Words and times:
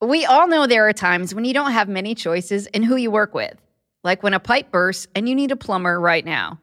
We 0.00 0.24
all 0.24 0.46
know 0.46 0.68
there 0.68 0.88
are 0.88 0.92
times 0.92 1.34
when 1.34 1.44
you 1.44 1.52
don't 1.52 1.72
have 1.72 1.88
many 1.88 2.14
choices 2.14 2.68
in 2.68 2.84
who 2.84 2.94
you 2.94 3.10
work 3.10 3.34
with, 3.34 3.56
like 4.04 4.22
when 4.22 4.32
a 4.32 4.38
pipe 4.38 4.70
bursts 4.70 5.08
and 5.16 5.28
you 5.28 5.34
need 5.34 5.50
a 5.50 5.56
plumber 5.56 6.00
right 6.00 6.24
now. 6.24 6.60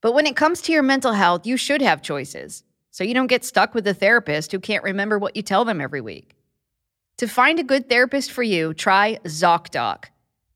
But 0.00 0.12
when 0.12 0.26
it 0.26 0.34
comes 0.34 0.60
to 0.62 0.72
your 0.72 0.82
mental 0.82 1.12
health, 1.12 1.46
you 1.46 1.56
should 1.56 1.80
have 1.82 2.02
choices, 2.02 2.64
so 2.90 3.04
you 3.04 3.14
don't 3.14 3.28
get 3.28 3.44
stuck 3.44 3.74
with 3.74 3.86
a 3.86 3.94
therapist 3.94 4.50
who 4.50 4.58
can't 4.58 4.82
remember 4.82 5.20
what 5.20 5.36
you 5.36 5.42
tell 5.42 5.64
them 5.64 5.80
every 5.80 6.00
week. 6.00 6.34
To 7.18 7.28
find 7.28 7.60
a 7.60 7.64
good 7.64 7.88
therapist 7.88 8.32
for 8.32 8.42
you, 8.42 8.74
try 8.74 9.20
ZocDoc, 9.22 10.06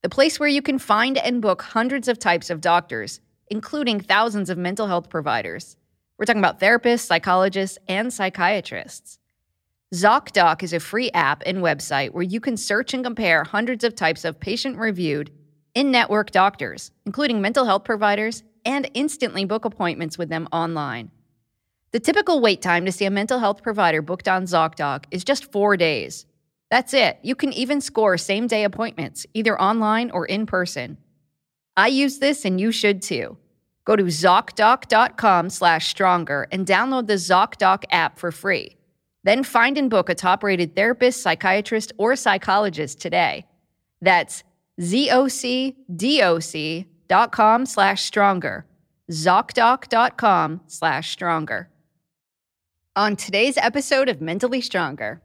the 0.03 0.09
place 0.09 0.41
where 0.41 0.49
you 0.49 0.61
can 0.61 0.81
find 0.81 1.19
and 1.19 1.41
book 1.41 1.63
hundreds 1.63 2.09
of 2.09 2.19
types 2.19 2.51
of 2.51 2.61
doctors, 2.61 3.21
including 3.47 4.01
thousands 4.01 4.51
of 4.51 4.59
mental 4.59 4.89
health 4.89 5.09
providers. 5.09 5.77
We're 6.19 6.25
talking 6.25 6.43
about 6.43 6.59
therapists, 6.59 7.07
psychologists, 7.07 7.79
and 7.87 8.13
psychiatrists. 8.13 9.21
ZocDoc 9.95 10.63
is 10.63 10.75
a 10.75 10.81
free 10.81 11.11
app 11.13 11.43
and 11.47 11.59
website 11.59 12.11
where 12.11 12.23
you 12.23 12.41
can 12.41 12.59
search 12.59 12.93
and 12.93 13.03
compare 13.03 13.43
hundreds 13.43 13.85
of 13.85 13.95
types 13.95 14.27
of 14.27 14.39
patient 14.39 14.77
reviewed 14.77 15.31
in 15.75 15.91
network 15.91 16.31
doctors, 16.31 16.91
including 17.07 17.41
mental 17.41 17.65
health 17.65 17.85
providers, 17.85 18.43
and 18.67 18.91
instantly 18.93 19.47
book 19.47 19.65
appointments 19.65 20.19
with 20.19 20.29
them 20.29 20.47
online. 20.53 21.11
The 21.93 22.01
typical 22.01 22.43
wait 22.43 22.61
time 22.61 22.85
to 22.85 22.93
see 22.93 23.07
a 23.07 23.11
mental 23.11 23.39
health 23.39 23.63
provider 23.63 24.03
booked 24.03 24.29
on 24.29 24.45
ZocDoc 24.45 25.05
is 25.11 25.25
just 25.25 25.51
four 25.51 25.75
days. 25.79 26.27
That's 26.71 26.93
it. 26.93 27.19
You 27.23 27.35
can 27.35 27.55
even 27.55 27.81
score 27.81 28.19
same 28.19 28.47
day 28.47 28.65
appointments, 28.65 29.25
either 29.33 29.59
online 29.59 30.11
or 30.11 30.27
in 30.27 30.45
person. 30.45 30.99
I 31.79 31.89
use 31.89 32.19
this 32.19 32.45
and 32.45 32.61
you 32.61 32.73
should 32.73 33.01
too. 33.01 33.39
Go 33.87 33.97
to 33.97 34.05
ZocDoc.com 34.05 35.49
slash 35.49 35.89
stronger 35.89 36.47
and 36.53 36.67
download 36.67 37.07
the 37.07 37.15
ZocDoc 37.15 37.85
app 37.91 38.19
for 38.19 38.31
free. 38.31 38.78
Then 39.25 39.43
find 39.45 39.77
and 39.77 39.91
book 39.91 40.09
a 40.09 40.15
top 40.15 40.43
rated 40.43 40.75
therapist, 40.77 41.23
psychiatrist, 41.23 41.93
or 41.99 42.17
psychologist 42.17 43.01
today. 43.01 43.47
That's 44.01 44.45
zocdoc.com 44.81 45.77
slash 47.67 48.03
stronger. 48.03 48.67
ZocDoc.com 49.11 50.61
slash 50.67 51.11
stronger. 51.11 51.71
On 52.95 53.17
today's 53.17 53.57
episode 53.57 54.09
of 54.09 54.21
Mentally 54.21 54.61
Stronger, 54.61 55.23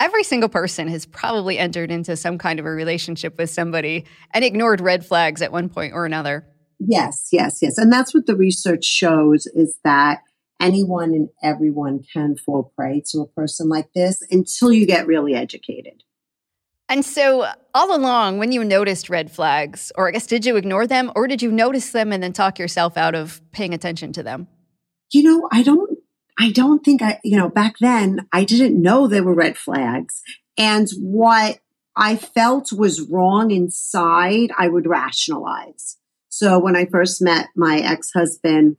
every 0.00 0.22
single 0.22 0.48
person 0.48 0.88
has 0.88 1.04
probably 1.04 1.58
entered 1.58 1.90
into 1.90 2.16
some 2.16 2.38
kind 2.38 2.58
of 2.58 2.66
a 2.66 2.70
relationship 2.70 3.36
with 3.36 3.50
somebody 3.50 4.06
and 4.32 4.44
ignored 4.44 4.80
red 4.80 5.04
flags 5.04 5.42
at 5.42 5.52
one 5.52 5.68
point 5.68 5.92
or 5.92 6.06
another. 6.06 6.46
Yes, 6.78 7.28
yes, 7.32 7.58
yes. 7.60 7.76
And 7.76 7.92
that's 7.92 8.14
what 8.14 8.26
the 8.26 8.36
research 8.36 8.84
shows 8.84 9.46
is 9.46 9.78
that 9.84 10.20
anyone 10.60 11.10
and 11.10 11.28
everyone 11.42 12.02
can 12.12 12.36
fall 12.36 12.72
prey 12.76 13.02
to 13.10 13.20
a 13.20 13.28
person 13.28 13.68
like 13.68 13.92
this 13.94 14.22
until 14.30 14.72
you 14.72 14.86
get 14.86 15.06
really 15.06 15.34
educated. 15.34 16.02
And 16.88 17.04
so, 17.04 17.46
all 17.74 17.94
along, 17.94 18.38
when 18.38 18.50
you 18.50 18.64
noticed 18.64 19.10
red 19.10 19.30
flags, 19.30 19.92
or 19.94 20.08
I 20.08 20.12
guess, 20.12 20.26
did 20.26 20.46
you 20.46 20.56
ignore 20.56 20.86
them, 20.86 21.12
or 21.14 21.26
did 21.26 21.42
you 21.42 21.52
notice 21.52 21.90
them 21.90 22.12
and 22.12 22.22
then 22.22 22.32
talk 22.32 22.58
yourself 22.58 22.96
out 22.96 23.14
of 23.14 23.42
paying 23.52 23.74
attention 23.74 24.12
to 24.14 24.22
them? 24.22 24.48
You 25.12 25.22
know, 25.22 25.48
I 25.52 25.62
don't, 25.62 25.98
I 26.38 26.50
don't 26.50 26.82
think 26.82 27.02
I, 27.02 27.20
you 27.22 27.36
know, 27.36 27.50
back 27.50 27.76
then 27.78 28.26
I 28.32 28.44
didn't 28.44 28.80
know 28.80 29.06
there 29.06 29.22
were 29.22 29.34
red 29.34 29.58
flags. 29.58 30.22
And 30.56 30.88
what 30.98 31.58
I 31.94 32.16
felt 32.16 32.72
was 32.72 33.02
wrong 33.02 33.50
inside, 33.50 34.50
I 34.56 34.68
would 34.68 34.86
rationalize. 34.86 35.98
So 36.28 36.58
when 36.58 36.76
I 36.76 36.86
first 36.86 37.20
met 37.20 37.48
my 37.56 37.78
ex 37.78 38.12
husband, 38.14 38.76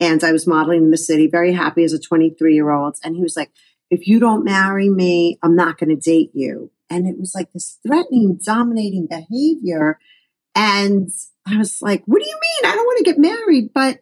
and 0.00 0.24
I 0.24 0.32
was 0.32 0.46
modeling 0.46 0.84
in 0.84 0.90
the 0.90 0.96
city, 0.96 1.26
very 1.26 1.52
happy 1.52 1.84
as 1.84 1.92
a 1.92 2.00
23 2.00 2.54
year 2.54 2.70
old. 2.70 2.96
And 3.04 3.14
he 3.14 3.22
was 3.22 3.36
like, 3.36 3.50
if 3.90 4.08
you 4.08 4.18
don't 4.18 4.44
marry 4.44 4.88
me, 4.88 5.38
I'm 5.42 5.54
not 5.54 5.78
going 5.78 5.90
to 5.90 5.96
date 5.96 6.30
you. 6.32 6.70
And 6.88 7.06
it 7.06 7.18
was 7.18 7.34
like 7.34 7.52
this 7.52 7.78
threatening, 7.86 8.38
dominating 8.42 9.06
behavior. 9.06 9.98
And 10.54 11.10
I 11.46 11.58
was 11.58 11.80
like, 11.82 12.02
what 12.06 12.20
do 12.20 12.28
you 12.28 12.34
mean? 12.34 12.72
I 12.72 12.74
don't 12.74 12.86
want 12.86 12.98
to 12.98 13.04
get 13.04 13.18
married. 13.18 13.72
But 13.74 14.00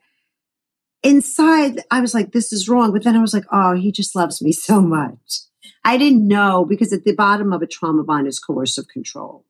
inside, 1.02 1.82
I 1.90 2.00
was 2.00 2.14
like, 2.14 2.32
this 2.32 2.52
is 2.52 2.68
wrong. 2.68 2.92
But 2.92 3.02
then 3.02 3.16
I 3.16 3.20
was 3.20 3.34
like, 3.34 3.46
oh, 3.50 3.74
he 3.74 3.90
just 3.90 4.14
loves 4.14 4.40
me 4.40 4.52
so 4.52 4.80
much. 4.80 5.40
I 5.84 5.96
didn't 5.96 6.26
know 6.26 6.64
because 6.64 6.92
at 6.92 7.04
the 7.04 7.14
bottom 7.14 7.52
of 7.52 7.62
a 7.62 7.66
trauma 7.66 8.04
bond 8.04 8.26
is 8.26 8.38
coercive 8.38 8.88
control. 8.88 9.44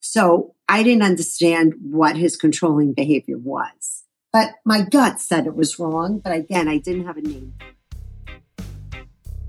So 0.00 0.54
I 0.68 0.82
didn't 0.82 1.02
understand 1.02 1.74
what 1.80 2.16
his 2.16 2.36
controlling 2.36 2.92
behavior 2.92 3.38
was. 3.38 4.03
But 4.34 4.56
my 4.64 4.82
gut 4.82 5.20
said 5.20 5.46
it 5.46 5.54
was 5.54 5.78
wrong. 5.78 6.18
But 6.18 6.34
again, 6.34 6.66
I 6.66 6.78
didn't 6.78 7.06
have 7.06 7.16
a 7.16 7.20
name. 7.20 7.54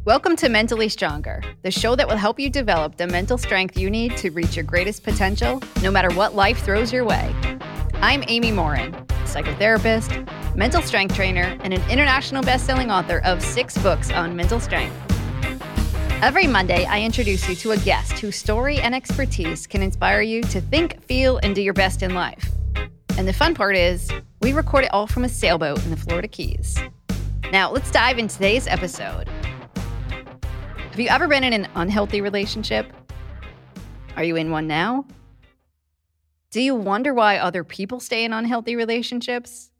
Welcome 0.05 0.35
to 0.35 0.47
Mentally 0.47 0.89
Stronger, 0.89 1.41
the 1.63 1.71
show 1.71 1.95
that 1.95 2.07
will 2.07 2.17
help 2.17 2.39
you 2.39 2.51
develop 2.51 2.95
the 2.95 3.07
mental 3.07 3.39
strength 3.39 3.79
you 3.79 3.89
need 3.89 4.15
to 4.17 4.29
reach 4.29 4.55
your 4.55 4.63
greatest 4.63 5.03
potential, 5.03 5.59
no 5.81 5.89
matter 5.89 6.13
what 6.13 6.35
life 6.35 6.63
throws 6.63 6.93
your 6.93 7.03
way. 7.03 7.33
I'm 7.95 8.23
Amy 8.27 8.51
Morin, 8.51 8.93
psychotherapist, 9.23 10.55
mental 10.55 10.83
strength 10.83 11.15
trainer, 11.15 11.57
and 11.63 11.73
an 11.73 11.81
international 11.89 12.43
best-selling 12.43 12.91
author 12.91 13.21
of 13.25 13.41
six 13.41 13.75
books 13.79 14.11
on 14.11 14.35
mental 14.35 14.59
strength. 14.59 14.95
Every 16.21 16.45
Monday, 16.45 16.85
I 16.85 17.01
introduce 17.01 17.49
you 17.49 17.55
to 17.55 17.71
a 17.71 17.77
guest 17.77 18.19
whose 18.19 18.35
story 18.35 18.77
and 18.77 18.93
expertise 18.93 19.65
can 19.65 19.81
inspire 19.81 20.21
you 20.21 20.43
to 20.43 20.61
think, 20.61 21.03
feel, 21.05 21.39
and 21.39 21.55
do 21.55 21.63
your 21.63 21.73
best 21.73 22.03
in 22.03 22.13
life. 22.13 22.54
And 23.17 23.25
the 23.25 23.33
fun 23.33 23.55
part 23.55 23.77
is, 23.77 24.11
we 24.41 24.51
record 24.51 24.83
it 24.83 24.93
all 24.93 25.07
from 25.07 25.23
a 25.23 25.29
sailboat 25.29 25.81
in 25.85 25.89
the 25.89 25.95
Florida 25.95 26.27
Keys. 26.27 26.77
Now, 27.49 27.71
let's 27.71 27.89
dive 27.89 28.19
into 28.19 28.35
today's 28.35 28.67
episode. 28.67 29.29
Have 30.75 30.99
you 30.99 31.07
ever 31.07 31.25
been 31.25 31.45
in 31.45 31.53
an 31.53 31.69
unhealthy 31.75 32.19
relationship? 32.19 32.91
Are 34.17 34.23
you 34.23 34.35
in 34.35 34.51
one 34.51 34.67
now? 34.67 35.05
Do 36.51 36.61
you 36.61 36.75
wonder 36.75 37.13
why 37.13 37.37
other 37.37 37.63
people 37.63 38.01
stay 38.01 38.25
in 38.25 38.33
unhealthy 38.33 38.75
relationships? 38.75 39.71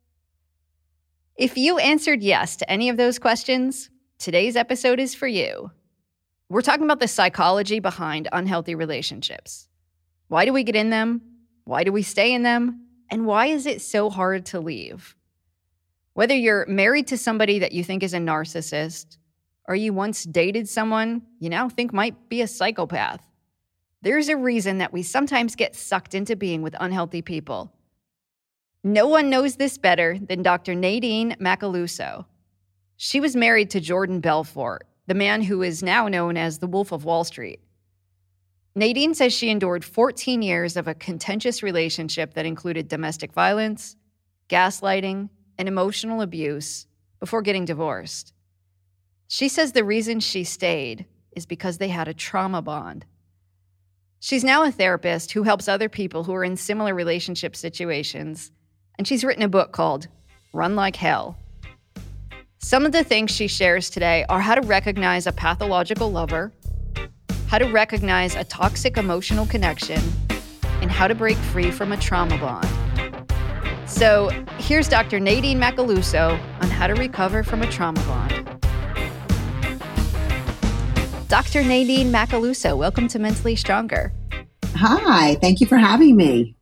If 1.36 1.58
you 1.58 1.78
answered 1.78 2.24
yes 2.24 2.56
to 2.58 2.72
any 2.72 2.88
of 2.88 2.96
those 2.96 3.20
questions, 3.20 3.90
today's 4.18 4.56
episode 4.56 5.02
is 5.02 5.14
for 5.14 5.28
you. 5.28 5.72
We're 6.48 6.62
talking 6.62 6.86
about 6.86 7.02
the 7.02 7.08
psychology 7.10 7.80
behind 7.82 8.30
unhealthy 8.32 8.76
relationships. 8.76 9.68
Why 10.30 10.46
do 10.46 10.54
we 10.54 10.64
get 10.64 10.78
in 10.78 10.90
them? 10.90 11.22
Why 11.66 11.84
do 11.84 11.92
we 11.92 12.02
stay 12.02 12.34
in 12.34 12.44
them? 12.44 12.85
And 13.10 13.26
why 13.26 13.48
is 13.48 13.66
it 13.66 13.82
so 13.82 14.10
hard 14.10 14.46
to 14.48 14.60
leave? 14.60 15.16
Whether 16.14 16.36
you're 16.36 16.66
married 16.68 17.08
to 17.08 17.18
somebody 17.18 17.60
that 17.60 17.72
you 17.72 17.84
think 17.84 18.04
is 18.04 18.14
a 18.14 18.20
narcissist, 18.20 19.18
or 19.68 19.76
you 19.76 19.94
once 19.94 20.24
dated 20.24 20.70
someone 20.70 21.24
you 21.40 21.50
now 21.50 21.68
think 21.70 21.92
might 21.92 22.30
be 22.30 22.42
a 22.42 22.48
psychopath, 22.48 23.26
there's 24.02 24.30
a 24.30 24.38
reason 24.38 24.78
that 24.78 24.94
we 24.94 25.04
sometimes 25.04 25.56
get 25.56 25.76
sucked 25.76 26.14
into 26.14 26.36
being 26.36 26.62
with 26.62 26.76
unhealthy 26.80 27.22
people. 27.22 27.74
No 28.84 29.08
one 29.08 29.32
knows 29.32 29.56
this 29.56 29.80
better 29.80 30.20
than 30.20 30.44
Dr. 30.44 30.76
Nadine 30.76 31.36
Macaluso. 31.40 32.26
She 32.98 33.20
was 33.20 33.36
married 33.36 33.72
to 33.72 33.80
Jordan 33.80 34.20
Belfort, 34.20 34.88
the 35.08 35.16
man 35.16 35.42
who 35.42 35.64
is 35.64 35.82
now 35.82 36.08
known 36.08 36.38
as 36.38 36.60
the 36.60 36.68
Wolf 36.68 36.92
of 36.92 37.04
Wall 37.04 37.24
Street. 37.24 37.60
Nadine 38.78 39.14
says 39.14 39.34
she 39.34 39.50
endured 39.50 39.86
14 39.86 40.42
years 40.42 40.76
of 40.76 40.88
a 40.88 40.94
contentious 40.94 41.64
relationship 41.64 42.34
that 42.34 42.46
included 42.46 42.90
domestic 42.90 43.32
violence, 43.32 43.96
gaslighting, 44.50 45.30
and 45.58 45.68
emotional 45.70 46.22
abuse 46.22 46.86
before 47.22 47.42
getting 47.42 47.64
divorced. 47.64 48.34
She 49.28 49.48
says 49.48 49.72
the 49.72 49.86
reason 49.86 50.20
she 50.20 50.44
stayed 50.44 51.06
is 51.32 51.46
because 51.46 51.78
they 51.78 51.88
had 51.88 52.10
a 52.10 52.14
trauma 52.14 52.62
bond. 52.62 53.06
She's 54.20 54.44
now 54.44 54.64
a 54.64 54.72
therapist 54.72 55.32
who 55.32 55.44
helps 55.44 55.70
other 55.70 55.88
people 55.88 56.26
who 56.26 56.34
are 56.34 56.44
in 56.44 56.58
similar 56.58 56.94
relationship 56.94 57.56
situations, 57.56 58.52
and 58.98 59.08
she's 59.08 59.24
written 59.24 59.44
a 59.44 59.48
book 59.48 59.72
called 59.72 60.08
Run 60.54 60.76
Like 60.76 60.98
Hell. 60.98 61.38
Some 62.58 62.86
of 62.86 62.92
the 62.92 63.04
things 63.04 63.32
she 63.32 63.48
shares 63.48 63.90
today 63.90 64.26
are 64.28 64.42
how 64.42 64.56
to 64.56 64.62
recognize 64.62 65.28
a 65.28 65.32
pathological 65.32 66.12
lover 66.12 66.52
how 67.56 67.60
to 67.60 67.72
recognize 67.72 68.36
a 68.36 68.44
toxic 68.44 68.98
emotional 68.98 69.46
connection, 69.46 70.02
and 70.82 70.92
how 70.92 71.08
to 71.08 71.16
break 71.16 71.38
free 71.38 71.72
from 71.72 71.94
a 71.94 71.98
trauma 71.98 72.38
bond. 72.38 72.68
So, 73.90 74.28
here's 74.58 74.90
Dr. 74.90 75.22
Nadine 75.22 75.58
Macaluso 75.58 76.38
on 76.62 76.70
how 76.70 76.88
to 76.88 76.96
recover 76.96 77.44
from 77.44 77.62
a 77.62 77.72
trauma 77.72 78.02
bond. 78.02 78.46
Dr. 81.30 81.64
Nadine 81.64 82.12
Macaluso, 82.12 82.78
welcome 82.78 83.08
to 83.08 83.20
Mentally 83.20 83.56
Stronger. 83.56 84.12
Hi, 84.76 85.36
thank 85.36 85.62
you 85.62 85.66
for 85.66 85.78
having 85.78 86.18
me. 86.18 86.58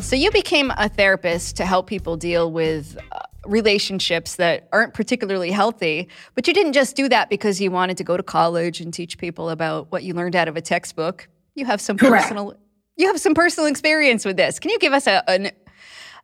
So, 0.00 0.16
you 0.16 0.30
became 0.30 0.72
a 0.78 0.88
therapist 0.88 1.58
to 1.58 1.66
help 1.66 1.86
people 1.86 2.16
deal 2.16 2.50
with 2.50 2.96
uh, 3.12 3.18
relationships 3.46 4.36
that 4.36 4.68
aren't 4.72 4.94
particularly 4.94 5.50
healthy. 5.50 6.08
But 6.34 6.46
you 6.46 6.54
didn't 6.54 6.72
just 6.72 6.96
do 6.96 7.08
that 7.08 7.30
because 7.30 7.60
you 7.60 7.70
wanted 7.70 7.96
to 7.98 8.04
go 8.04 8.16
to 8.16 8.22
college 8.22 8.80
and 8.80 8.92
teach 8.92 9.18
people 9.18 9.50
about 9.50 9.90
what 9.92 10.02
you 10.02 10.14
learned 10.14 10.36
out 10.36 10.48
of 10.48 10.56
a 10.56 10.60
textbook. 10.60 11.28
You 11.54 11.66
have 11.66 11.80
some 11.80 11.96
Correct. 11.96 12.24
personal 12.24 12.56
you 12.96 13.08
have 13.08 13.20
some 13.20 13.34
personal 13.34 13.68
experience 13.68 14.24
with 14.24 14.36
this. 14.36 14.58
Can 14.58 14.70
you 14.70 14.78
give 14.78 14.92
us 14.92 15.06
a, 15.06 15.28
an, 15.28 15.50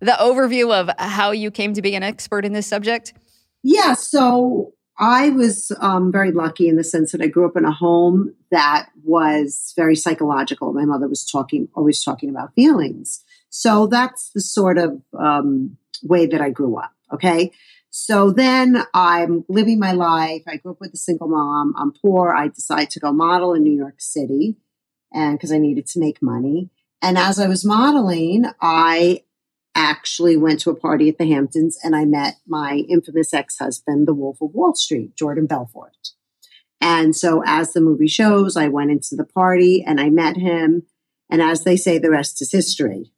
the 0.00 0.16
overview 0.20 0.72
of 0.72 0.90
how 0.98 1.32
you 1.32 1.50
came 1.50 1.74
to 1.74 1.82
be 1.82 1.94
an 1.94 2.02
expert 2.02 2.44
in 2.44 2.52
this 2.52 2.66
subject? 2.66 3.12
Yeah, 3.62 3.94
so 3.94 4.74
I 4.98 5.30
was 5.30 5.72
um, 5.80 6.12
very 6.12 6.30
lucky 6.30 6.68
in 6.68 6.76
the 6.76 6.84
sense 6.84 7.12
that 7.12 7.20
I 7.20 7.26
grew 7.26 7.46
up 7.46 7.56
in 7.56 7.64
a 7.64 7.72
home 7.72 8.34
that 8.50 8.90
was 9.02 9.72
very 9.76 9.96
psychological. 9.96 10.72
My 10.72 10.84
mother 10.84 11.08
was 11.08 11.24
talking, 11.24 11.68
always 11.74 12.02
talking 12.02 12.30
about 12.30 12.54
feelings. 12.54 13.24
So 13.48 13.86
that's 13.86 14.30
the 14.34 14.40
sort 14.40 14.78
of 14.78 15.00
um, 15.18 15.76
way 16.02 16.26
that 16.26 16.40
I 16.40 16.50
grew 16.50 16.76
up. 16.76 16.92
Okay. 17.12 17.52
So 17.90 18.30
then 18.30 18.84
I'm 18.94 19.44
living 19.48 19.80
my 19.80 19.92
life. 19.92 20.42
I 20.46 20.56
grew 20.56 20.72
up 20.72 20.80
with 20.80 20.94
a 20.94 20.98
single 20.98 21.28
mom. 21.28 21.74
I'm 21.76 21.92
poor. 21.92 22.32
I 22.32 22.48
decide 22.48 22.90
to 22.90 23.00
go 23.00 23.12
model 23.12 23.52
in 23.52 23.64
New 23.64 23.76
York 23.76 23.96
City 23.98 24.56
and 25.12 25.36
because 25.36 25.50
I 25.50 25.58
needed 25.58 25.86
to 25.88 26.00
make 26.00 26.22
money. 26.22 26.70
And 27.02 27.18
as 27.18 27.40
I 27.40 27.48
was 27.48 27.64
modeling, 27.64 28.44
I 28.60 29.22
actually 29.74 30.36
went 30.36 30.60
to 30.60 30.70
a 30.70 30.76
party 30.76 31.08
at 31.08 31.18
the 31.18 31.28
Hamptons 31.28 31.78
and 31.82 31.96
I 31.96 32.04
met 32.04 32.36
my 32.46 32.84
infamous 32.88 33.32
ex 33.34 33.58
husband, 33.58 34.06
the 34.06 34.14
Wolf 34.14 34.38
of 34.40 34.54
Wall 34.54 34.74
Street, 34.74 35.16
Jordan 35.16 35.46
Belfort. 35.46 36.10
And 36.80 37.14
so, 37.14 37.42
as 37.44 37.72
the 37.72 37.80
movie 37.80 38.08
shows, 38.08 38.56
I 38.56 38.68
went 38.68 38.90
into 38.90 39.14
the 39.14 39.24
party 39.24 39.84
and 39.86 40.00
I 40.00 40.10
met 40.10 40.36
him. 40.36 40.84
And 41.28 41.42
as 41.42 41.64
they 41.64 41.76
say, 41.76 41.98
the 41.98 42.10
rest 42.10 42.40
is 42.40 42.52
history. 42.52 43.12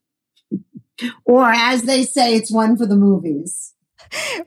or 1.25 1.45
as 1.45 1.83
they 1.83 2.03
say, 2.03 2.35
it's 2.35 2.51
one 2.51 2.77
for 2.77 2.87
the 2.87 2.97
movies. 2.97 3.75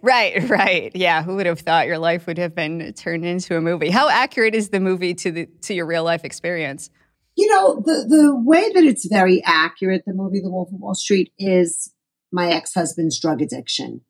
Right, 0.02 0.50
right. 0.50 0.92
Yeah, 0.96 1.24
who 1.24 1.36
would 1.36 1.46
have 1.46 1.60
thought 1.60 1.88
your 1.88 1.98
life 1.98 2.28
would 2.28 2.38
have 2.38 2.54
been 2.54 2.94
turned 2.94 3.26
into 3.26 3.58
a 3.58 3.62
movie? 3.62 3.90
How 3.90 4.10
accurate 4.10 4.56
is 4.56 4.70
the 4.70 4.80
movie 4.80 5.14
to 5.16 5.32
the 5.32 5.46
to 5.62 5.74
your 5.74 5.86
real 5.86 6.04
life 6.04 6.24
experience? 6.24 6.90
You 7.36 7.48
know, 7.50 7.76
the 7.76 8.06
the 8.08 8.36
way 8.36 8.72
that 8.74 8.84
it's 8.84 9.08
very 9.08 9.44
accurate, 9.44 10.04
the 10.06 10.14
movie 10.14 10.40
The 10.40 10.52
Wolf 10.52 10.70
of 10.72 10.80
Wall 10.80 10.96
Street 10.96 11.34
is 11.38 11.92
my 12.32 12.50
ex-husband's 12.50 13.20
drug 13.20 13.42
addiction 13.42 14.02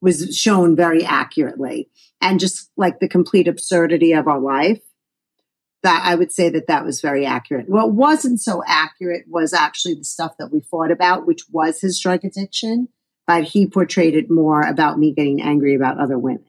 was 0.00 0.36
shown 0.36 0.74
very 0.74 1.04
accurately 1.04 1.88
and 2.20 2.40
just 2.40 2.70
like 2.76 2.98
the 2.98 3.08
complete 3.08 3.46
absurdity 3.46 4.12
of 4.12 4.26
our 4.26 4.40
life 4.40 4.80
that 5.82 6.02
I 6.04 6.14
would 6.14 6.32
say 6.32 6.48
that 6.50 6.66
that 6.66 6.84
was 6.84 7.00
very 7.00 7.24
accurate. 7.24 7.68
What 7.68 7.92
wasn't 7.92 8.40
so 8.40 8.62
accurate 8.66 9.24
was 9.28 9.52
actually 9.52 9.94
the 9.94 10.04
stuff 10.04 10.36
that 10.38 10.52
we 10.52 10.60
fought 10.60 10.90
about, 10.90 11.26
which 11.26 11.42
was 11.50 11.80
his 11.80 11.98
drug 12.00 12.24
addiction, 12.24 12.88
but 13.26 13.44
he 13.44 13.66
portrayed 13.66 14.14
it 14.14 14.30
more 14.30 14.62
about 14.62 14.98
me 14.98 15.12
getting 15.12 15.40
angry 15.40 15.74
about 15.74 15.98
other 15.98 16.18
women. 16.18 16.44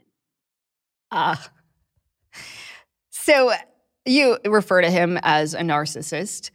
Ah. 1.11 1.41
Uh, 1.41 2.39
so 3.09 3.53
you 4.05 4.37
refer 4.45 4.81
to 4.81 4.89
him 4.89 5.17
as 5.23 5.53
a 5.53 5.61
narcissist. 5.61 6.51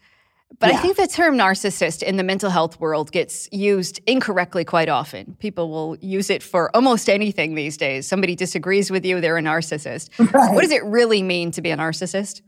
But 0.58 0.70
yeah. 0.70 0.78
I 0.78 0.80
think 0.80 0.96
the 0.96 1.06
term 1.06 1.36
narcissist 1.36 2.02
in 2.02 2.16
the 2.16 2.22
mental 2.22 2.50
health 2.50 2.80
world 2.80 3.12
gets 3.12 3.48
used 3.52 4.00
incorrectly 4.06 4.64
quite 4.64 4.88
often. 4.88 5.36
People 5.38 5.70
will 5.70 5.96
use 6.00 6.30
it 6.30 6.42
for 6.42 6.74
almost 6.74 7.08
anything 7.08 7.54
these 7.54 7.76
days. 7.76 8.06
Somebody 8.08 8.34
disagrees 8.34 8.90
with 8.90 9.04
you, 9.04 9.20
they're 9.20 9.36
a 9.36 9.42
narcissist. 9.42 10.08
Right. 10.32 10.54
What 10.54 10.62
does 10.62 10.70
it 10.70 10.84
really 10.84 11.22
mean 11.22 11.50
to 11.52 11.62
be 11.62 11.70
a 11.70 11.76
narcissist? 11.76 12.42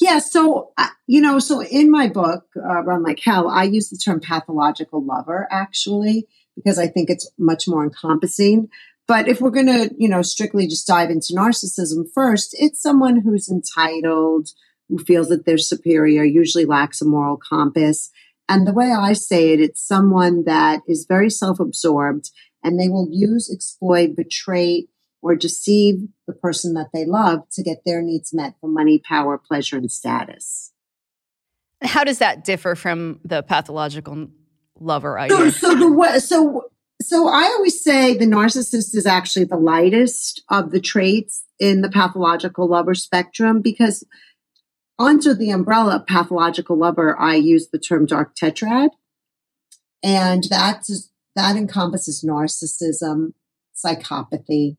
Yeah, 0.00 0.18
so, 0.18 0.72
uh, 0.78 0.88
you 1.06 1.20
know, 1.20 1.38
so 1.38 1.62
in 1.62 1.90
my 1.90 2.08
book, 2.08 2.44
uh, 2.56 2.82
Run 2.82 3.02
Like 3.02 3.20
Hell, 3.22 3.48
I 3.48 3.64
use 3.64 3.90
the 3.90 3.98
term 3.98 4.20
pathological 4.20 5.04
lover 5.04 5.46
actually, 5.50 6.26
because 6.62 6.78
I 6.78 6.86
think 6.86 7.10
it's 7.10 7.30
much 7.38 7.66
more 7.66 7.84
encompassing. 7.84 8.68
But 9.08 9.28
if 9.28 9.40
we're 9.40 9.50
going 9.50 9.66
to, 9.66 9.90
you 9.98 10.08
know, 10.08 10.22
strictly 10.22 10.66
just 10.66 10.86
dive 10.86 11.10
into 11.10 11.34
narcissism 11.34 12.04
first, 12.14 12.54
it's 12.58 12.80
someone 12.80 13.20
who's 13.20 13.48
entitled, 13.48 14.48
who 14.88 14.98
feels 14.98 15.28
that 15.28 15.46
they're 15.46 15.58
superior, 15.58 16.22
usually 16.22 16.64
lacks 16.64 17.00
a 17.02 17.04
moral 17.04 17.36
compass. 17.36 18.10
And 18.48 18.66
the 18.66 18.72
way 18.72 18.92
I 18.92 19.14
say 19.14 19.52
it, 19.52 19.60
it's 19.60 19.86
someone 19.86 20.44
that 20.44 20.80
is 20.86 21.06
very 21.08 21.30
self 21.30 21.58
absorbed 21.60 22.30
and 22.62 22.78
they 22.78 22.88
will 22.88 23.08
use, 23.10 23.50
exploit, 23.52 24.14
betray, 24.16 24.86
or 25.22 25.34
deceive 25.34 26.08
the 26.26 26.32
person 26.32 26.74
that 26.74 26.90
they 26.92 27.04
love 27.04 27.48
to 27.52 27.62
get 27.62 27.78
their 27.84 28.02
needs 28.02 28.32
met 28.32 28.54
for 28.60 28.68
money, 28.68 28.98
power, 28.98 29.38
pleasure, 29.38 29.76
and 29.76 29.90
status. 29.90 30.72
How 31.82 32.04
does 32.04 32.18
that 32.18 32.44
differ 32.44 32.74
from 32.74 33.20
the 33.24 33.42
pathological 33.42 34.28
lover 34.80 35.18
idea? 35.18 35.50
So, 35.50 35.50
so 35.50 35.74
the 35.74 36.20
so 36.20 36.70
so 37.02 37.28
I 37.28 37.44
always 37.44 37.82
say 37.82 38.16
the 38.16 38.26
narcissist 38.26 38.94
is 38.94 39.06
actually 39.06 39.44
the 39.44 39.56
lightest 39.56 40.42
of 40.50 40.70
the 40.70 40.80
traits 40.80 41.44
in 41.58 41.80
the 41.80 41.90
pathological 41.90 42.68
lover 42.68 42.94
spectrum 42.94 43.62
because 43.62 44.04
under 44.98 45.34
the 45.34 45.50
umbrella 45.50 45.96
of 45.96 46.06
pathological 46.06 46.76
lover, 46.76 47.18
I 47.18 47.36
use 47.36 47.68
the 47.68 47.78
term 47.78 48.04
dark 48.04 48.36
tetrad. 48.36 48.90
And 50.02 50.44
that, 50.44 50.82
is, 50.90 51.10
that 51.34 51.56
encompasses 51.56 52.22
narcissism, 52.22 53.32
psychopathy, 53.74 54.76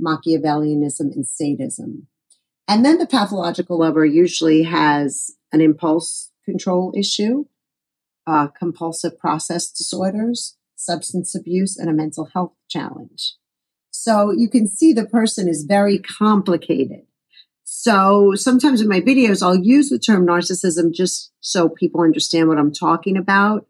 Machiavellianism, 0.00 1.12
and 1.12 1.26
sadism. 1.26 2.06
And 2.68 2.84
then 2.84 2.98
the 2.98 3.06
pathological 3.06 3.78
lover 3.78 4.04
usually 4.04 4.62
has 4.64 5.32
an 5.52 5.60
impulse 5.60 6.30
control 6.44 6.92
issue, 6.96 7.46
uh, 8.26 8.48
compulsive 8.48 9.18
process 9.18 9.70
disorders, 9.70 10.56
substance 10.74 11.34
abuse, 11.34 11.76
and 11.76 11.88
a 11.88 11.92
mental 11.92 12.28
health 12.32 12.52
challenge. 12.68 13.34
So 13.90 14.30
you 14.30 14.48
can 14.48 14.66
see 14.66 14.92
the 14.92 15.06
person 15.06 15.48
is 15.48 15.64
very 15.64 15.98
complicated. 15.98 17.06
So 17.64 18.34
sometimes 18.34 18.80
in 18.80 18.88
my 18.88 19.00
videos, 19.00 19.42
I'll 19.42 19.56
use 19.56 19.88
the 19.88 19.98
term 19.98 20.26
narcissism 20.26 20.94
just 20.94 21.32
so 21.40 21.68
people 21.68 22.02
understand 22.02 22.48
what 22.48 22.58
I'm 22.58 22.72
talking 22.72 23.16
about. 23.16 23.66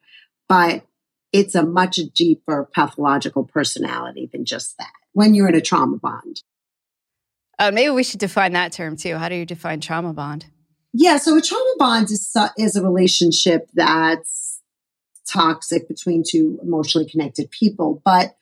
But 0.48 0.84
it's 1.32 1.54
a 1.54 1.64
much 1.64 1.96
deeper 2.14 2.68
pathological 2.74 3.44
personality 3.44 4.28
than 4.32 4.44
just 4.44 4.76
that 4.78 4.92
when 5.12 5.34
you're 5.34 5.48
in 5.48 5.54
a 5.54 5.60
trauma 5.60 5.96
bond. 5.96 6.42
Uh, 7.58 7.70
maybe 7.72 7.90
we 7.90 8.02
should 8.04 8.20
define 8.20 8.52
that 8.52 8.72
term 8.72 8.96
too. 8.96 9.16
How 9.16 9.28
do 9.28 9.34
you 9.34 9.46
define 9.46 9.80
trauma 9.80 10.12
bond? 10.12 10.46
Yeah, 10.92 11.16
so 11.16 11.36
a 11.36 11.42
trauma 11.42 11.74
bond 11.78 12.10
is, 12.10 12.34
is 12.58 12.76
a 12.76 12.82
relationship 12.82 13.68
that's 13.74 14.45
toxic 15.26 15.88
between 15.88 16.22
two 16.26 16.58
emotionally 16.62 17.08
connected 17.08 17.50
people. 17.50 18.02
But 18.04 18.36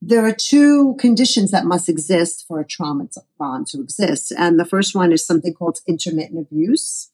there 0.00 0.26
are 0.26 0.34
two 0.34 0.96
conditions 0.98 1.52
that 1.52 1.64
must 1.64 1.88
exist 1.88 2.44
for 2.48 2.58
a 2.58 2.66
trauma 2.66 3.06
bond 3.38 3.68
to 3.68 3.80
exist. 3.80 4.32
And 4.36 4.58
the 4.58 4.64
first 4.64 4.96
one 4.96 5.12
is 5.12 5.24
something 5.24 5.54
called 5.54 5.78
intermittent 5.86 6.40
abuse. 6.40 7.10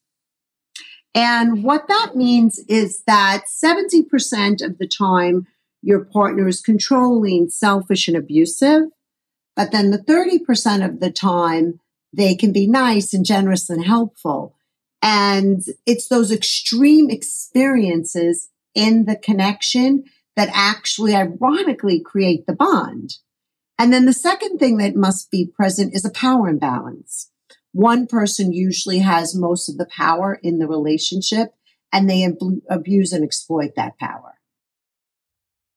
And 1.15 1.63
what 1.63 1.89
that 1.89 2.17
means 2.17 2.59
is 2.69 3.03
that 3.07 3.45
70% 3.47 4.65
of 4.65 4.79
the 4.79 4.87
time, 4.87 5.47
your 5.83 6.05
partner 6.05 6.49
is 6.49 6.61
controlling, 6.61 7.51
selfish, 7.51 8.09
and 8.09 8.17
abusive. 8.17 8.85
But 9.55 9.71
then 9.71 9.91
the 9.91 9.99
30% 9.99 10.85
of 10.85 11.01
the 11.01 11.11
time, 11.11 11.81
they 12.13 12.35
can 12.35 12.53
be 12.53 12.67
nice 12.67 13.13
and 13.13 13.25
generous 13.25 13.69
and 13.69 13.85
helpful. 13.85 14.55
And 15.03 15.63
it's 15.87 16.09
those 16.09 16.33
extreme 16.33 17.11
experiences 17.11 18.49
in 18.75 19.05
the 19.05 19.17
connection 19.17 20.05
that 20.37 20.51
actually 20.53 21.15
ironically 21.15 22.01
create 22.01 22.47
the 22.47 22.55
bond. 22.55 23.15
And 23.79 23.93
then 23.93 24.05
the 24.05 24.13
second 24.13 24.59
thing 24.59 24.77
that 24.79 24.97
must 24.97 25.31
be 25.31 25.47
present 25.47 25.95
is 25.95 26.05
a 26.05 26.11
power 26.11 26.49
imbalance. 26.49 27.31
One 27.73 28.07
person 28.07 28.53
usually 28.53 29.01
has 29.01 29.35
most 29.35 29.69
of 29.69 29.79
the 29.79 29.87
power 29.87 30.39
in 30.43 30.59
the 30.59 30.67
relationship 30.67 31.51
and 31.93 32.09
they 32.09 32.25
ab- 32.25 32.63
abuse 32.69 33.13
and 33.13 33.25
exploit 33.25 33.75
that 33.77 33.99
power. 33.99 34.35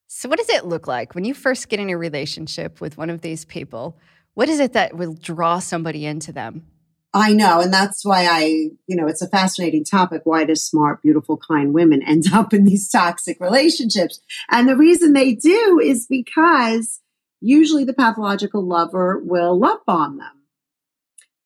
So, 0.08 0.28
what 0.28 0.40
does 0.40 0.50
it 0.50 0.66
look 0.66 0.88
like 0.88 1.16
when 1.16 1.24
you 1.24 1.34
first 1.34 1.70
get 1.70 1.80
in 1.80 1.90
a 1.90 1.98
relationship 1.98 2.82
with 2.82 2.98
one 2.98 3.10
of 3.10 3.22
these 3.22 3.46
people? 3.46 3.98
What 4.34 4.50
is 4.50 4.60
it 4.60 4.74
that 4.74 4.96
will 4.96 5.14
draw 5.14 5.60
somebody 5.60 6.06
into 6.06 6.32
them? 6.32 6.66
I 7.14 7.34
know. 7.34 7.60
And 7.60 7.74
that's 7.74 8.06
why 8.06 8.26
I, 8.26 8.70
you 8.88 8.96
know, 8.96 9.08
it's 9.08 9.22
a 9.22 9.28
fascinating 9.28 9.84
topic. 9.84 10.22
Why 10.24 10.46
do 10.46 10.56
smart, 10.56 11.02
beautiful, 11.02 11.38
kind 11.38 11.74
women 11.74 12.02
end 12.08 12.26
up 12.34 12.54
in 12.54 12.66
these 12.66 12.90
toxic 12.90 13.40
relationships? 13.40 14.22
And 14.50 14.68
the 14.68 14.78
reason 14.78 15.14
they 15.14 15.34
do 15.34 15.80
is 15.84 16.08
because 16.08 17.02
usually 17.42 17.84
the 17.84 17.94
pathological 17.94 18.66
lover 18.66 19.22
will 19.24 19.60
love 19.60 19.80
bomb 19.86 20.20
them. 20.20 20.44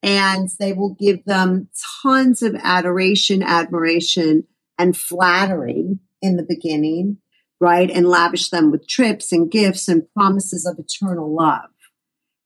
And 0.03 0.49
they 0.59 0.71
will 0.71 0.93
give 0.93 1.25
them 1.25 1.69
tons 2.03 2.43
of 2.43 2.55
adoration, 2.61 3.41
admiration, 3.41 4.43
and 4.77 4.95
flattery 4.95 5.97
in 6.21 6.35
the 6.35 6.45
beginning, 6.47 7.17
right? 7.59 7.89
And 7.89 8.07
lavish 8.07 8.49
them 8.49 8.69
with 8.69 8.87
trips 8.87 9.31
and 9.31 9.49
gifts 9.49 9.87
and 9.87 10.03
promises 10.13 10.67
of 10.67 10.77
eternal 10.77 11.33
love. 11.33 11.71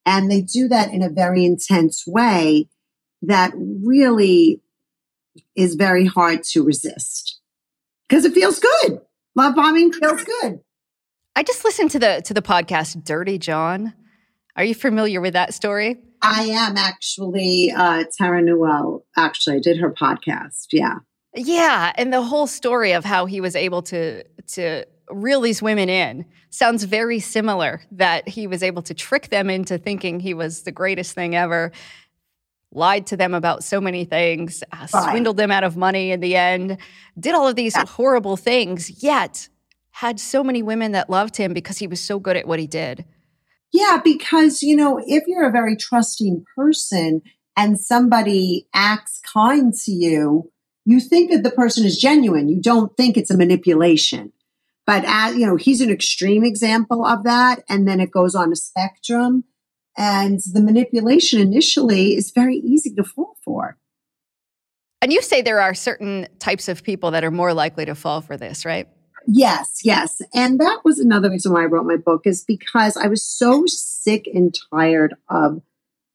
And 0.06 0.32
they 0.32 0.42
do 0.42 0.70
that 0.70 0.94
in 0.94 1.04
a 1.04 1.10
very 1.10 1.44
intense 1.44 2.06
way 2.08 2.70
that 3.24 3.52
really 3.56 4.62
is 5.56 5.76
very 5.76 6.06
hard 6.06 6.44
to 6.44 6.64
resist 6.64 7.40
because 8.08 8.26
it 8.26 8.34
feels 8.34 8.60
good. 8.60 9.02
Love 9.36 9.56
bombing 9.56 9.92
feels 9.92 10.24
good. 10.24 10.60
I 11.36 11.44
just 11.44 11.64
listened 11.64 11.92
to 11.92 12.00
the 12.00 12.22
to 12.26 12.34
the 12.34 12.42
podcast 12.42 13.04
Dirty 13.04 13.38
John. 13.38 13.94
Are 14.56 14.64
you 14.64 14.76
familiar 14.76 15.22
with 15.22 15.34
that 15.34 15.54
story? 15.54 15.98
I 16.22 16.44
am 16.46 16.76
actually 16.78 17.72
uh 17.72 18.04
Terra 18.18 18.42
Newell. 18.42 19.06
Actually, 19.16 19.58
I 19.58 19.60
did 19.60 19.78
her 19.78 19.92
podcast. 19.92 20.68
Yeah. 20.72 20.96
Yeah, 21.36 21.94
and 21.96 22.12
the 22.12 22.24
whole 22.24 22.48
story 22.48 22.92
of 22.92 23.06
how 23.06 23.26
he 23.26 23.40
was 23.40 23.56
able 23.56 23.82
to 23.84 24.24
to 24.48 24.86
reel 25.12 25.42
these 25.42 25.62
women 25.62 25.90
in. 25.90 26.26
Sounds 26.50 26.84
very 26.84 27.20
similar 27.20 27.82
that 27.92 28.28
he 28.28 28.48
was 28.48 28.64
able 28.64 28.82
to 28.84 28.94
trick 28.94 29.30
them 29.30 29.50
into 29.50 29.78
thinking 29.78 30.20
he 30.20 30.34
was 30.34 30.64
the 30.64 30.72
greatest 30.72 31.14
thing 31.14 31.36
ever, 31.36 31.72
lied 32.72 33.08
to 33.08 33.18
them 33.18 33.34
about 33.34 33.64
so 33.64 33.82
many 33.82 34.06
things, 34.06 34.64
uh, 34.72 34.86
swindled 34.86 35.38
them 35.38 35.52
out 35.52 35.64
of 35.64 35.76
money 35.76 36.12
in 36.12 36.20
the 36.20 36.36
end, 36.36 36.78
did 37.20 37.34
all 37.34 37.48
of 37.48 37.56
these 37.56 37.76
yeah. 37.76 37.86
horrible 37.86 38.38
things, 38.38 39.04
yet 39.04 39.50
had 39.92 40.20
so 40.20 40.44
many 40.44 40.62
women 40.62 40.92
that 40.92 41.10
loved 41.10 41.36
him 41.36 41.54
because 41.54 41.78
he 41.78 41.88
was 41.88 42.00
so 42.00 42.20
good 42.20 42.38
at 42.38 42.48
what 42.48 42.60
he 42.60 42.68
did. 42.68 43.06
Yeah, 43.74 44.00
because, 44.04 44.64
you 44.64 44.76
know, 44.76 45.00
if 45.06 45.26
you're 45.28 45.48
a 45.48 45.52
very 45.52 45.76
trusting 45.76 46.46
person 46.56 47.22
and 47.56 47.80
somebody 47.80 48.68
acts 48.74 49.20
kind 49.22 49.74
to 49.86 49.92
you, 49.92 50.52
you 50.86 51.00
think 51.00 51.32
that 51.32 51.44
the 51.44 51.52
person 51.52 51.86
is 51.86 51.98
genuine. 51.98 52.50
You 52.50 52.62
don't 52.62 52.96
think 52.98 53.18
it's 53.18 53.30
a 53.30 53.38
manipulation. 53.38 54.32
But 54.88 55.04
as, 55.06 55.36
you 55.36 55.46
know, 55.46 55.56
he's 55.56 55.82
an 55.82 55.92
extreme 55.92 56.44
example 56.44 57.06
of 57.06 57.24
that. 57.24 57.64
And 57.70 57.88
then 57.88 58.00
it 58.00 58.10
goes 58.10 58.34
on 58.34 58.52
a 58.52 58.56
spectrum. 58.56 59.44
And 60.00 60.40
the 60.54 60.62
manipulation 60.62 61.42
initially 61.42 62.16
is 62.16 62.32
very 62.32 62.56
easy 62.56 62.96
to 62.96 63.04
fall 63.04 63.36
for. 63.44 63.78
And 65.02 65.12
you 65.12 65.22
say 65.22 65.42
there 65.42 65.60
are 65.60 65.74
certain 65.74 66.28
types 66.40 66.70
of 66.70 66.84
people 66.84 67.12
that 67.12 67.26
are 67.26 67.32
more 67.32 67.54
likely 67.54 67.86
to 67.86 67.96
fall 67.96 68.22
for 68.22 68.38
this, 68.38 68.64
right? 68.64 68.88
Yes, 69.28 69.82
yes. 69.84 70.22
And 70.34 70.58
that 70.60 70.80
was 70.86 71.00
another 71.00 71.30
reason 71.30 71.52
why 71.52 71.64
I 71.64 71.66
wrote 71.66 71.86
my 71.86 71.98
book 71.98 72.22
is 72.26 72.46
because 72.46 72.96
I 72.96 73.08
was 73.08 73.24
so 73.24 73.66
sick 73.66 74.26
and 74.34 74.58
tired 74.74 75.16
of 75.30 75.62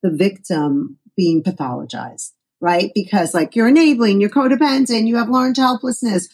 the 0.03 0.11
victim 0.11 0.99
being 1.15 1.43
pathologized, 1.43 2.33
right? 2.63 2.91
Because 2.95 3.35
like 3.35 3.55
you're 3.55 3.69
enabling, 3.69 4.21
you're 4.21 4.31
codependent, 4.31 5.07
you 5.07 5.17
have 5.17 5.29
learned 5.29 5.59
helplessness. 5.59 6.29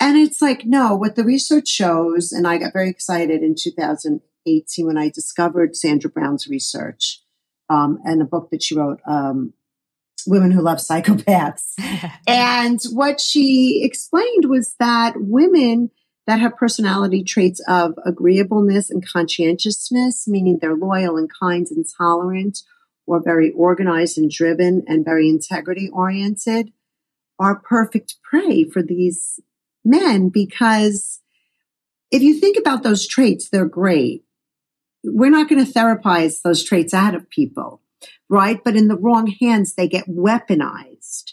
And 0.00 0.18
it's 0.18 0.42
like, 0.42 0.64
no, 0.64 0.96
what 0.96 1.14
the 1.14 1.24
research 1.24 1.68
shows, 1.68 2.32
and 2.32 2.48
I 2.48 2.58
got 2.58 2.72
very 2.72 2.90
excited 2.90 3.42
in 3.42 3.54
2018 4.46 4.86
when 4.86 4.98
I 4.98 5.08
discovered 5.08 5.76
Sandra 5.76 6.10
Brown's 6.10 6.48
research 6.48 7.22
um, 7.68 8.00
and 8.04 8.20
a 8.20 8.24
book 8.24 8.50
that 8.50 8.62
she 8.62 8.76
wrote, 8.76 9.00
um, 9.06 9.52
Women 10.26 10.50
Who 10.50 10.60
Love 10.60 10.78
Psychopaths. 10.78 11.74
and 12.26 12.78
what 12.92 13.20
she 13.20 13.82
explained 13.84 14.46
was 14.46 14.74
that 14.78 15.14
women 15.16 15.90
that 16.26 16.40
have 16.40 16.56
personality 16.56 17.24
traits 17.24 17.60
of 17.66 17.94
agreeableness 18.04 18.90
and 18.90 19.06
conscientiousness, 19.06 20.28
meaning 20.28 20.58
they're 20.60 20.76
loyal 20.76 21.16
and 21.16 21.30
kind 21.40 21.66
and 21.70 21.84
tolerant, 21.96 22.62
or 23.06 23.22
very 23.22 23.50
organized 23.52 24.18
and 24.18 24.30
driven 24.30 24.84
and 24.86 25.04
very 25.04 25.28
integrity 25.28 25.88
oriented, 25.92 26.70
are 27.38 27.58
perfect 27.58 28.16
prey 28.22 28.64
for 28.64 28.82
these 28.82 29.40
men 29.84 30.28
because 30.28 31.20
if 32.10 32.22
you 32.22 32.38
think 32.38 32.58
about 32.58 32.82
those 32.82 33.06
traits, 33.06 33.48
they're 33.48 33.64
great. 33.64 34.24
We're 35.04 35.30
not 35.30 35.48
going 35.48 35.64
to 35.64 35.72
therapize 35.72 36.42
those 36.42 36.64
traits 36.64 36.92
out 36.92 37.14
of 37.14 37.28
people, 37.30 37.80
right? 38.28 38.62
But 38.62 38.76
in 38.76 38.88
the 38.88 38.96
wrong 38.96 39.34
hands, 39.40 39.74
they 39.74 39.88
get 39.88 40.08
weaponized. 40.08 41.32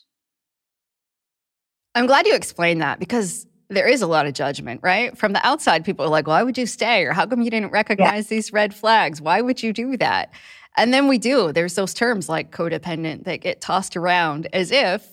I'm 1.96 2.06
glad 2.06 2.28
you 2.28 2.36
explained 2.36 2.82
that 2.82 3.00
because 3.00 3.48
there 3.70 3.88
is 3.88 4.02
a 4.02 4.08
lot 4.08 4.26
of 4.26 4.34
judgment, 4.34 4.82
right? 4.84 5.18
From 5.18 5.34
the 5.34 5.46
outside, 5.46 5.84
people 5.84 6.06
are 6.06 6.10
like, 6.10 6.28
why 6.28 6.44
would 6.44 6.58
you 6.58 6.66
stay? 6.66 7.04
Or 7.04 7.14
how 7.14 7.26
come 7.26 7.42
you 7.42 7.50
didn't 7.50 7.72
recognize 7.72 8.32
yeah. 8.32 8.36
these 8.36 8.54
red 8.54 8.74
flags? 8.74 9.22
Why 9.22 9.42
would 9.42 9.62
you 9.62 9.74
do 9.74 9.98
that? 9.98 10.32
And 10.78 10.94
then 10.94 11.08
we 11.08 11.18
do. 11.18 11.52
There's 11.52 11.76
those 11.76 11.94
terms 11.94 12.30
like 12.30 12.52
codependent 12.52 13.26
that 13.26 13.42
get 13.42 13.60
tossed 13.60 13.98
around 13.98 14.48
as 14.54 14.72
if 14.72 15.08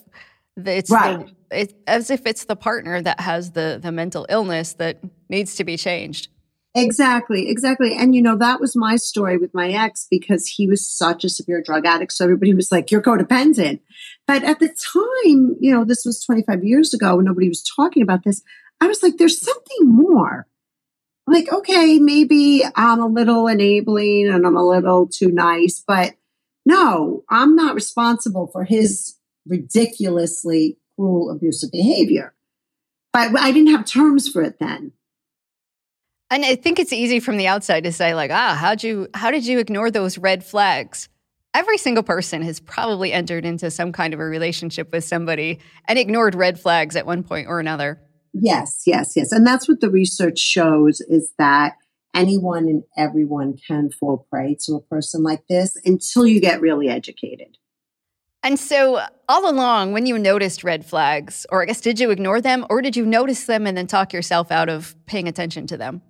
it's 0.55 0.91
right. 0.91 1.27
the, 1.49 1.59
it, 1.59 1.75
as 1.87 2.09
if 2.09 2.25
it's 2.25 2.45
the 2.45 2.55
partner 2.55 3.01
that 3.01 3.19
has 3.19 3.51
the 3.51 3.79
the 3.81 3.91
mental 3.91 4.25
illness 4.29 4.73
that 4.73 4.99
needs 5.27 5.55
to 5.55 5.63
be 5.63 5.75
changed. 5.75 6.29
Exactly, 6.77 7.49
exactly. 7.49 7.95
And 7.95 8.13
you 8.13 8.21
know, 8.21 8.35
that 8.37 8.59
was 8.59 8.75
my 8.75 8.97
story 8.97 9.37
with 9.37 9.53
my 9.53 9.69
ex 9.69 10.07
because 10.11 10.45
he 10.45 10.67
was 10.67 10.85
such 10.85 11.23
a 11.23 11.29
severe 11.29 11.61
drug 11.61 11.85
addict. 11.85 12.11
So 12.11 12.25
everybody 12.25 12.53
was 12.53 12.69
like, 12.69 12.91
you're 12.91 13.01
codependent. 13.01 13.79
But 14.27 14.43
at 14.43 14.59
the 14.59 14.67
time, 14.67 15.55
you 15.61 15.73
know, 15.73 15.85
this 15.85 16.03
was 16.05 16.21
25 16.21 16.65
years 16.65 16.93
ago 16.93 17.15
when 17.15 17.25
nobody 17.25 17.47
was 17.47 17.63
talking 17.63 18.03
about 18.03 18.25
this. 18.25 18.41
I 18.81 18.87
was 18.87 19.01
like, 19.01 19.15
there's 19.15 19.39
something 19.39 19.83
more. 19.83 20.47
Like, 21.27 21.51
okay, 21.51 21.97
maybe 21.97 22.63
I'm 22.75 22.99
a 22.99 23.07
little 23.07 23.47
enabling 23.47 24.27
and 24.27 24.45
I'm 24.45 24.57
a 24.57 24.67
little 24.67 25.07
too 25.07 25.31
nice, 25.31 25.81
but 25.87 26.15
no, 26.65 27.23
I'm 27.29 27.55
not 27.55 27.73
responsible 27.73 28.47
for 28.47 28.65
his 28.65 29.15
ridiculously 29.47 30.77
cruel, 30.95 31.31
abusive 31.31 31.71
behavior. 31.71 32.35
But 33.13 33.39
I 33.39 33.53
didn't 33.53 33.71
have 33.71 33.85
terms 33.85 34.27
for 34.27 34.41
it 34.41 34.59
then. 34.59 34.91
And 36.31 36.43
I 36.43 36.55
think 36.55 36.79
it's 36.79 36.93
easy 36.93 37.19
from 37.19 37.37
the 37.37 37.47
outside 37.47 37.83
to 37.83 37.91
say, 37.91 38.15
like, 38.15 38.31
ah, 38.31 38.57
how'd 38.59 38.83
you 38.83 39.07
how 39.13 39.31
did 39.31 39.45
you 39.45 39.59
ignore 39.59 39.91
those 39.91 40.17
red 40.17 40.43
flags? 40.43 41.07
Every 41.53 41.77
single 41.77 42.03
person 42.03 42.41
has 42.41 42.59
probably 42.59 43.13
entered 43.13 43.45
into 43.45 43.71
some 43.71 43.91
kind 43.91 44.13
of 44.13 44.19
a 44.19 44.25
relationship 44.25 44.91
with 44.91 45.03
somebody 45.03 45.59
and 45.87 45.97
ignored 45.97 46.35
red 46.35 46.59
flags 46.59 46.95
at 46.95 47.05
one 47.05 47.23
point 47.23 47.47
or 47.47 47.59
another. 47.59 48.01
Yes, 48.33 48.83
yes, 48.85 49.13
yes. 49.15 49.31
And 49.31 49.47
that's 49.47 49.69
what 49.69 49.79
the 49.79 49.89
research 49.89 50.39
shows 50.39 50.99
is 50.99 51.31
that 51.37 51.75
anyone 52.13 52.67
and 52.67 52.83
everyone 52.97 53.55
can 53.55 53.89
fall 53.89 54.27
prey 54.29 54.57
to 54.65 54.73
a 54.73 54.81
person 54.81 55.23
like 55.23 55.47
this 55.47 55.77
until 55.85 56.27
you 56.27 56.41
get 56.41 56.59
really 56.59 56.89
educated. 56.89 57.57
And 58.43 58.59
so, 58.59 59.01
all 59.27 59.49
along, 59.49 59.93
when 59.93 60.05
you 60.05 60.19
noticed 60.19 60.63
red 60.63 60.85
flags, 60.85 61.47
or 61.49 61.63
I 61.63 61.65
guess, 61.65 61.81
did 61.81 61.99
you 61.99 62.11
ignore 62.11 62.41
them, 62.41 62.65
or 62.69 62.81
did 62.81 62.95
you 62.95 63.05
notice 63.05 63.45
them 63.45 63.65
and 63.65 63.75
then 63.75 63.87
talk 63.87 64.13
yourself 64.13 64.51
out 64.51 64.69
of 64.69 64.95
paying 65.05 65.27
attention 65.27 65.65
to 65.67 65.77
them? 65.77 66.01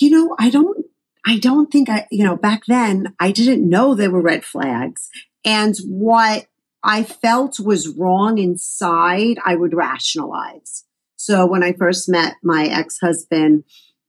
You 0.00 0.10
know, 0.10 0.36
I 0.38 0.50
don't, 0.50 0.86
I 1.26 1.38
don't 1.38 1.70
think 1.70 1.88
I, 1.88 2.06
you 2.10 2.24
know, 2.24 2.36
back 2.36 2.62
then 2.66 3.14
I 3.18 3.32
didn't 3.32 3.68
know 3.68 3.94
there 3.94 4.10
were 4.10 4.22
red 4.22 4.44
flags. 4.44 5.08
And 5.44 5.76
what 5.86 6.46
I 6.82 7.02
felt 7.02 7.58
was 7.58 7.88
wrong 7.88 8.38
inside, 8.38 9.38
I 9.44 9.56
would 9.56 9.74
rationalize. 9.74 10.84
So 11.16 11.46
when 11.46 11.62
I 11.62 11.72
first 11.72 12.08
met 12.08 12.36
my 12.42 12.66
ex 12.66 12.98
husband 13.00 13.64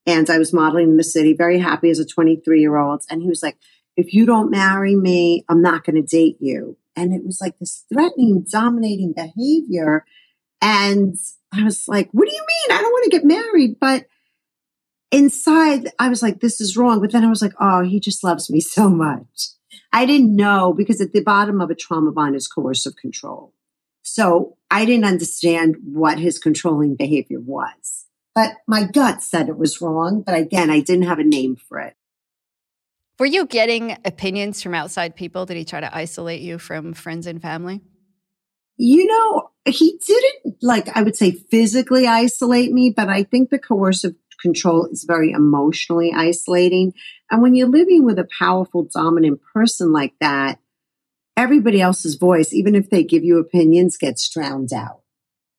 and 0.06 0.30
I 0.30 0.38
was 0.38 0.54
modeling 0.54 0.90
in 0.90 0.98
the 0.98 1.04
city, 1.04 1.34
very 1.34 1.60
happy 1.60 1.90
as 1.90 2.00
a 2.00 2.06
23 2.06 2.62
year 2.62 2.78
old, 2.78 3.02
and 3.10 3.22
he 3.22 3.28
was 3.28 3.44
like, 3.44 3.58
if 3.98 4.14
you 4.14 4.26
don't 4.26 4.52
marry 4.52 4.96
me, 4.96 5.44
I'm 5.50 5.62
not 5.62 5.84
going 5.84 5.96
to 5.96 6.02
date 6.02 6.38
you. 6.40 6.78
And 6.96 7.14
it 7.14 7.26
was 7.26 7.42
like 7.42 7.58
this 7.60 7.84
threatening, 7.92 8.46
dominating 8.50 9.14
behavior. 9.14 10.06
And 10.62 11.18
I 11.54 11.64
was 11.64 11.88
like, 11.88 12.10
what 12.12 12.28
do 12.28 12.34
you 12.34 12.46
mean? 12.48 12.78
I 12.78 12.82
don't 12.82 12.92
want 12.92 13.04
to 13.06 13.18
get 13.18 13.26
married. 13.26 13.78
But 13.80 14.06
inside, 15.12 15.90
I 16.00 16.10
was 16.10 16.22
like, 16.22 16.40
this 16.40 16.62
is 16.62 16.78
wrong. 16.78 17.02
But 17.02 17.12
then 17.12 17.24
I 17.24 17.30
was 17.30 17.42
like, 17.42 17.54
oh, 17.60 17.82
he 17.82 18.00
just 18.00 18.24
loves 18.24 18.50
me 18.50 18.62
so 18.62 18.90
much. 18.90 19.50
I 19.92 20.06
didn't 20.06 20.36
know 20.36 20.74
because 20.74 21.02
at 21.02 21.14
the 21.14 21.24
bottom 21.24 21.62
of 21.62 21.70
a 21.70 21.76
trauma 21.76 22.12
bond 22.12 22.36
is 22.36 22.48
coercive 22.48 22.96
control. 22.96 23.54
So 24.04 24.58
I 24.72 24.86
didn't 24.86 25.06
understand 25.06 25.78
what 25.84 26.20
his 26.20 26.40
controlling 26.40 26.96
behavior 26.96 27.40
was. 27.40 28.06
But 28.36 28.54
my 28.68 28.84
gut 28.84 29.22
said 29.22 29.50
it 29.50 29.58
was 29.58 29.82
wrong. 29.82 30.22
But 30.26 30.36
again, 30.36 30.70
I 30.70 30.80
didn't 30.80 31.08
have 31.08 31.20
a 31.20 31.24
name 31.24 31.56
for 31.56 31.80
it. 31.80 31.96
Were 33.18 33.26
you 33.26 33.46
getting 33.46 33.98
opinions 34.06 34.62
from 34.62 34.74
outside 34.74 35.16
people? 35.16 35.46
Did 35.46 35.58
he 35.58 35.66
try 35.66 35.82
to 35.82 35.96
isolate 35.96 36.42
you 36.42 36.58
from 36.58 36.94
friends 36.94 37.28
and 37.28 37.42
family? 37.42 37.82
You 38.78 39.08
know, 39.08 39.50
he 39.66 40.00
didn't 40.08 40.56
like, 40.62 40.88
I 40.96 41.02
would 41.02 41.18
say 41.18 41.32
physically 41.32 42.08
isolate 42.08 42.72
me, 42.72 42.94
but 42.96 43.10
I 43.10 43.24
think 43.24 43.50
the 43.50 43.60
coercive 43.60 44.16
control 44.42 44.88
is 44.88 45.06
very 45.08 45.32
emotionally 45.32 46.12
isolating. 46.16 46.94
And 47.30 47.42
when 47.42 47.56
you're 47.56 47.70
living 47.70 48.06
with 48.06 48.20
a 48.20 48.28
powerful, 48.38 48.88
dominant 48.94 49.42
person 49.54 49.92
like 49.92 50.14
that, 50.20 50.60
everybody 51.38 51.82
else's 51.82 52.16
voice, 52.16 52.54
even 52.54 52.76
if 52.76 52.90
they 52.90 53.04
give 53.04 53.24
you 53.24 53.38
opinions, 53.38 53.98
gets 53.98 54.28
drowned 54.30 54.74
out. 54.74 55.02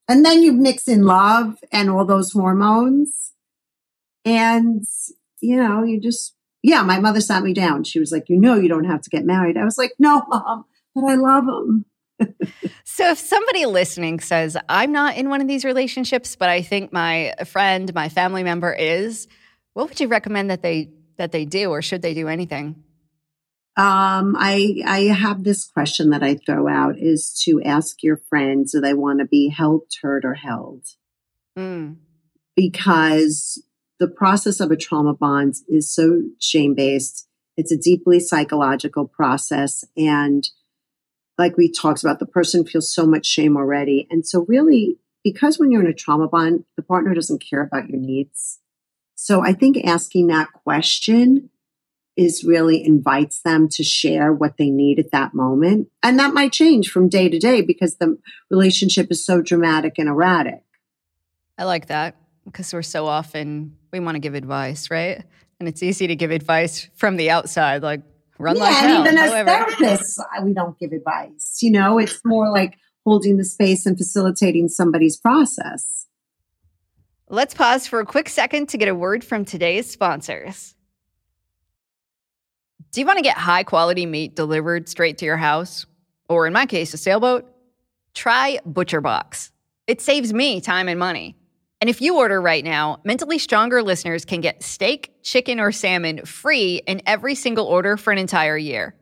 And 0.09 0.25
then 0.25 0.43
you 0.43 0.53
mix 0.53 0.89
in 0.89 1.05
love 1.05 1.59
and 1.73 1.89
all 1.89 2.05
those 2.05 2.33
hormones. 2.33 3.33
And, 4.25 4.85
you 5.41 5.57
know, 5.57 5.85
you 5.85 6.01
just 6.01 6.35
yeah, 6.63 6.83
my 6.83 7.01
mother 7.01 7.21
sat 7.21 7.43
me 7.43 7.55
down. 7.55 7.85
She 7.85 7.99
was 7.99 8.13
like, 8.13 8.29
You 8.29 8.39
know, 8.39 8.55
you 8.55 8.69
don't 8.69 8.85
have 8.85 9.03
to 9.03 9.11
get 9.11 9.25
married. 9.25 9.57
I 9.57 9.65
was 9.65 9.79
like, 9.79 9.93
No, 9.99 10.23
mom, 10.29 10.65
but 10.95 11.05
I 11.05 11.15
love 11.15 11.45
him. 11.45 11.85
So 12.85 13.11
if 13.11 13.19
somebody 13.19 13.67
listening 13.67 14.21
says, 14.21 14.57
I'm 14.69 14.93
not 14.93 15.17
in 15.17 15.29
one 15.29 15.41
of 15.41 15.49
these 15.49 15.65
relationships, 15.65 16.37
but 16.37 16.49
I 16.49 16.63
think 16.63 16.93
my 16.93 17.35
friend, 17.47 17.93
my 17.95 18.09
family 18.09 18.43
member 18.43 18.73
is, 18.73 19.29
what 19.75 19.89
would 19.89 20.01
you 20.01 20.09
recommend 20.09 20.51
that 20.51 20.63
they 20.63 20.91
that 21.17 21.33
they 21.33 21.45
do 21.45 21.71
or 21.71 21.83
should 21.83 22.03
they 22.03 22.15
do 22.15 22.29
anything? 22.29 22.83
Um, 23.77 24.37
I 24.39 24.83
I 24.87 25.01
have 25.05 25.45
this 25.45 25.65
question 25.65 26.11
that 26.11 26.23
I 26.23 26.35
throw 26.35 26.69
out 26.69 26.97
is 26.99 27.33
to 27.45 27.63
ask 27.63 28.03
your 28.03 28.19
friends 28.29 28.73
do 28.73 28.81
they 28.81 28.95
want 28.95 29.21
to 29.21 29.27
be 29.27 29.49
helped, 29.49 29.99
heard, 30.03 30.25
or 30.25 30.35
held? 30.35 30.85
Mm. 31.57 31.97
Because 32.57 33.63
the 34.01 34.09
process 34.09 34.61
of 34.61 34.71
a 34.71 34.77
trauma 34.77 35.15
bond 35.15 35.55
is 35.69 35.95
so 35.95 36.23
shame 36.41 36.75
based. 36.75 37.29
It's 37.57 37.71
a 37.71 37.79
deeply 37.79 38.19
psychological 38.19 39.07
process. 39.07 39.85
And 39.97 40.49
like 41.41 41.57
we 41.57 41.73
talked 41.73 42.05
about, 42.05 42.19
the 42.19 42.27
person 42.27 42.65
feels 42.65 42.93
so 42.93 43.07
much 43.07 43.27
shame 43.27 43.57
already. 43.57 44.07
And 44.11 44.27
so, 44.27 44.45
really, 44.47 44.99
because 45.25 45.59
when 45.59 45.73
you're 45.73 45.81
in 45.81 45.91
a 45.91 45.95
trauma 45.95 46.29
bond, 46.29 46.65
the 46.77 46.83
partner 46.83 47.15
doesn't 47.15 47.43
care 47.43 47.63
about 47.63 47.89
your 47.89 47.99
needs. 47.99 48.61
So 49.17 49.43
I 49.45 49.53
think 49.53 49.79
asking 49.85 50.29
that 50.29 50.53
question 50.53 51.51
is 52.17 52.45
really 52.45 52.85
invites 52.85 53.41
them 53.41 53.69
to 53.71 53.83
share 53.83 54.33
what 54.33 54.59
they 54.59 54.71
need 54.71 54.99
at 54.99 55.11
that 55.13 55.33
moment. 55.33 55.89
And 56.03 56.19
that 56.19 56.35
might 56.35 56.53
change 56.53 56.91
from 56.91 57.09
day 57.09 57.29
to 57.29 57.39
day 57.39 57.63
because 57.63 57.97
the 57.97 58.19
relationship 58.51 59.11
is 59.11 59.25
so 59.25 59.41
dramatic 59.41 59.99
and 59.99 60.09
erratic. 60.09 60.63
I 61.57 61.65
like 61.65 61.87
that 61.87 62.17
because 62.45 62.73
we're 62.73 62.83
so 62.83 63.07
often, 63.07 63.77
we 63.93 64.01
want 64.01 64.17
to 64.17 64.21
give 64.21 64.35
advice, 64.35 64.91
right? 64.91 65.23
And 65.59 65.69
it's 65.69 65.83
easy 65.83 66.07
to 66.07 66.17
give 66.17 66.31
advice 66.31 66.89
from 66.95 67.17
the 67.17 67.31
outside, 67.31 67.83
like 67.83 68.03
run 68.41 68.57
yeah, 68.57 68.63
like 68.63 68.75
hell. 68.75 69.07
And 69.07 69.07
even 69.07 69.17
However, 69.17 69.51
as 69.51 69.79
therapists, 69.79 70.45
we 70.45 70.53
don't 70.53 70.79
give 70.79 70.93
advice. 70.93 71.59
You 71.61 71.71
know, 71.71 71.99
it's 71.99 72.21
more 72.25 72.51
like 72.51 72.77
holding 73.05 73.37
the 73.37 73.45
space 73.45 73.87
and 73.87 73.97
facilitating 73.97 74.69
somebody's 74.69 75.17
process. 75.17 76.07
Let's 77.29 77.55
pause 77.55 77.87
for 77.87 78.01
a 78.01 78.07
quick 78.07 78.29
second 78.29 78.71
to 78.71 78.79
get 78.79 78.89
a 78.89 78.95
word 78.95 79.23
from 79.23 79.45
today's 79.45 79.89
sponsors. 79.89 80.75
Do 82.93 83.01
you 83.01 83.07
want 83.07 83.19
to 83.19 83.23
get 83.23 83.37
high 83.37 83.63
quality 83.63 84.05
meat 84.05 84.35
delivered 84.35 84.89
straight 84.89 85.19
to 85.19 85.25
your 85.25 85.37
house? 85.37 85.87
Or 86.29 86.47
in 86.47 86.53
my 86.53 86.67
case, 86.67 86.93
a 86.93 86.97
sailboat? 86.97 87.49
Try 88.15 88.59
ButcherBox. 88.69 89.51
It 89.87 90.01
saves 90.01 90.33
me 90.33 90.61
time 90.61 90.89
and 90.89 90.99
money. 90.99 91.37
And 91.81 91.89
if 91.89 92.03
you 92.03 92.19
order 92.19 92.41
right 92.41 92.63
now, 92.63 93.01
Mentally 93.05 93.39
Stronger 93.39 93.83
listeners 93.83 94.27
can 94.27 94.43
get 94.43 94.63
steak, 94.63 95.15
chicken, 95.23 95.59
or 95.59 95.73
salmon 95.73 96.27
free 96.27 96.83
in 96.87 97.01
every 97.07 97.35
single 97.35 97.65
order 97.67 97.97
for 97.97 98.13
an 98.13 98.19
entire 98.19 98.57
year. 98.57 98.95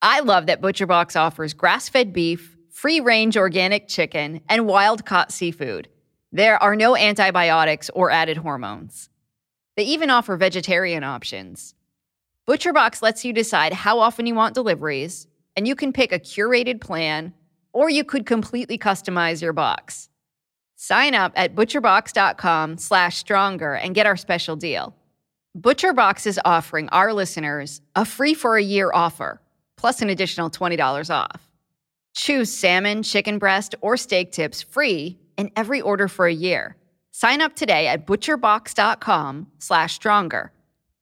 I 0.00 0.20
love 0.20 0.46
that 0.46 0.60
ButcherBox 0.60 1.16
offers 1.16 1.54
grass 1.54 1.88
fed 1.88 2.12
beef, 2.12 2.56
free 2.70 3.00
range 3.00 3.36
organic 3.36 3.88
chicken, 3.88 4.40
and 4.48 4.66
wild 4.66 5.04
caught 5.04 5.32
seafood. 5.32 5.88
There 6.30 6.62
are 6.62 6.76
no 6.76 6.96
antibiotics 6.96 7.90
or 7.90 8.10
added 8.10 8.36
hormones. 8.36 9.10
They 9.76 9.84
even 9.84 10.10
offer 10.10 10.36
vegetarian 10.36 11.02
options. 11.02 11.74
ButcherBox 12.48 13.02
lets 13.02 13.24
you 13.24 13.32
decide 13.32 13.72
how 13.72 13.98
often 13.98 14.26
you 14.26 14.34
want 14.34 14.54
deliveries, 14.54 15.26
and 15.56 15.66
you 15.66 15.74
can 15.74 15.92
pick 15.92 16.12
a 16.12 16.18
curated 16.18 16.80
plan, 16.80 17.34
or 17.72 17.90
you 17.90 18.04
could 18.04 18.24
completely 18.24 18.78
customize 18.78 19.42
your 19.42 19.52
box. 19.52 20.08
Sign 20.82 21.14
up 21.14 21.32
at 21.36 21.54
butcherbox.com 21.54 22.76
slash 22.76 23.16
stronger 23.16 23.74
and 23.74 23.94
get 23.94 24.04
our 24.04 24.16
special 24.16 24.56
deal. 24.56 24.96
ButcherBox 25.56 26.26
is 26.26 26.40
offering 26.44 26.88
our 26.88 27.12
listeners 27.12 27.80
a 27.94 28.04
free 28.04 28.34
for 28.34 28.56
a 28.56 28.62
year 28.64 28.90
offer, 28.92 29.40
plus 29.76 30.02
an 30.02 30.10
additional 30.10 30.50
$20 30.50 31.08
off. 31.08 31.48
Choose 32.16 32.52
salmon, 32.52 33.04
chicken 33.04 33.38
breast, 33.38 33.76
or 33.80 33.96
steak 33.96 34.32
tips 34.32 34.60
free 34.60 35.20
in 35.36 35.52
every 35.54 35.80
order 35.80 36.08
for 36.08 36.26
a 36.26 36.34
year. 36.34 36.74
Sign 37.12 37.40
up 37.40 37.54
today 37.54 37.86
at 37.86 38.04
butcherbox.com 38.04 39.46
slash 39.60 39.94
stronger 39.94 40.50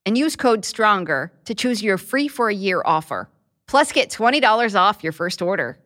and 0.04 0.18
use 0.18 0.36
code 0.36 0.66
STRONGER 0.66 1.32
to 1.46 1.54
choose 1.54 1.82
your 1.82 1.96
free 1.96 2.28
for 2.28 2.50
a 2.50 2.54
year 2.54 2.82
offer. 2.84 3.30
Plus, 3.66 3.92
get 3.92 4.10
$20 4.10 4.78
off 4.78 5.02
your 5.02 5.12
first 5.12 5.40
order. 5.40 5.78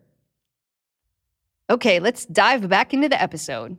Okay, 1.71 2.01
let's 2.01 2.27
dive 2.27 2.69
back 2.69 2.93
into 2.93 3.09
the 3.09 3.23
episode. 3.23 3.79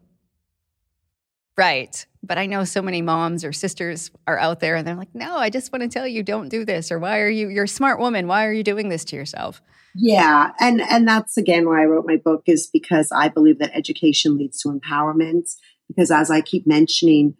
Right. 1.57 2.05
But 2.21 2.37
I 2.37 2.47
know 2.47 2.63
so 2.63 2.81
many 2.81 3.01
moms 3.01 3.45
or 3.45 3.53
sisters 3.53 4.11
are 4.27 4.37
out 4.37 4.59
there 4.59 4.75
and 4.75 4.85
they're 4.85 4.95
like, 4.95 5.13
no, 5.13 5.37
I 5.37 5.49
just 5.49 5.71
want 5.71 5.83
to 5.83 5.87
tell 5.87 6.07
you, 6.07 6.23
don't 6.23 6.49
do 6.49 6.65
this. 6.65 6.91
Or 6.91 6.99
why 6.99 7.19
are 7.19 7.29
you, 7.29 7.49
you're 7.49 7.65
a 7.65 7.67
smart 7.67 7.99
woman. 7.99 8.27
Why 8.27 8.45
are 8.45 8.51
you 8.51 8.63
doing 8.63 8.89
this 8.89 9.05
to 9.05 9.15
yourself? 9.15 9.61
Yeah. 9.93 10.51
And, 10.59 10.81
and 10.81 11.07
that's 11.07 11.37
again 11.37 11.65
why 11.65 11.81
I 11.81 11.85
wrote 11.85 12.05
my 12.05 12.17
book 12.17 12.43
is 12.47 12.69
because 12.71 13.09
I 13.15 13.29
believe 13.29 13.59
that 13.59 13.75
education 13.75 14.37
leads 14.37 14.59
to 14.61 14.69
empowerment. 14.69 15.49
Because 15.87 16.11
as 16.11 16.31
I 16.31 16.41
keep 16.41 16.67
mentioning, 16.67 17.35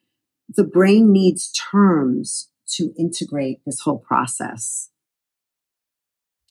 the 0.48 0.64
brain 0.64 1.12
needs 1.12 1.52
terms 1.52 2.50
to 2.76 2.94
integrate 2.98 3.62
this 3.66 3.82
whole 3.82 4.00
process. 4.00 4.90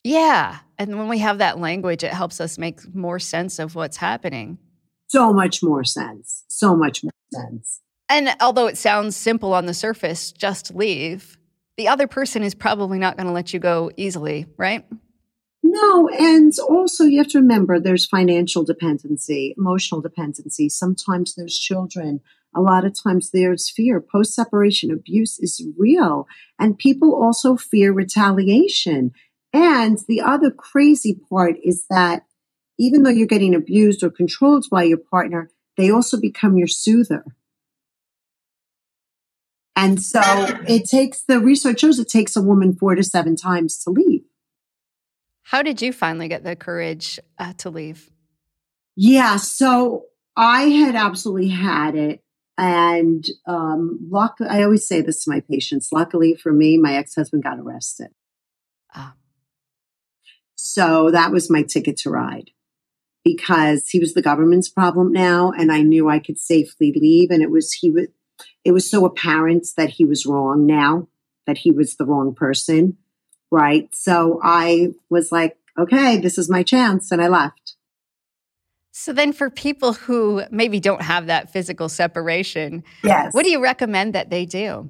Yeah. 0.03 0.59
And 0.77 0.99
when 0.99 1.07
we 1.07 1.19
have 1.19 1.39
that 1.39 1.57
language, 1.57 2.03
it 2.03 2.13
helps 2.13 2.39
us 2.39 2.57
make 2.57 2.93
more 2.93 3.17
sense 3.17 3.57
of 3.57 3.73
what's 3.73 3.97
happening. 3.97 4.59
So 5.07 5.33
much 5.33 5.63
more 5.63 5.83
sense. 5.83 6.43
So 6.47 6.75
much 6.75 7.03
more 7.03 7.11
sense. 7.35 7.81
And 8.09 8.29
although 8.39 8.67
it 8.67 8.77
sounds 8.77 9.15
simple 9.15 9.53
on 9.53 9.65
the 9.65 9.73
surface, 9.73 10.31
just 10.31 10.73
leave, 10.75 11.37
the 11.77 11.87
other 11.87 12.07
person 12.07 12.43
is 12.43 12.55
probably 12.55 12.99
not 12.99 13.17
going 13.17 13.27
to 13.27 13.33
let 13.33 13.53
you 13.53 13.59
go 13.59 13.91
easily, 13.97 14.45
right? 14.57 14.85
No, 15.63 16.07
and 16.09 16.53
also 16.69 17.03
you 17.05 17.17
have 17.17 17.27
to 17.29 17.39
remember 17.39 17.79
there's 17.79 18.05
financial 18.05 18.63
dependency, 18.63 19.55
emotional 19.57 19.99
dependency. 19.99 20.69
Sometimes 20.69 21.33
there's 21.33 21.57
children. 21.57 22.21
A 22.55 22.61
lot 22.61 22.85
of 22.85 22.93
times 23.01 23.31
there's 23.31 23.69
fear. 23.69 23.99
Post 23.99 24.35
separation 24.35 24.91
abuse 24.91 25.39
is 25.39 25.65
real. 25.77 26.27
And 26.59 26.77
people 26.77 27.21
also 27.21 27.57
fear 27.57 27.91
retaliation. 27.91 29.11
And 29.51 29.97
the 30.07 30.21
other 30.21 30.51
crazy 30.51 31.19
part 31.29 31.55
is 31.63 31.85
that 31.89 32.25
even 32.77 33.03
though 33.03 33.09
you're 33.09 33.27
getting 33.27 33.55
abused 33.55 34.03
or 34.03 34.09
controlled 34.09 34.67
by 34.69 34.83
your 34.83 34.97
partner, 34.97 35.49
they 35.77 35.91
also 35.91 36.19
become 36.19 36.57
your 36.57 36.67
soother. 36.67 37.25
And 39.75 40.01
so 40.01 40.21
it 40.67 40.85
takes 40.89 41.23
the 41.23 41.39
research 41.39 41.81
shows 41.81 41.99
it 41.99 42.09
takes 42.09 42.35
a 42.35 42.41
woman 42.41 42.75
four 42.75 42.95
to 42.95 43.03
seven 43.03 43.35
times 43.35 43.77
to 43.83 43.89
leave. 43.89 44.23
How 45.43 45.61
did 45.61 45.81
you 45.81 45.91
finally 45.91 46.27
get 46.27 46.43
the 46.43 46.55
courage 46.55 47.19
uh, 47.37 47.53
to 47.59 47.69
leave? 47.69 48.09
Yeah, 48.95 49.35
so 49.35 50.05
I 50.35 50.63
had 50.63 50.95
absolutely 50.95 51.49
had 51.49 51.95
it. 51.95 52.21
And 52.57 53.25
um, 53.45 53.99
luck, 54.09 54.37
I 54.39 54.63
always 54.63 54.87
say 54.87 55.01
this 55.01 55.25
to 55.25 55.29
my 55.29 55.41
patients. 55.41 55.89
Luckily 55.91 56.35
for 56.35 56.53
me, 56.53 56.77
my 56.77 56.95
ex 56.95 57.13
husband 57.13 57.43
got 57.43 57.59
arrested. 57.59 58.07
Ah. 58.95 59.15
So 60.55 61.11
that 61.11 61.31
was 61.31 61.51
my 61.51 61.63
ticket 61.63 61.97
to 61.97 62.09
ride 62.09 62.51
because 63.25 63.89
he 63.89 63.99
was 63.99 64.13
the 64.13 64.21
government's 64.21 64.69
problem 64.69 65.11
now. 65.11 65.51
And 65.51 65.71
I 65.71 65.81
knew 65.81 66.07
I 66.07 66.19
could 66.19 66.39
safely 66.39 66.93
leave. 66.95 67.31
And 67.31 67.41
it 67.41 67.49
was, 67.49 67.73
he 67.73 67.89
was, 67.89 68.07
it 68.63 68.71
was 68.71 68.89
so 68.89 69.03
apparent 69.03 69.67
that 69.75 69.89
he 69.89 70.05
was 70.05 70.25
wrong 70.25 70.65
now, 70.65 71.07
that 71.47 71.57
he 71.57 71.71
was 71.71 71.95
the 71.95 72.05
wrong 72.05 72.35
person. 72.35 72.97
Right. 73.51 73.89
So 73.93 74.39
I 74.43 74.93
was 75.09 75.31
like, 75.31 75.57
okay, 75.77 76.17
this 76.17 76.37
is 76.37 76.49
my 76.49 76.61
chance. 76.61 77.11
And 77.11 77.21
I 77.21 77.27
left. 77.27 77.75
So 78.91 79.11
then 79.11 79.33
for 79.33 79.49
people 79.49 79.93
who 79.93 80.43
maybe 80.51 80.79
don't 80.79 81.01
have 81.01 81.25
that 81.25 81.51
physical 81.51 81.89
separation, 81.89 82.83
yes. 83.03 83.33
what 83.33 83.43
do 83.43 83.49
you 83.49 83.61
recommend 83.61 84.13
that 84.13 84.29
they 84.29 84.45
do? 84.45 84.89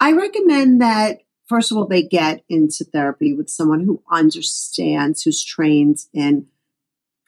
I 0.00 0.12
recommend 0.12 0.82
that 0.82 1.20
first 1.48 1.70
of 1.70 1.78
all 1.78 1.86
they 1.86 2.02
get 2.02 2.42
into 2.48 2.84
therapy 2.84 3.32
with 3.32 3.48
someone 3.48 3.84
who 3.84 4.02
understands, 4.10 5.22
who's 5.22 5.44
trained 5.44 5.98
in 6.12 6.46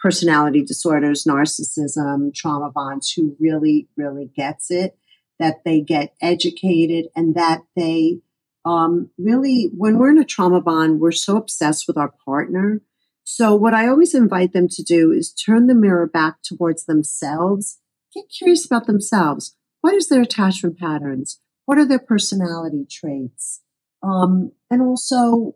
personality 0.04 0.62
disorders, 0.62 1.24
narcissism, 1.24 2.34
trauma 2.34 2.70
bonds, 2.70 3.10
who 3.10 3.34
really, 3.40 3.88
really 3.96 4.30
gets 4.36 4.70
it, 4.70 4.98
that 5.38 5.64
they 5.64 5.80
get 5.80 6.14
educated 6.20 7.06
and 7.16 7.34
that 7.34 7.62
they 7.74 8.18
um, 8.66 9.08
really, 9.16 9.70
when 9.74 9.96
we're 9.96 10.10
in 10.10 10.18
a 10.18 10.24
trauma 10.24 10.60
bond, 10.60 11.00
we're 11.00 11.10
so 11.10 11.38
obsessed 11.38 11.86
with 11.88 11.96
our 11.96 12.12
partner. 12.22 12.82
So, 13.24 13.54
what 13.54 13.72
I 13.72 13.88
always 13.88 14.14
invite 14.14 14.52
them 14.52 14.68
to 14.72 14.82
do 14.82 15.10
is 15.10 15.32
turn 15.32 15.68
the 15.68 15.74
mirror 15.74 16.06
back 16.06 16.42
towards 16.44 16.84
themselves, 16.84 17.78
get 18.14 18.24
curious 18.28 18.66
about 18.66 18.86
themselves. 18.86 19.56
What 19.80 19.94
is 19.94 20.08
their 20.08 20.20
attachment 20.20 20.78
patterns? 20.78 21.40
What 21.64 21.78
are 21.78 21.86
their 21.86 21.98
personality 21.98 22.86
traits? 22.90 23.62
Um, 24.02 24.52
and 24.70 24.82
also, 24.82 25.54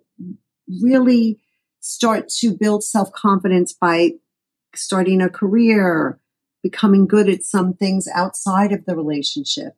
really 0.82 1.38
start 1.80 2.30
to 2.40 2.56
build 2.56 2.82
self 2.82 3.12
confidence 3.12 3.74
by 3.74 4.12
starting 4.79 5.21
a 5.21 5.29
career, 5.29 6.19
becoming 6.62 7.07
good 7.07 7.29
at 7.29 7.45
some 7.45 7.75
things 7.75 8.09
outside 8.14 8.73
of 8.73 8.85
the 8.85 8.97
relationship, 8.97 9.75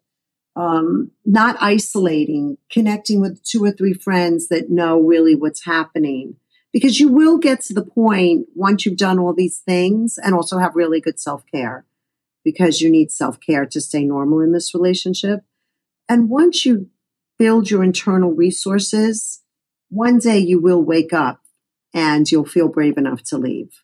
um, 0.56 1.10
not 1.24 1.56
isolating, 1.60 2.58
connecting 2.70 3.20
with 3.20 3.42
two 3.42 3.64
or 3.64 3.72
three 3.72 3.92
friends 3.92 4.48
that 4.48 4.70
know 4.70 5.00
really 5.00 5.34
what's 5.34 5.64
happening. 5.64 6.36
Because 6.72 7.00
you 7.00 7.08
will 7.08 7.38
get 7.38 7.62
to 7.62 7.74
the 7.74 7.84
point 7.84 8.46
once 8.54 8.86
you've 8.86 8.96
done 8.96 9.18
all 9.18 9.34
these 9.34 9.58
things 9.58 10.18
and 10.22 10.34
also 10.34 10.58
have 10.58 10.76
really 10.76 11.00
good 11.00 11.18
self 11.18 11.44
care 11.52 11.84
because 12.44 12.80
you 12.80 12.90
need 12.90 13.10
self 13.10 13.40
care 13.40 13.66
to 13.66 13.80
stay 13.80 14.04
normal 14.04 14.40
in 14.40 14.52
this 14.52 14.74
relationship. 14.74 15.40
And 16.08 16.28
once 16.30 16.64
you 16.64 16.88
build 17.38 17.70
your 17.70 17.82
internal 17.82 18.32
resources, 18.32 19.42
one 19.88 20.18
day 20.18 20.38
you 20.38 20.60
will 20.60 20.82
wake 20.82 21.12
up 21.12 21.40
and 21.92 22.30
you'll 22.30 22.44
feel 22.44 22.68
brave 22.68 22.96
enough 22.96 23.22
to 23.24 23.38
leave. 23.38 23.82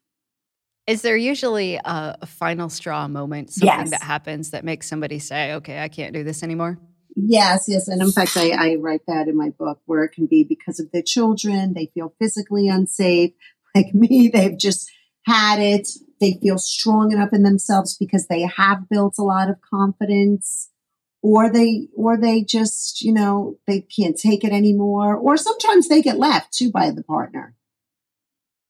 Is 0.87 1.03
there 1.03 1.17
usually 1.17 1.77
a, 1.77 2.17
a 2.23 2.27
final 2.27 2.69
straw 2.69 3.09
moment, 3.09 3.51
something 3.51 3.67
yes. 3.67 3.91
that 3.91 4.03
happens 4.03 4.51
that 4.51 4.65
makes 4.65 4.89
somebody 4.89 5.19
say, 5.19 5.55
okay, 5.55 5.81
I 5.83 5.89
can't 5.89 6.13
do 6.15 6.23
this 6.23 6.43
anymore? 6.43 6.79
Yes, 7.17 7.65
yes. 7.67 7.89
And 7.89 8.03
in 8.03 8.13
fact, 8.13 8.37
I, 8.37 8.51
I 8.51 8.75
write 8.77 9.01
that 9.09 9.27
in 9.27 9.37
my 9.37 9.49
book 9.51 9.81
where 9.87 10.05
it 10.05 10.13
can 10.13 10.27
be 10.27 10.45
because 10.45 10.79
of 10.79 10.93
their 10.93 11.03
children, 11.03 11.73
they 11.75 11.91
feel 11.95 12.15
physically 12.19 12.69
unsafe. 12.69 13.33
Like 13.75 13.93
me, 13.93 14.31
they've 14.33 14.57
just 14.57 14.91
had 15.27 15.59
it. 15.59 15.87
They 16.19 16.39
feel 16.41 16.57
strong 16.57 17.13
enough 17.13 17.35
in 17.35 17.43
themselves 17.43 17.95
because 17.95 18.27
they 18.27 18.49
have 18.57 18.89
built 18.89 19.17
a 19.19 19.23
lot 19.23 19.51
of 19.51 19.61
confidence. 19.61 20.71
or 21.21 21.53
they 21.53 21.89
or 21.97 22.17
they 22.17 22.43
just 22.43 23.03
you 23.03 23.13
know 23.13 23.59
they 23.67 23.81
can't 23.81 24.17
take 24.17 24.45
it 24.45 24.53
anymore 24.53 25.17
or 25.17 25.37
sometimes 25.37 25.89
they 25.89 26.01
get 26.01 26.19
left 26.19 26.53
too 26.53 26.71
by 26.71 26.91
the 26.91 27.03
partner 27.03 27.56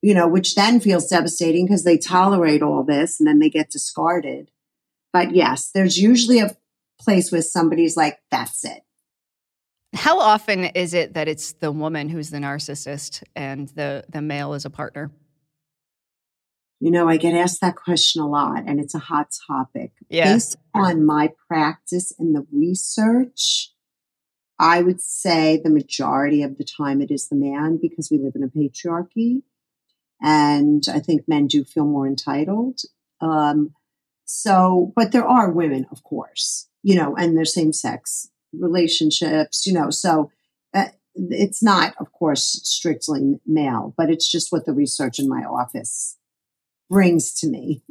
you 0.07 0.15
know 0.15 0.29
which 0.29 0.55
then 0.55 0.79
feels 0.79 1.09
devastating 1.09 1.67
because 1.67 1.83
they 1.83 1.99
tolerate 1.99 2.63
all 2.63 2.85
this 2.85 3.19
and 3.19 3.27
then 3.27 3.41
they 3.41 3.51
get 3.51 3.71
discarded 3.71 4.53
but 5.13 5.35
yes 5.35 5.71
there's 5.75 5.99
usually 5.99 6.39
a 6.39 6.57
place 7.01 7.33
where 7.33 7.43
somebody's 7.43 7.97
like 7.97 8.21
that's 8.31 8.65
it 8.65 8.83
how 9.95 10.21
often 10.21 10.65
is 10.65 10.95
it 10.95 11.15
that 11.15 11.27
it's 11.27 11.55
the 11.55 11.73
woman 11.73 12.09
who's 12.09 12.31
the 12.31 12.39
narcissist 12.39 13.25
and 13.35 13.69
the 13.71 14.05
the 14.09 14.23
male 14.23 14.55
is 14.55 14.65
a 14.65 14.71
partner 14.71 15.11
you 16.79 16.91
know, 16.91 17.09
I 17.09 17.17
get 17.17 17.35
asked 17.35 17.63
that 17.63 17.75
question 17.77 18.21
a 18.21 18.29
lot 18.29 18.65
and 18.67 18.79
it's 18.79 18.95
a 18.95 18.99
hot 18.99 19.29
topic. 19.49 19.93
Yeah. 20.11 20.35
Based 20.35 20.57
on 20.75 21.07
my 21.07 21.33
practice 21.49 22.13
and 22.19 22.37
the 22.37 22.47
research, 22.53 23.73
I 24.59 24.83
would 24.83 25.01
say 25.01 25.59
the 25.59 25.71
majority 25.71 26.43
of 26.43 26.59
the 26.59 26.65
time 26.65 27.01
it 27.01 27.11
is 27.11 27.29
the 27.29 27.35
man 27.35 27.79
because 27.81 28.11
we 28.11 28.19
live 28.19 28.35
in 28.35 28.43
a 28.43 28.49
patriarchy. 28.49 29.41
And 30.21 30.83
I 30.93 30.99
think 30.99 31.29
men 31.29 31.47
do 31.47 31.65
feel 31.65 31.85
more 31.85 32.07
entitled. 32.07 32.81
Um, 33.21 33.75
so, 34.25 34.93
but 34.97 35.13
there 35.13 35.27
are 35.27 35.51
women, 35.51 35.87
of 35.91 36.03
course, 36.03 36.69
you 36.83 36.97
know, 36.97 37.15
and 37.17 37.37
they're 37.37 37.45
same 37.45 37.73
sex 37.73 38.29
relationships, 38.53 39.67
you 39.67 39.73
know, 39.73 39.91
so 39.91 40.31
uh, 40.75 40.87
it's 41.15 41.63
not, 41.63 41.95
of 41.99 42.13
course, 42.13 42.61
strictly 42.65 43.41
male, 43.47 43.95
but 43.97 44.11
it's 44.11 44.31
just 44.31 44.51
what 44.51 44.67
the 44.67 44.73
research 44.73 45.19
in 45.19 45.29
my 45.29 45.43
office 45.43 46.17
brings 46.89 47.33
to 47.41 47.49
me. 47.49 47.83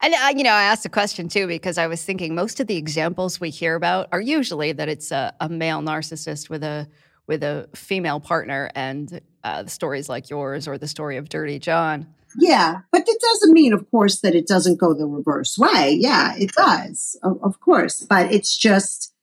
And 0.00 0.14
uh, 0.14 0.32
you 0.36 0.44
know, 0.44 0.52
I 0.52 0.64
asked 0.64 0.86
a 0.86 0.90
question 0.90 1.28
too 1.28 1.46
because 1.46 1.76
I 1.76 1.86
was 1.86 2.04
thinking 2.04 2.34
most 2.34 2.60
of 2.60 2.66
the 2.66 2.76
examples 2.76 3.40
we 3.40 3.50
hear 3.50 3.74
about 3.74 4.08
are 4.12 4.20
usually 4.20 4.72
that 4.72 4.88
it's 4.88 5.10
a, 5.10 5.34
a 5.40 5.48
male 5.48 5.80
narcissist 5.80 6.48
with 6.48 6.62
a 6.62 6.88
with 7.26 7.42
a 7.42 7.68
female 7.74 8.20
partner, 8.20 8.70
and 8.74 9.20
uh, 9.44 9.62
the 9.62 9.70
stories 9.70 10.08
like 10.08 10.30
yours 10.30 10.68
or 10.68 10.78
the 10.78 10.88
story 10.88 11.16
of 11.16 11.28
Dirty 11.28 11.58
John. 11.58 12.06
Yeah, 12.36 12.80
but 12.92 13.08
it 13.08 13.20
doesn't 13.20 13.52
mean, 13.52 13.72
of 13.72 13.90
course, 13.90 14.20
that 14.20 14.34
it 14.34 14.46
doesn't 14.46 14.78
go 14.78 14.92
the 14.94 15.06
reverse 15.06 15.56
way. 15.56 15.96
Yeah, 15.98 16.34
it 16.36 16.52
does, 16.52 17.18
of, 17.22 17.38
of 17.42 17.60
course, 17.60 18.00
but 18.00 18.32
it's 18.32 18.56
just. 18.56 19.14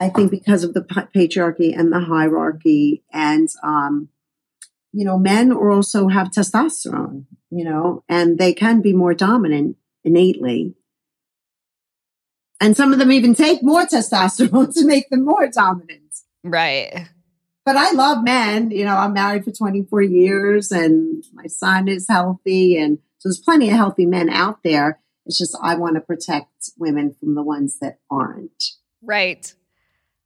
I 0.00 0.10
think 0.10 0.30
because 0.30 0.62
of 0.62 0.74
the 0.74 0.82
patriarchy 0.82 1.76
and 1.76 1.92
the 1.92 1.98
hierarchy, 1.98 3.02
and 3.12 3.48
um, 3.64 4.10
you 4.92 5.04
know, 5.04 5.18
men 5.18 5.52
also 5.52 6.08
have 6.08 6.28
testosterone, 6.30 7.24
you 7.50 7.64
know, 7.64 8.04
and 8.08 8.38
they 8.38 8.52
can 8.52 8.80
be 8.80 8.92
more 8.92 9.14
dominant 9.14 9.76
innately. 10.04 10.74
And 12.60 12.76
some 12.76 12.92
of 12.92 12.98
them 12.98 13.12
even 13.12 13.34
take 13.34 13.62
more 13.62 13.86
testosterone 13.86 14.72
to 14.74 14.86
make 14.86 15.10
them 15.10 15.24
more 15.24 15.48
dominant. 15.48 16.14
Right. 16.44 17.08
But 17.68 17.76
I 17.76 17.90
love 17.90 18.24
men. 18.24 18.70
You 18.70 18.86
know, 18.86 18.96
I'm 18.96 19.12
married 19.12 19.44
for 19.44 19.50
24 19.50 20.00
years 20.00 20.72
and 20.72 21.22
my 21.34 21.48
son 21.48 21.86
is 21.86 22.06
healthy. 22.08 22.78
And 22.78 22.96
so 23.18 23.28
there's 23.28 23.40
plenty 23.40 23.68
of 23.68 23.76
healthy 23.76 24.06
men 24.06 24.30
out 24.30 24.62
there. 24.64 25.00
It's 25.26 25.36
just 25.36 25.54
I 25.62 25.74
want 25.74 25.96
to 25.96 26.00
protect 26.00 26.70
women 26.78 27.14
from 27.20 27.34
the 27.34 27.42
ones 27.42 27.78
that 27.82 27.98
aren't. 28.10 28.64
Right. 29.02 29.54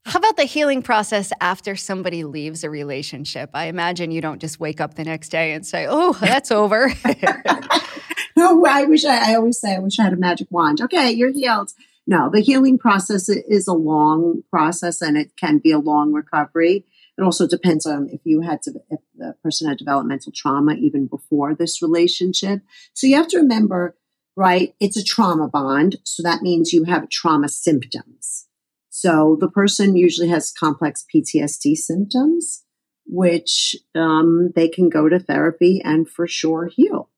How 0.04 0.20
about 0.20 0.36
the 0.36 0.44
healing 0.44 0.82
process 0.82 1.32
after 1.40 1.74
somebody 1.74 2.22
leaves 2.22 2.62
a 2.62 2.70
relationship? 2.70 3.50
I 3.54 3.64
imagine 3.64 4.12
you 4.12 4.20
don't 4.20 4.40
just 4.40 4.60
wake 4.60 4.80
up 4.80 4.94
the 4.94 5.02
next 5.02 5.30
day 5.30 5.52
and 5.52 5.66
say, 5.66 5.88
"Oh, 5.90 6.12
that's 6.20 6.52
over." 6.52 6.92
no, 8.36 8.64
I 8.64 8.84
wish 8.84 9.04
I, 9.04 9.32
I 9.32 9.34
always 9.34 9.58
say 9.58 9.74
I 9.74 9.80
wish 9.80 9.98
I 9.98 10.04
had 10.04 10.12
a 10.12 10.16
magic 10.16 10.46
wand. 10.52 10.80
Okay, 10.80 11.10
you're 11.10 11.32
healed. 11.32 11.72
No, 12.06 12.30
the 12.32 12.40
healing 12.40 12.78
process 12.78 13.28
is 13.28 13.66
a 13.66 13.72
long 13.72 14.42
process 14.48 15.00
and 15.02 15.16
it 15.16 15.36
can 15.36 15.58
be 15.58 15.72
a 15.72 15.78
long 15.78 16.12
recovery. 16.12 16.84
It 17.18 17.22
also 17.22 17.46
depends 17.46 17.84
on 17.84 18.08
if 18.10 18.20
you 18.24 18.40
had 18.40 18.62
to, 18.62 18.72
if 18.90 19.00
the 19.16 19.34
person 19.42 19.68
had 19.68 19.78
developmental 19.78 20.32
trauma 20.34 20.74
even 20.74 21.06
before 21.06 21.54
this 21.54 21.82
relationship. 21.82 22.62
So 22.94 23.06
you 23.06 23.16
have 23.16 23.28
to 23.28 23.38
remember, 23.38 23.96
right? 24.34 24.74
It's 24.80 24.96
a 24.96 25.04
trauma 25.04 25.48
bond. 25.48 25.96
So 26.04 26.22
that 26.22 26.42
means 26.42 26.72
you 26.72 26.84
have 26.84 27.10
trauma 27.10 27.48
symptoms. 27.48 28.46
So 28.88 29.36
the 29.40 29.50
person 29.50 29.96
usually 29.96 30.28
has 30.28 30.52
complex 30.52 31.04
PTSD 31.14 31.76
symptoms, 31.76 32.64
which 33.06 33.76
um, 33.94 34.52
they 34.54 34.68
can 34.68 34.88
go 34.88 35.08
to 35.08 35.18
therapy 35.18 35.80
and 35.84 36.08
for 36.08 36.26
sure 36.26 36.70
heal. 36.74 37.10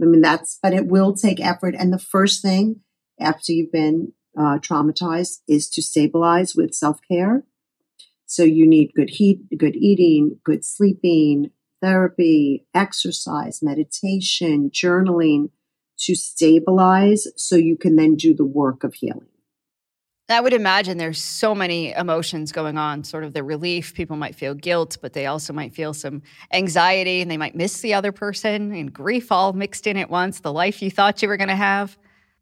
I 0.00 0.06
mean, 0.06 0.22
that's, 0.22 0.58
but 0.62 0.72
it 0.72 0.86
will 0.86 1.14
take 1.14 1.40
effort. 1.40 1.74
And 1.78 1.92
the 1.92 1.98
first 1.98 2.42
thing 2.42 2.80
after 3.20 3.52
you've 3.52 3.72
been 3.72 4.12
uh, 4.38 4.58
traumatized 4.58 5.38
is 5.46 5.68
to 5.70 5.82
stabilize 5.82 6.54
with 6.56 6.74
self 6.74 6.98
care. 7.10 7.44
So 8.34 8.42
you 8.42 8.66
need 8.66 8.94
good 8.96 9.10
heat, 9.10 9.42
good 9.56 9.76
eating, 9.76 10.40
good 10.42 10.64
sleeping, 10.64 11.52
therapy, 11.80 12.66
exercise, 12.74 13.62
meditation, 13.62 14.72
journaling 14.72 15.50
to 16.00 16.16
stabilize 16.16 17.28
so 17.36 17.54
you 17.54 17.76
can 17.76 17.94
then 17.94 18.16
do 18.16 18.34
the 18.34 18.44
work 18.44 18.82
of 18.82 18.94
healing. 18.94 19.28
I 20.28 20.40
would 20.40 20.52
imagine 20.52 20.98
there's 20.98 21.20
so 21.20 21.54
many 21.54 21.92
emotions 21.92 22.50
going 22.50 22.76
on, 22.76 23.04
sort 23.04 23.22
of 23.22 23.34
the 23.34 23.44
relief. 23.44 23.94
People 23.94 24.16
might 24.16 24.34
feel 24.34 24.54
guilt, 24.54 24.98
but 25.00 25.12
they 25.12 25.26
also 25.26 25.52
might 25.52 25.72
feel 25.72 25.94
some 25.94 26.20
anxiety 26.52 27.20
and 27.20 27.30
they 27.30 27.36
might 27.36 27.54
miss 27.54 27.82
the 27.82 27.94
other 27.94 28.10
person 28.10 28.74
and 28.74 28.92
grief 28.92 29.30
all 29.30 29.52
mixed 29.52 29.86
in 29.86 29.96
at 29.96 30.10
once, 30.10 30.40
the 30.40 30.52
life 30.52 30.82
you 30.82 30.90
thought 30.90 31.22
you 31.22 31.28
were 31.28 31.36
going 31.36 31.50
to 31.50 31.54
have. 31.54 31.96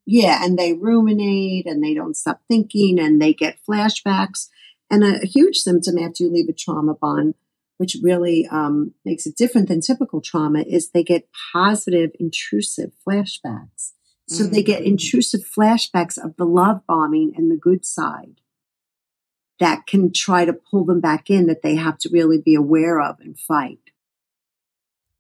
Yeah, 0.07 0.43
and 0.43 0.59
they 0.59 0.73
ruminate 0.73 1.67
and 1.67 1.85
they 1.85 1.93
don't 1.93 2.17
stop 2.17 2.41
thinking 2.49 2.99
and 2.99 3.21
they 3.21 3.35
get 3.35 3.59
flashbacks. 3.69 4.49
And 4.93 5.03
a, 5.03 5.27
huge 5.27 5.57
symptom 5.57 5.99
after 5.99 6.23
you 6.23 6.31
leave 6.31 6.49
a 6.49 6.53
trauma 6.53 6.95
bond, 6.95 7.35
which 7.79 7.97
really 8.03 8.47
um, 8.53 8.93
makes 9.05 9.27
it 9.27 9.37
different 9.37 9.69
than 9.69 9.81
typical 9.81 10.21
trauma, 10.21 10.61
is 10.61 10.91
they 10.91 11.03
get 11.03 11.29
positive, 11.53 12.11
intrusive 12.21 12.93
flashbacks. 13.07 13.93
So 14.29 14.45
they 14.45 14.63
get 14.63 14.83
mm. 14.83 14.87
intrusive 14.87 15.41
flashbacks 15.41 16.17
of 16.17 16.37
the 16.37 16.45
love 16.45 16.83
bombing 16.87 17.33
and 17.37 17.51
the 17.51 17.57
good 17.57 17.85
side 17.85 18.41
that 19.59 19.87
can 19.87 20.13
try 20.13 20.45
to 20.45 20.53
pull 20.53 20.85
them 20.85 21.01
back 21.01 21.29
in 21.29 21.47
that 21.47 21.63
they 21.63 21.77
have 21.77 21.99
to 21.99 22.11
really 22.11 22.39
be 22.39 22.55
aware 22.55 23.01
of 23.01 23.21
and 23.21 23.39
fight. 23.39 23.79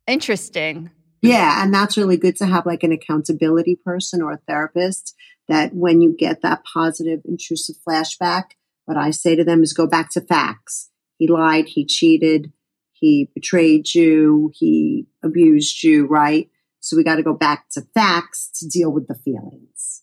Interesting. 0.06 0.90
Yeah, 1.20 1.62
and 1.62 1.72
that's 1.72 1.96
really 1.96 2.16
good 2.16 2.36
to 2.36 2.46
have 2.46 2.66
like 2.66 2.82
an 2.82 2.92
accountability 2.92 3.76
person 3.76 4.20
or 4.20 4.32
a 4.32 4.40
therapist 4.48 5.14
that 5.48 5.74
when 5.74 6.00
you 6.00 6.16
get 6.16 6.42
that 6.42 6.64
positive 6.64 7.20
intrusive 7.24 7.76
flashback, 7.86 8.52
what 8.84 8.96
I 8.96 9.10
say 9.10 9.36
to 9.36 9.44
them 9.44 9.62
is 9.62 9.72
go 9.72 9.86
back 9.86 10.10
to 10.12 10.20
facts. 10.20 10.90
He 11.18 11.28
lied, 11.28 11.68
he 11.68 11.86
cheated, 11.86 12.52
he 12.92 13.30
betrayed 13.34 13.94
you, 13.94 14.50
he 14.54 15.06
abused 15.22 15.82
you, 15.82 16.06
right? 16.06 16.48
So 16.80 16.96
we 16.96 17.04
got 17.04 17.16
to 17.16 17.22
go 17.22 17.34
back 17.34 17.68
to 17.70 17.82
facts 17.94 18.50
to 18.58 18.68
deal 18.68 18.90
with 18.92 19.06
the 19.06 19.14
feelings. 19.14 20.02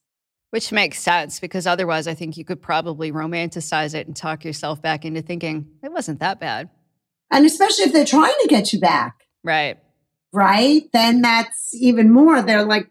Which 0.52 0.72
makes 0.72 1.00
sense 1.00 1.40
because 1.40 1.68
otherwise, 1.68 2.08
I 2.08 2.14
think 2.16 2.36
you 2.36 2.44
could 2.44 2.62
probably 2.62 3.12
romanticize 3.12 3.94
it 3.94 4.08
and 4.08 4.16
talk 4.16 4.44
yourself 4.44 4.82
back 4.82 5.06
into 5.06 5.22
thinking 5.22 5.68
it 5.84 5.92
wasn't 5.92 6.20
that 6.22 6.40
bad. 6.40 6.70
And 7.32 7.46
especially 7.46 7.86
if 7.86 7.94
they're 7.94 8.06
trying 8.06 8.34
to 8.42 8.48
get 8.48 8.74
you 8.74 8.80
back. 8.80 9.28
Right. 9.44 9.78
Right. 10.34 10.84
Then 10.92 11.22
that's 11.22 11.76
even 11.76 12.12
more. 12.12 12.42
They're 12.42 12.66
like, 12.66 12.90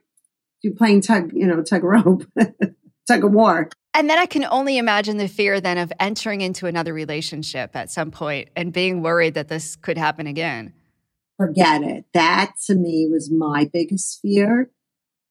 you're 0.62 0.74
playing 0.74 1.02
tug, 1.02 1.32
you 1.34 1.46
know, 1.46 1.62
tug 1.62 1.82
rope, 1.84 2.24
tug 3.08 3.24
of 3.24 3.32
war. 3.32 3.70
And 3.98 4.08
then 4.08 4.18
I 4.18 4.26
can 4.26 4.44
only 4.44 4.78
imagine 4.78 5.18
the 5.18 5.28
fear 5.28 5.60
then 5.60 5.76
of 5.76 5.92
entering 6.00 6.40
into 6.40 6.66
another 6.66 6.94
relationship 6.94 7.74
at 7.74 7.90
some 7.90 8.10
point 8.10 8.48
and 8.56 8.72
being 8.72 9.02
worried 9.02 9.34
that 9.34 9.48
this 9.48 9.76
could 9.76 9.98
happen 9.98 10.26
again 10.26 10.72
forget 11.38 11.82
it. 11.82 12.04
That 12.12 12.52
to 12.66 12.74
me 12.74 13.08
was 13.10 13.30
my 13.30 13.70
biggest 13.72 14.20
fear. 14.20 14.70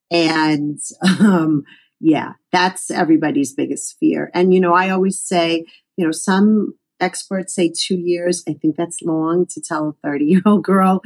And 0.09 0.79
um, 1.19 1.65
yeah, 1.99 2.33
that's 2.51 2.89
everybody's 2.89 3.53
biggest 3.53 3.97
fear. 3.99 4.31
And, 4.33 4.53
you 4.53 4.59
know, 4.59 4.73
I 4.73 4.89
always 4.89 5.19
say, 5.19 5.65
you 5.97 6.05
know, 6.05 6.11
some 6.11 6.75
experts 6.99 7.53
say 7.53 7.71
two 7.77 7.97
years. 7.97 8.43
I 8.47 8.53
think 8.53 8.75
that's 8.75 9.01
long 9.03 9.45
to 9.47 9.61
tell 9.61 9.89
a 9.89 10.07
30 10.07 10.25
year 10.25 10.41
old 10.45 10.63
girl. 10.63 11.01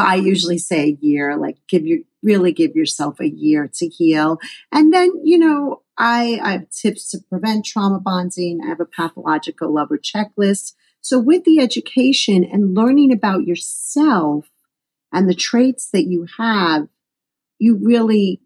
I 0.00 0.16
usually 0.16 0.58
say 0.58 0.82
a 0.82 0.98
year, 1.00 1.36
like 1.36 1.58
give 1.68 1.86
you 1.86 2.04
really 2.22 2.52
give 2.52 2.74
yourself 2.74 3.20
a 3.20 3.28
year 3.28 3.70
to 3.74 3.86
heal. 3.86 4.38
And 4.72 4.92
then, 4.92 5.12
you 5.22 5.38
know, 5.38 5.82
I, 5.98 6.40
I 6.42 6.52
have 6.52 6.70
tips 6.70 7.10
to 7.10 7.18
prevent 7.28 7.66
trauma 7.66 7.98
bonding. 7.98 8.60
I 8.64 8.68
have 8.68 8.80
a 8.80 8.86
pathological 8.86 9.74
lover 9.74 9.98
checklist 9.98 10.74
so 11.00 11.18
with 11.18 11.44
the 11.44 11.60
education 11.60 12.44
and 12.44 12.74
learning 12.74 13.12
about 13.12 13.46
yourself 13.46 14.50
and 15.12 15.28
the 15.28 15.34
traits 15.34 15.88
that 15.92 16.04
you 16.04 16.26
have, 16.38 16.88
you 17.58 17.78
really 17.82 18.42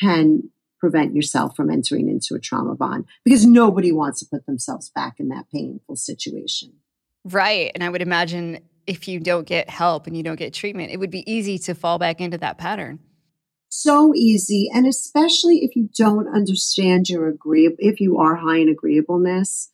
can 0.00 0.50
prevent 0.78 1.14
yourself 1.14 1.54
from 1.54 1.70
entering 1.70 2.08
into 2.08 2.34
a 2.34 2.40
trauma 2.40 2.74
bond 2.74 3.04
because 3.24 3.46
nobody 3.46 3.92
wants 3.92 4.20
to 4.20 4.26
put 4.26 4.46
themselves 4.46 4.90
back 4.90 5.14
in 5.18 5.28
that 5.28 5.46
painful 5.50 5.96
situation. 5.96 6.72
Right. 7.24 7.70
And 7.74 7.84
I 7.84 7.88
would 7.88 8.02
imagine 8.02 8.58
if 8.86 9.06
you 9.06 9.20
don't 9.20 9.46
get 9.46 9.70
help 9.70 10.08
and 10.08 10.16
you 10.16 10.24
don't 10.24 10.36
get 10.36 10.52
treatment, 10.52 10.90
it 10.90 10.98
would 10.98 11.10
be 11.10 11.30
easy 11.30 11.56
to 11.60 11.74
fall 11.74 11.98
back 11.98 12.20
into 12.20 12.36
that 12.38 12.58
pattern. 12.58 12.98
So 13.74 14.14
easy. 14.14 14.68
And 14.70 14.86
especially 14.86 15.64
if 15.64 15.76
you 15.76 15.88
don't 15.96 16.28
understand 16.28 17.08
your 17.08 17.26
agreeable, 17.26 17.76
if 17.78 18.00
you 18.00 18.18
are 18.18 18.36
high 18.36 18.58
in 18.58 18.68
agreeableness, 18.68 19.70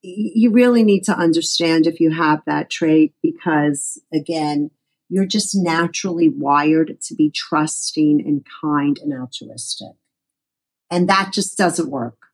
you 0.00 0.52
really 0.52 0.84
need 0.84 1.02
to 1.06 1.12
understand 1.12 1.88
if 1.88 1.98
you 1.98 2.12
have 2.12 2.42
that 2.46 2.70
trait 2.70 3.14
because 3.24 4.00
again, 4.14 4.70
you're 5.08 5.26
just 5.26 5.56
naturally 5.56 6.28
wired 6.28 7.00
to 7.00 7.16
be 7.16 7.28
trusting 7.28 8.22
and 8.24 8.46
kind 8.62 8.96
and 9.02 9.12
altruistic. 9.12 9.96
And 10.88 11.08
that 11.08 11.32
just 11.32 11.58
doesn't 11.58 11.90
work. 11.90 12.28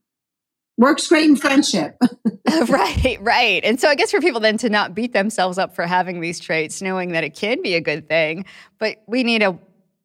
Works 0.76 1.07
great 1.07 1.24
in 1.24 1.37
friendship. 1.37 1.96
right, 2.68 3.16
right. 3.22 3.64
And 3.64 3.81
so 3.81 3.88
I 3.88 3.94
guess 3.94 4.11
for 4.11 4.20
people 4.20 4.40
then 4.40 4.59
to 4.59 4.68
not 4.68 4.94
beat 4.94 5.14
themselves 5.14 5.57
up 5.57 5.74
for 5.74 5.87
having 5.87 6.20
these 6.20 6.38
traits, 6.38 6.83
knowing 6.83 7.12
that 7.12 7.24
it 7.24 7.35
can 7.35 7.62
be 7.62 7.76
a 7.76 7.81
good 7.81 8.09
thing, 8.09 8.44
but 8.78 9.02
we 9.07 9.22
need 9.22 9.42
a 9.42 9.59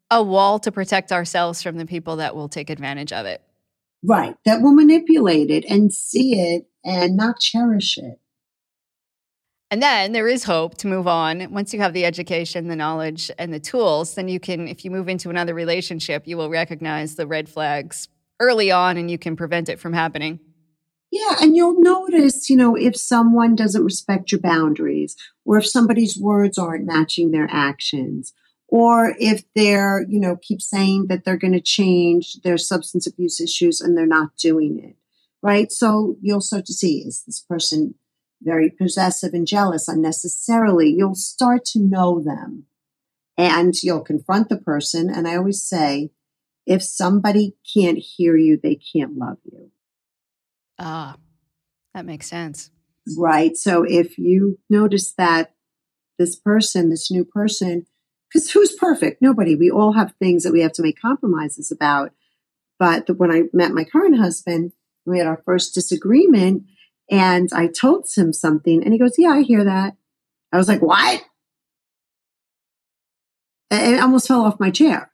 a 0.09 0.23
wall 0.23 0.59
to 0.59 0.71
protect 0.71 1.11
ourselves 1.11 1.61
from 1.61 1.77
the 1.77 1.85
people 1.85 2.17
that 2.17 2.35
will 2.35 2.49
take 2.49 2.69
advantage 2.69 3.11
of 3.11 3.25
it. 3.25 3.41
Right. 4.03 4.35
That 4.45 4.61
will 4.61 4.73
manipulate 4.73 5.49
it 5.49 5.65
and 5.65 5.91
see 5.91 6.39
it 6.39 6.67
and 6.83 7.17
not 7.17 7.39
cherish 7.39 7.97
it. 7.97 8.19
And 9.69 9.83
then 9.83 10.13
there 10.13 10.29
is 10.29 10.45
hope 10.45 10.77
to 10.77 10.87
move 10.87 11.07
on. 11.07 11.51
Once 11.51 11.73
you 11.73 11.81
have 11.81 11.93
the 11.93 12.05
education, 12.05 12.69
the 12.69 12.75
knowledge, 12.75 13.29
and 13.37 13.53
the 13.53 13.59
tools, 13.59 14.15
then 14.15 14.29
you 14.29 14.39
can, 14.39 14.67
if 14.67 14.85
you 14.85 14.91
move 14.91 15.09
into 15.09 15.29
another 15.29 15.53
relationship, 15.53 16.25
you 16.25 16.37
will 16.37 16.49
recognize 16.49 17.15
the 17.15 17.27
red 17.27 17.49
flags 17.49 18.07
early 18.39 18.71
on 18.71 18.95
and 18.95 19.11
you 19.11 19.17
can 19.17 19.35
prevent 19.35 19.67
it 19.67 19.79
from 19.79 19.91
happening. 19.91 20.39
Yeah, 21.11 21.35
and 21.41 21.55
you'll 21.55 21.81
notice, 21.81 22.49
you 22.49 22.55
know, 22.55 22.75
if 22.75 22.95
someone 22.95 23.55
doesn't 23.55 23.83
respect 23.83 24.31
your 24.31 24.41
boundaries 24.41 25.17
or 25.43 25.57
if 25.57 25.67
somebody's 25.67 26.17
words 26.17 26.57
aren't 26.57 26.85
matching 26.85 27.31
their 27.31 27.47
actions 27.51 28.33
or 28.67 29.15
if 29.19 29.43
they're, 29.55 30.05
you 30.09 30.19
know, 30.19 30.35
keep 30.35 30.61
saying 30.61 31.07
that 31.07 31.23
they're 31.23 31.37
going 31.37 31.53
to 31.53 31.61
change 31.61 32.41
their 32.43 32.57
substance 32.57 33.07
abuse 33.07 33.39
issues 33.39 33.79
and 33.79 33.97
they're 33.97 34.05
not 34.05 34.35
doing 34.37 34.79
it. 34.83 34.95
Right. 35.41 35.71
So 35.71 36.17
you'll 36.21 36.41
start 36.41 36.65
to 36.65 36.73
see 36.73 36.99
is 36.99 37.23
this 37.25 37.39
person 37.39 37.95
very 38.41 38.69
possessive 38.69 39.33
and 39.33 39.47
jealous 39.47 39.87
unnecessarily? 39.87 40.93
You'll 40.95 41.15
start 41.15 41.63
to 41.65 41.79
know 41.79 42.21
them 42.21 42.65
and 43.37 43.73
you'll 43.81 44.01
confront 44.01 44.49
the 44.49 44.57
person. 44.57 45.09
And 45.09 45.27
I 45.27 45.35
always 45.35 45.61
say, 45.61 46.11
if 46.65 46.83
somebody 46.83 47.55
can't 47.73 47.97
hear 47.97 48.35
you, 48.35 48.59
they 48.61 48.75
can't 48.75 49.17
love 49.17 49.37
you. 49.45 49.71
Ah, 50.77 51.15
that 51.93 52.05
makes 52.05 52.27
sense. 52.27 52.71
Right. 53.17 53.55
So 53.55 53.83
if 53.83 54.17
you 54.17 54.59
notice 54.69 55.13
that 55.13 55.53
this 56.19 56.35
person, 56.35 56.89
this 56.89 57.09
new 57.09 57.23
person, 57.23 57.85
because 58.31 58.51
who's 58.51 58.75
perfect? 58.75 59.21
Nobody. 59.21 59.55
We 59.55 59.71
all 59.71 59.93
have 59.93 60.13
things 60.19 60.43
that 60.43 60.53
we 60.53 60.61
have 60.61 60.73
to 60.73 60.81
make 60.81 60.99
compromises 61.01 61.71
about. 61.71 62.11
But 62.79 63.09
when 63.17 63.31
I 63.31 63.43
met 63.53 63.71
my 63.71 63.83
current 63.83 64.17
husband, 64.17 64.73
we 65.05 65.17
had 65.17 65.27
our 65.27 65.41
first 65.45 65.73
disagreement 65.73 66.63
and 67.09 67.49
I 67.53 67.67
told 67.67 68.07
him 68.15 68.33
something 68.33 68.83
and 68.83 68.93
he 68.93 68.99
goes, 68.99 69.15
Yeah, 69.17 69.29
I 69.29 69.41
hear 69.41 69.63
that. 69.63 69.95
I 70.51 70.57
was 70.57 70.67
like, 70.67 70.81
What? 70.81 71.23
And 73.71 73.95
I 73.95 74.01
almost 74.01 74.27
fell 74.27 74.41
off 74.41 74.59
my 74.59 74.71
chair. 74.71 75.11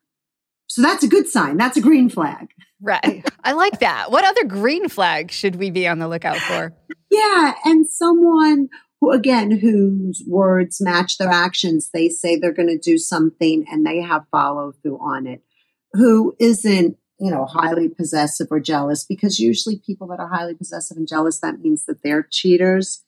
So 0.68 0.82
that's 0.82 1.04
a 1.04 1.08
good 1.08 1.28
sign. 1.28 1.58
That's 1.58 1.78
a 1.78 1.82
green 1.82 2.10
flag. 2.10 2.50
Right. 2.82 3.24
I 3.44 3.52
like 3.54 3.80
that. 3.80 4.12
What 4.12 4.26
other 4.26 4.44
green 4.46 4.90
flag 4.90 5.32
should 5.32 5.56
we 5.56 5.70
be 5.70 5.88
on 5.88 6.00
the 6.00 6.08
lookout 6.08 6.38
for? 6.38 6.74
Yeah. 7.10 7.54
And 7.66 7.88
someone 7.88 8.70
who, 9.04 9.12
again, 9.12 9.52
whose 9.52 10.24
words 10.26 10.80
match 10.80 11.18
their 11.18 11.30
actions, 11.30 11.90
they 11.94 12.08
say 12.08 12.38
they're 12.38 12.54
going 12.54 12.70
to 12.70 12.78
do 12.78 12.98
something 12.98 13.66
and 13.70 13.86
they 13.86 14.00
have 14.00 14.26
follow 14.32 14.72
through 14.72 14.98
on 15.00 15.28
it, 15.28 15.44
who 15.92 16.34
isn't, 16.40 16.96
you 17.20 17.30
know, 17.30 17.46
highly 17.46 17.90
possessive 17.90 18.48
or 18.50 18.62
jealous, 18.62 19.04
because 19.04 19.42
usually 19.42 19.78
people 19.86 20.08
that 20.08 20.22
are 20.22 20.30
highly 20.30 20.54
possessive 20.54 20.96
and 20.96 21.08
jealous, 21.08 21.40
that 21.40 21.60
means 21.60 21.84
that 21.84 22.02
they're 22.02 22.26
cheaters. 22.32 23.04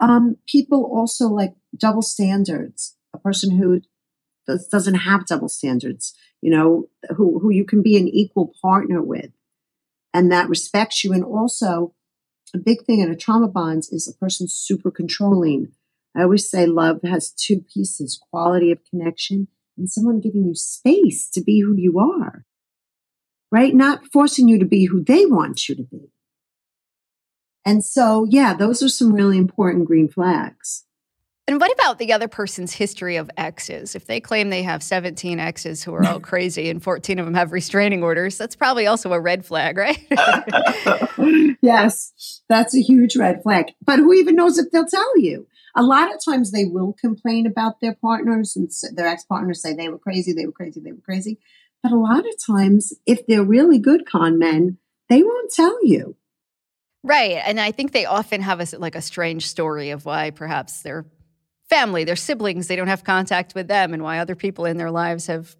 Um, 0.00 0.36
people 0.46 0.84
also 0.84 1.28
like 1.28 1.54
double 1.74 2.02
standards, 2.02 2.96
a 3.14 3.18
person 3.18 3.56
who 3.56 3.80
doesn't 4.70 4.96
have 4.96 5.26
double 5.26 5.48
standards, 5.48 6.14
you 6.42 6.50
know, 6.50 6.88
who, 7.16 7.38
who 7.38 7.48
you 7.48 7.64
can 7.64 7.82
be 7.82 7.96
an 7.96 8.06
equal 8.06 8.52
partner 8.60 9.00
with 9.02 9.30
and 10.12 10.30
that 10.30 10.50
respects 10.50 11.04
you 11.04 11.12
and 11.14 11.24
also 11.24 11.94
a 12.54 12.58
big 12.58 12.84
thing 12.84 13.00
in 13.00 13.10
a 13.10 13.16
trauma 13.16 13.48
bonds 13.48 13.90
is 13.90 14.08
a 14.08 14.16
person 14.18 14.46
super 14.48 14.90
controlling. 14.90 15.72
I 16.16 16.22
always 16.22 16.50
say 16.50 16.66
love 16.66 17.00
has 17.04 17.30
two 17.30 17.60
pieces 17.72 18.20
quality 18.30 18.72
of 18.72 18.78
connection 18.88 19.48
and 19.76 19.90
someone 19.90 20.20
giving 20.20 20.44
you 20.44 20.54
space 20.54 21.28
to 21.30 21.40
be 21.40 21.60
who 21.60 21.76
you 21.76 21.98
are, 21.98 22.44
right? 23.52 23.74
Not 23.74 24.06
forcing 24.12 24.48
you 24.48 24.58
to 24.58 24.64
be 24.64 24.86
who 24.86 25.02
they 25.02 25.26
want 25.26 25.68
you 25.68 25.76
to 25.76 25.84
be. 25.84 26.10
And 27.64 27.84
so, 27.84 28.26
yeah, 28.28 28.54
those 28.54 28.82
are 28.82 28.88
some 28.88 29.12
really 29.12 29.36
important 29.36 29.86
green 29.86 30.08
flags. 30.08 30.84
And 31.48 31.58
what 31.58 31.72
about 31.72 31.98
the 31.98 32.12
other 32.12 32.28
person's 32.28 32.74
history 32.74 33.16
of 33.16 33.30
exes? 33.38 33.94
If 33.94 34.04
they 34.04 34.20
claim 34.20 34.50
they 34.50 34.62
have 34.64 34.82
17 34.82 35.40
exes 35.40 35.82
who 35.82 35.94
are 35.94 36.06
all 36.06 36.20
crazy 36.30 36.68
and 36.68 36.82
14 36.82 37.18
of 37.18 37.24
them 37.24 37.32
have 37.32 37.52
restraining 37.52 38.02
orders, 38.02 38.36
that's 38.36 38.54
probably 38.54 38.86
also 38.86 39.14
a 39.14 39.18
red 39.18 39.46
flag, 39.46 39.78
right? 39.78 39.98
yes, 41.62 42.42
that's 42.50 42.76
a 42.76 42.82
huge 42.82 43.16
red 43.16 43.42
flag. 43.42 43.72
But 43.82 43.98
who 43.98 44.12
even 44.12 44.36
knows 44.36 44.58
if 44.58 44.70
they'll 44.70 44.84
tell 44.84 45.18
you? 45.18 45.46
A 45.74 45.82
lot 45.82 46.14
of 46.14 46.22
times 46.22 46.52
they 46.52 46.66
will 46.66 46.92
complain 46.92 47.46
about 47.46 47.80
their 47.80 47.94
partners 47.94 48.54
and 48.54 48.70
their 48.94 49.06
ex 49.06 49.24
partners 49.24 49.62
say 49.62 49.72
they 49.72 49.88
were 49.88 49.98
crazy, 49.98 50.34
they 50.34 50.44
were 50.44 50.52
crazy, 50.52 50.80
they 50.80 50.92
were 50.92 51.00
crazy. 51.00 51.38
But 51.82 51.92
a 51.92 51.96
lot 51.96 52.26
of 52.26 52.34
times, 52.46 52.92
if 53.06 53.26
they're 53.26 53.44
really 53.44 53.78
good 53.78 54.04
con 54.04 54.38
men, 54.38 54.76
they 55.08 55.22
won't 55.22 55.50
tell 55.50 55.78
you. 55.82 56.16
Right. 57.02 57.40
And 57.42 57.58
I 57.58 57.70
think 57.70 57.92
they 57.92 58.04
often 58.04 58.42
have 58.42 58.60
a, 58.60 58.78
like 58.78 58.96
a 58.96 59.00
strange 59.00 59.46
story 59.46 59.90
of 59.90 60.04
why 60.04 60.30
perhaps 60.30 60.82
they're 60.82 61.06
family, 61.68 62.04
their 62.04 62.16
siblings, 62.16 62.66
they 62.66 62.76
don't 62.76 62.88
have 62.88 63.04
contact 63.04 63.54
with 63.54 63.68
them, 63.68 63.92
and 63.92 64.02
why 64.02 64.18
other 64.18 64.34
people 64.34 64.64
in 64.64 64.76
their 64.76 64.90
lives 64.90 65.26
have 65.26 65.56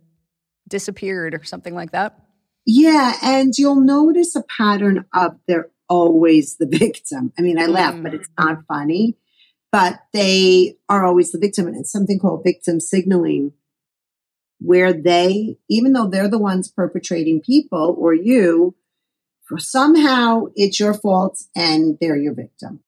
disappeared 0.68 1.34
or 1.34 1.44
something 1.44 1.74
like 1.74 1.92
that. 1.92 2.18
Yeah, 2.66 3.14
and 3.22 3.56
you'll 3.56 3.80
notice 3.80 4.36
a 4.36 4.42
pattern 4.42 5.06
of 5.14 5.38
they're 5.46 5.70
always 5.88 6.56
the 6.56 6.66
victim. 6.70 7.32
I 7.38 7.42
mean, 7.42 7.58
I 7.58 7.66
laugh, 7.66 7.94
but 8.02 8.14
it's 8.14 8.28
mm. 8.28 8.44
not 8.44 8.64
funny. 8.66 9.16
But 9.70 10.00
they 10.14 10.76
are 10.88 11.04
always 11.04 11.30
the 11.30 11.38
victim, 11.38 11.66
and 11.66 11.76
it's 11.76 11.92
something 11.92 12.18
called 12.18 12.42
victim 12.42 12.80
signaling, 12.80 13.52
where 14.60 14.94
they, 14.94 15.58
even 15.68 15.92
though 15.92 16.08
they're 16.08 16.28
the 16.28 16.38
ones 16.38 16.68
perpetrating 16.68 17.42
people 17.42 17.94
or 17.98 18.14
you, 18.14 18.74
somehow 19.56 20.46
it's 20.54 20.80
your 20.80 20.94
fault 20.94 21.42
and 21.54 21.98
they're 22.00 22.16
your 22.16 22.34
victim. 22.34 22.80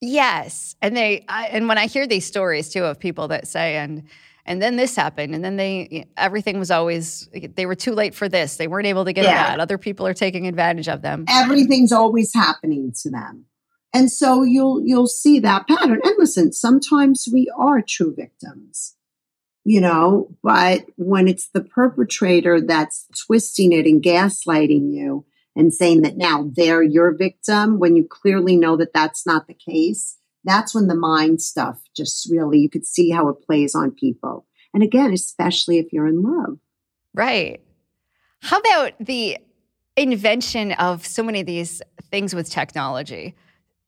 Yes, 0.00 0.76
and 0.82 0.96
they 0.96 1.24
I, 1.28 1.46
and 1.46 1.68
when 1.68 1.78
I 1.78 1.86
hear 1.86 2.06
these 2.06 2.26
stories 2.26 2.70
too 2.70 2.84
of 2.84 2.98
people 2.98 3.28
that 3.28 3.48
say 3.48 3.76
and 3.76 4.04
and 4.46 4.62
then 4.62 4.76
this 4.76 4.96
happened 4.96 5.34
and 5.34 5.44
then 5.44 5.56
they 5.56 6.06
everything 6.16 6.58
was 6.58 6.70
always 6.70 7.28
they 7.54 7.66
were 7.66 7.74
too 7.74 7.92
late 7.92 8.14
for 8.14 8.28
this 8.28 8.56
they 8.56 8.68
weren't 8.68 8.86
able 8.86 9.04
to 9.04 9.12
get 9.12 9.24
yeah. 9.24 9.48
that 9.48 9.60
other 9.60 9.76
people 9.76 10.06
are 10.06 10.14
taking 10.14 10.46
advantage 10.46 10.88
of 10.88 11.02
them 11.02 11.24
everything's 11.28 11.92
always 11.92 12.32
happening 12.32 12.92
to 13.02 13.10
them 13.10 13.44
and 13.92 14.10
so 14.10 14.42
you'll 14.42 14.80
you'll 14.84 15.08
see 15.08 15.38
that 15.40 15.66
pattern 15.68 16.00
and 16.02 16.14
listen 16.18 16.52
sometimes 16.52 17.28
we 17.32 17.50
are 17.58 17.82
true 17.82 18.14
victims 18.14 18.96
you 19.64 19.80
know 19.80 20.28
but 20.42 20.86
when 20.96 21.28
it's 21.28 21.48
the 21.48 21.62
perpetrator 21.62 22.60
that's 22.60 23.06
twisting 23.26 23.72
it 23.72 23.86
and 23.86 24.02
gaslighting 24.02 24.92
you 24.92 25.24
and 25.56 25.72
saying 25.72 26.02
that 26.02 26.16
now 26.16 26.48
they're 26.54 26.82
your 26.82 27.16
victim 27.16 27.78
when 27.78 27.96
you 27.96 28.06
clearly 28.08 28.56
know 28.56 28.76
that 28.76 28.92
that's 28.92 29.26
not 29.26 29.48
the 29.48 29.54
case, 29.54 30.18
that's 30.44 30.74
when 30.74 30.86
the 30.86 30.94
mind 30.94 31.42
stuff 31.42 31.80
just 31.96 32.30
really, 32.30 32.58
you 32.58 32.68
could 32.68 32.86
see 32.86 33.10
how 33.10 33.28
it 33.28 33.42
plays 33.44 33.74
on 33.74 33.90
people. 33.90 34.46
And 34.74 34.82
again, 34.82 35.12
especially 35.12 35.78
if 35.78 35.92
you're 35.92 36.06
in 36.06 36.22
love. 36.22 36.58
Right. 37.14 37.62
How 38.42 38.58
about 38.58 38.92
the 39.00 39.38
invention 39.96 40.72
of 40.72 41.06
so 41.06 41.22
many 41.22 41.40
of 41.40 41.46
these 41.46 41.80
things 42.10 42.34
with 42.34 42.50
technology? 42.50 43.34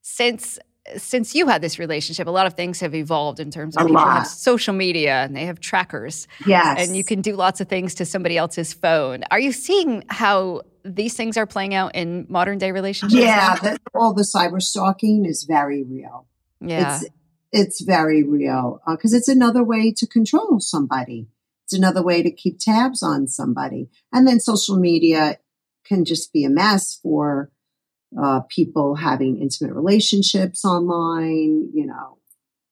Since 0.00 0.58
since 0.96 1.34
you 1.34 1.46
had 1.46 1.60
this 1.60 1.78
relationship, 1.78 2.26
a 2.26 2.30
lot 2.30 2.46
of 2.46 2.54
things 2.54 2.80
have 2.80 2.94
evolved 2.94 3.40
in 3.40 3.50
terms 3.50 3.76
of 3.76 3.82
a 3.82 3.86
people 3.86 4.02
lot. 4.02 4.18
have 4.18 4.26
social 4.26 4.72
media 4.72 5.22
and 5.22 5.36
they 5.36 5.44
have 5.44 5.60
trackers. 5.60 6.26
Yes. 6.46 6.86
And 6.88 6.96
you 6.96 7.04
can 7.04 7.20
do 7.20 7.36
lots 7.36 7.60
of 7.60 7.68
things 7.68 7.94
to 7.96 8.06
somebody 8.06 8.38
else's 8.38 8.72
phone. 8.72 9.22
Are 9.30 9.38
you 9.38 9.52
seeing 9.52 10.04
how 10.08 10.62
these 10.88 11.14
things 11.14 11.36
are 11.36 11.46
playing 11.46 11.74
out 11.74 11.94
in 11.94 12.26
modern 12.28 12.58
day 12.58 12.72
relationships? 12.72 13.22
Yeah, 13.22 13.76
all 13.94 14.14
the 14.14 14.22
cyber 14.22 14.60
stalking 14.60 15.24
is 15.24 15.44
very 15.44 15.84
real. 15.84 16.26
Yeah. 16.60 16.96
It's, 16.96 17.10
it's 17.50 17.80
very 17.80 18.22
real 18.22 18.80
because 18.86 19.14
uh, 19.14 19.16
it's 19.16 19.28
another 19.28 19.64
way 19.64 19.92
to 19.96 20.06
control 20.06 20.60
somebody. 20.60 21.28
It's 21.64 21.72
another 21.74 22.02
way 22.02 22.22
to 22.22 22.30
keep 22.30 22.58
tabs 22.58 23.02
on 23.02 23.26
somebody. 23.26 23.90
And 24.12 24.26
then 24.26 24.40
social 24.40 24.78
media 24.78 25.38
can 25.86 26.04
just 26.04 26.32
be 26.32 26.44
a 26.44 26.50
mess 26.50 26.98
for 27.02 27.50
uh, 28.20 28.40
people 28.48 28.96
having 28.96 29.40
intimate 29.40 29.74
relationships 29.74 30.64
online, 30.64 31.70
you 31.72 31.86
know, 31.86 32.18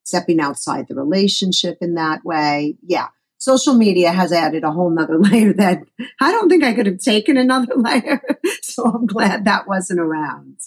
stepping 0.05 0.40
outside 0.40 0.87
the 0.88 0.94
relationship 0.94 1.79
in 1.81 1.94
that 1.94 2.24
way. 2.24 2.76
Yeah. 2.87 3.09
Social 3.38 3.75
media 3.75 4.12
has 4.12 4.33
added 4.33 4.64
a 4.64 4.72
whole 4.72 4.90
nother 4.90 5.18
layer 5.20 5.53
that 5.55 5.83
I 6.20 6.33
don't 6.33 6.49
think 6.49 6.64
I 6.64 6.75
could 6.75 6.87
have 6.87 6.99
taken 6.99 7.37
another 7.37 7.72
layer. 7.77 8.20
so 8.62 8.85
I'm 8.85 9.07
glad 9.07 9.44
that 9.44 9.66
wasn't 9.66 10.01
around. 10.01 10.59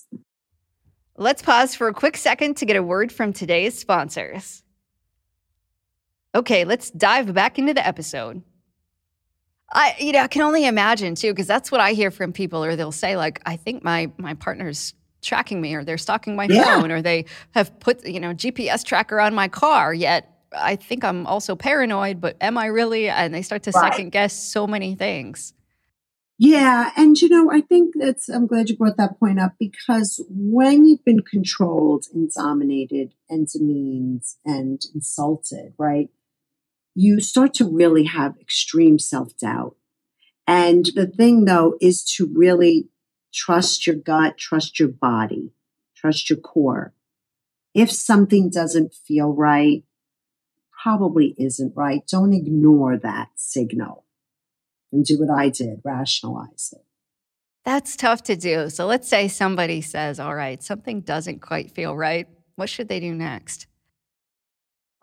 Let's 1.18 1.42
pause 1.42 1.76
for 1.76 1.88
a 1.88 1.94
quick 1.94 2.16
second 2.16 2.58
to 2.58 2.66
get 2.66 2.78
a 2.78 2.84
word 2.84 3.12
from 3.12 3.34
today's 3.34 3.78
sponsors. 3.78 4.64
Okay, 6.34 6.64
let's 6.64 6.92
dive 6.92 7.34
back 7.34 7.60
into 7.60 7.74
the 7.74 7.86
episode. 7.86 8.44
I, 9.72 9.96
you 10.00 10.12
know, 10.14 10.22
I 10.22 10.28
can 10.28 10.42
only 10.44 10.66
imagine 10.66 11.16
too, 11.16 11.32
because 11.32 11.48
that's 11.48 11.72
what 11.72 11.82
I 11.82 11.94
hear 11.94 12.12
from 12.12 12.34
people, 12.34 12.64
or 12.64 12.76
they'll 12.76 12.92
say 12.92 13.18
like, 13.18 13.42
"I 13.46 13.56
think 13.56 13.84
my 13.84 14.12
my 14.18 14.34
partner's 14.36 14.94
tracking 15.22 15.62
me, 15.62 15.76
or 15.76 15.84
they're 15.84 15.98
stalking 15.98 16.36
my 16.36 16.48
yeah. 16.50 16.80
phone, 16.80 16.92
or 16.92 17.02
they 17.02 17.26
have 17.52 17.80
put 17.80 18.08
you 18.08 18.20
know 18.20 18.34
GPS 18.34 18.84
tracker 18.84 19.20
on 19.20 19.36
my 19.36 19.48
car." 19.48 19.94
Yet 19.94 20.39
I 20.52 20.76
think 20.76 21.04
I'm 21.04 21.28
also 21.28 21.56
paranoid, 21.56 22.22
but 22.22 22.38
am 22.42 22.58
I 22.58 22.68
really? 22.68 23.10
And 23.10 23.34
they 23.34 23.42
start 23.42 23.64
to 23.64 23.72
right. 23.72 23.92
second 23.94 24.12
guess 24.12 24.34
so 24.34 24.68
many 24.68 24.96
things. 24.96 25.54
Yeah. 26.42 26.92
And, 26.96 27.22
you 27.22 27.28
know, 27.28 27.52
I 27.52 27.60
think 27.60 27.96
that's, 28.00 28.30
I'm 28.30 28.48
glad 28.48 28.70
you 28.70 28.78
brought 28.78 28.96
that 28.96 29.20
point 29.20 29.40
up 29.40 29.56
because 29.60 30.24
when 30.30 30.86
you've 30.86 31.04
been 31.04 31.22
controlled 31.22 32.06
and 32.14 32.32
dominated 32.32 33.14
and 33.30 33.46
demeaned 33.46 34.24
and 34.46 34.82
insulted, 34.96 35.74
right, 35.78 36.10
you 36.96 37.20
start 37.20 37.54
to 37.56 37.70
really 37.70 38.06
have 38.06 38.38
extreme 38.40 39.00
self 39.00 39.38
doubt. 39.38 39.76
And 40.48 40.86
the 40.96 41.08
thing 41.08 41.44
though 41.44 41.76
is 41.82 42.04
to 42.16 42.32
really 42.34 42.88
trust 43.34 43.86
your 43.86 43.98
gut, 43.98 44.38
trust 44.38 44.80
your 44.80 44.90
body, 44.90 45.52
trust 45.96 46.30
your 46.30 46.40
core. 46.40 46.94
If 47.74 47.92
something 47.92 48.50
doesn't 48.50 48.94
feel 48.94 49.34
right, 49.34 49.84
probably 50.82 51.36
isn't 51.38 51.74
right. 51.76 52.02
Don't 52.08 52.34
ignore 52.34 52.98
that 52.98 53.30
signal 53.36 54.06
and 54.92 55.06
do 55.06 55.20
what 55.20 55.30
I 55.30 55.50
did, 55.50 55.82
rationalize 55.84 56.74
it. 56.76 56.86
That's 57.66 57.96
tough 57.96 58.24
to 58.24 58.36
do. 58.36 58.70
So 58.70 58.86
let's 58.86 59.08
say 59.08 59.28
somebody 59.28 59.82
says, 59.82 60.20
all 60.20 60.34
right, 60.34 60.64
something 60.64 61.02
doesn't 61.02 61.42
quite 61.42 61.72
feel 61.72 61.96
right. 61.96 62.28
What 62.56 62.70
should 62.70 62.88
they 62.88 63.00
do 63.00 63.14
next? 63.14 63.68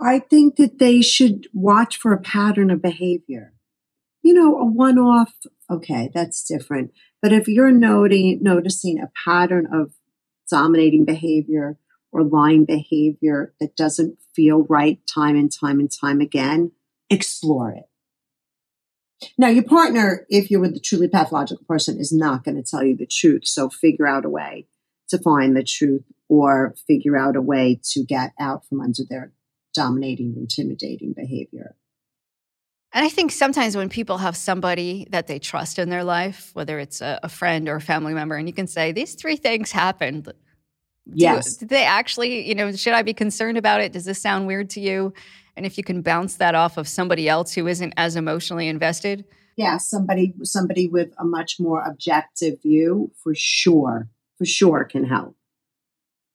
I 0.01 0.19
think 0.19 0.57
that 0.57 0.79
they 0.79 1.01
should 1.01 1.47
watch 1.55 1.97
for 1.97 2.13
a 2.13 2.21
pattern 2.21 2.71
of 2.71 2.83
behavior. 2.83 3.55
You 4.23 4.35
know, 4.35 4.59
a 4.59 4.67
one 4.67 4.99
off, 4.99 5.33
okay, 5.71 6.11
that's 6.13 6.43
different. 6.43 6.91
But 7.23 7.33
if 7.33 7.49
you're 7.49 7.71
noting, 7.71 8.41
noticing 8.43 8.99
a 8.99 9.11
pattern 9.25 9.69
of 9.73 9.93
dominating 10.51 11.05
behavior 11.05 11.79
or 12.17 12.25
lying 12.25 12.65
behavior 12.65 13.53
that 13.61 13.77
doesn't 13.77 14.19
feel 14.35 14.65
right 14.71 15.01
time 15.07 15.37
and 15.37 15.53
time 15.53 15.79
and 15.79 15.91
time 15.93 16.23
again, 16.23 16.73
explore 17.11 17.73
it. 17.73 17.85
Now, 19.37 19.49
your 19.49 19.65
partner, 19.65 20.27
if 20.31 20.51
you're 20.51 20.61
with 20.61 20.73
the 20.73 20.81
truly 20.81 21.09
pathological 21.09 21.65
person, 21.69 22.01
is 22.01 22.13
not 22.13 22.43
going 22.43 22.57
to 22.57 22.63
tell 22.63 22.83
you 22.83 22.97
the 22.97 23.07
truth. 23.07 23.43
So 23.45 23.69
figure 23.69 24.07
out 24.07 24.25
a 24.25 24.31
way 24.31 24.67
to 25.11 25.19
find 25.19 25.55
the 25.55 25.63
truth 25.63 26.05
or 26.29 26.75
figure 26.87 27.19
out 27.19 27.37
a 27.37 27.43
way 27.43 27.81
to 27.93 28.03
get 28.03 28.33
out 28.41 28.67
from 28.67 28.81
under 28.81 29.03
their 29.09 29.33
dominating, 29.75 30.35
intimidating 30.39 31.13
behavior. 31.13 31.77
And 32.95 33.05
I 33.05 33.11
think 33.11 33.31
sometimes 33.31 33.77
when 33.77 33.91
people 33.91 34.17
have 34.19 34.39
somebody 34.39 35.07
that 35.11 35.27
they 35.27 35.39
trust 35.39 35.79
in 35.79 35.91
their 35.91 36.05
life, 36.05 36.51
whether 36.55 36.79
it's 36.79 37.03
a, 37.03 37.21
a 37.23 37.29
friend 37.29 37.69
or 37.69 37.77
a 37.77 37.81
family 37.81 38.15
member, 38.15 38.37
and 38.37 38.49
you 38.49 38.55
can 38.55 38.67
say, 38.67 38.93
these 38.93 39.15
three 39.15 39.37
things 39.37 39.71
happened. 39.71 40.33
Yes. 41.13 41.57
Do, 41.57 41.67
do 41.67 41.75
they 41.75 41.85
actually, 41.85 42.47
you 42.49 42.55
know, 42.55 42.73
should 42.73 42.95
I 42.95 43.03
be 43.03 43.15
concerned 43.15 43.59
about 43.59 43.81
it? 43.81 43.93
Does 43.93 44.05
this 44.05 44.21
sound 44.21 44.47
weird 44.47 44.71
to 44.71 44.81
you? 44.81 45.13
And 45.57 45.65
if 45.65 45.79
you 45.79 45.85
can 45.85 46.03
bounce 46.03 46.37
that 46.37 46.55
off 46.55 46.77
of 46.77 46.87
somebody 46.87 47.29
else 47.29 47.55
who 47.55 47.67
isn't 47.67 47.95
as 47.97 48.17
emotionally 48.17 48.69
invested. 48.69 49.25
Yeah, 49.57 49.79
somebody 49.79 50.35
somebody 50.43 50.87
with 50.87 51.15
a 51.19 51.25
much 51.25 51.57
more 51.59 51.83
objective 51.83 52.61
view 52.61 53.11
for 53.23 53.33
sure, 53.35 54.09
for 54.37 54.45
sure 54.45 54.85
can 54.85 55.05
help. 55.05 55.35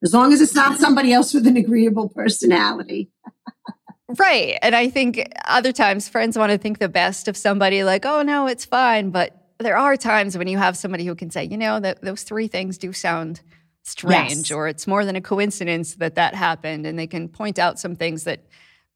As 0.03 0.13
long 0.13 0.33
as 0.33 0.41
it's 0.41 0.55
not 0.55 0.79
somebody 0.79 1.13
else 1.13 1.31
with 1.31 1.45
an 1.45 1.55
agreeable 1.55 2.09
personality. 2.09 3.11
right. 4.17 4.57
And 4.63 4.75
I 4.75 4.89
think 4.89 5.31
other 5.45 5.71
times 5.71 6.09
friends 6.09 6.35
want 6.35 6.51
to 6.51 6.57
think 6.57 6.79
the 6.79 6.89
best 6.89 7.27
of 7.27 7.37
somebody 7.37 7.83
like, 7.83 8.07
"Oh 8.07 8.23
no, 8.23 8.47
it's 8.47 8.65
fine." 8.65 9.11
But 9.11 9.35
there 9.59 9.77
are 9.77 9.95
times 9.95 10.35
when 10.35 10.47
you 10.47 10.57
have 10.57 10.75
somebody 10.75 11.05
who 11.05 11.13
can 11.13 11.29
say, 11.29 11.43
"You 11.43 11.57
know, 11.57 11.79
that 11.79 12.01
those 12.01 12.23
three 12.23 12.47
things 12.47 12.79
do 12.79 12.91
sound 12.91 13.41
strange 13.83 14.49
yes. 14.49 14.51
or 14.51 14.67
it's 14.67 14.87
more 14.87 15.05
than 15.05 15.15
a 15.15 15.21
coincidence 15.21 15.95
that 15.95 16.15
that 16.15 16.35
happened." 16.35 16.85
And 16.85 16.97
they 16.97 17.07
can 17.07 17.27
point 17.27 17.59
out 17.59 17.79
some 17.79 17.95
things 17.95 18.23
that 18.23 18.45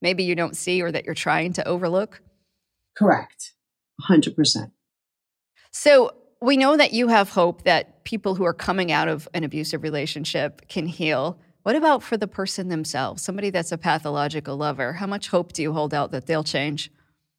maybe 0.02 0.24
you 0.24 0.36
don't 0.36 0.56
see 0.56 0.82
or 0.82 0.92
that 0.92 1.06
you're 1.06 1.16
trying 1.16 1.54
to 1.54 1.68
overlook? 1.68 2.22
Correct. 2.98 3.54
100%. 4.10 4.72
So 5.72 6.12
we 6.42 6.58
know 6.58 6.78
that 6.78 6.94
you 6.94 7.08
have 7.08 7.30
hope 7.30 7.64
that 7.64 8.04
people 8.04 8.36
who 8.36 8.46
are 8.46 8.54
coming 8.54 8.92
out 8.92 9.08
of 9.08 9.28
an 9.34 9.44
abusive 9.44 9.84
relationship 9.84 10.68
can 10.68 10.86
heal. 10.86 11.40
What 11.64 11.76
about 11.76 12.04
for 12.04 12.18
the 12.18 12.28
person 12.28 12.70
themselves, 12.70 13.24
somebody 13.24 13.50
that's 13.50 13.72
a 13.72 13.78
pathological 13.78 14.56
lover? 14.56 14.94
How 14.94 15.08
much 15.08 15.30
hope 15.30 15.54
do 15.54 15.62
you 15.62 15.74
hold 15.74 15.94
out 15.94 16.12
that 16.12 16.28
they'll 16.28 16.44
change? 16.44 16.92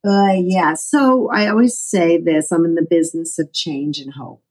Uh, 0.04 0.35
yeah. 0.38 0.74
So 0.74 1.30
I 1.32 1.48
always 1.48 1.78
say 1.78 2.18
this 2.18 2.50
I'm 2.50 2.64
in 2.64 2.74
the 2.74 2.87
business 2.88 3.38
of 3.38 3.52
change 3.52 3.98
and 3.98 4.12
hope, 4.12 4.42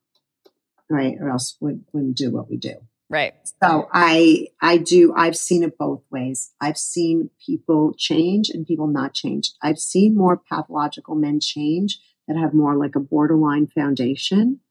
right? 0.89 1.15
Or 1.19 1.29
else 1.29 1.57
we 1.59 1.79
wouldn't 1.93 2.17
do 2.17 2.31
what 2.31 2.49
we 2.49 2.57
do. 2.57 2.75
Right. 3.09 3.35
So 3.63 3.87
I 3.93 4.47
I 4.61 4.77
do 4.77 5.13
I've 5.15 5.37
seen 5.37 5.63
it 5.63 5.77
both 5.77 6.01
ways. 6.09 6.51
I've 6.59 6.77
seen 6.77 7.29
people 7.45 7.93
change 7.95 8.49
and 8.49 8.65
people 8.65 8.87
not 8.87 9.13
change. 9.13 9.51
I've 9.61 9.77
seen 9.77 10.17
more 10.17 10.37
pathological 10.37 11.13
men 11.13 11.39
change 11.39 11.99
that 12.27 12.37
have 12.37 12.55
more 12.55 12.75
like 12.75 12.95
a 12.95 12.99
borderline 12.99 13.67
foundation 13.67 14.61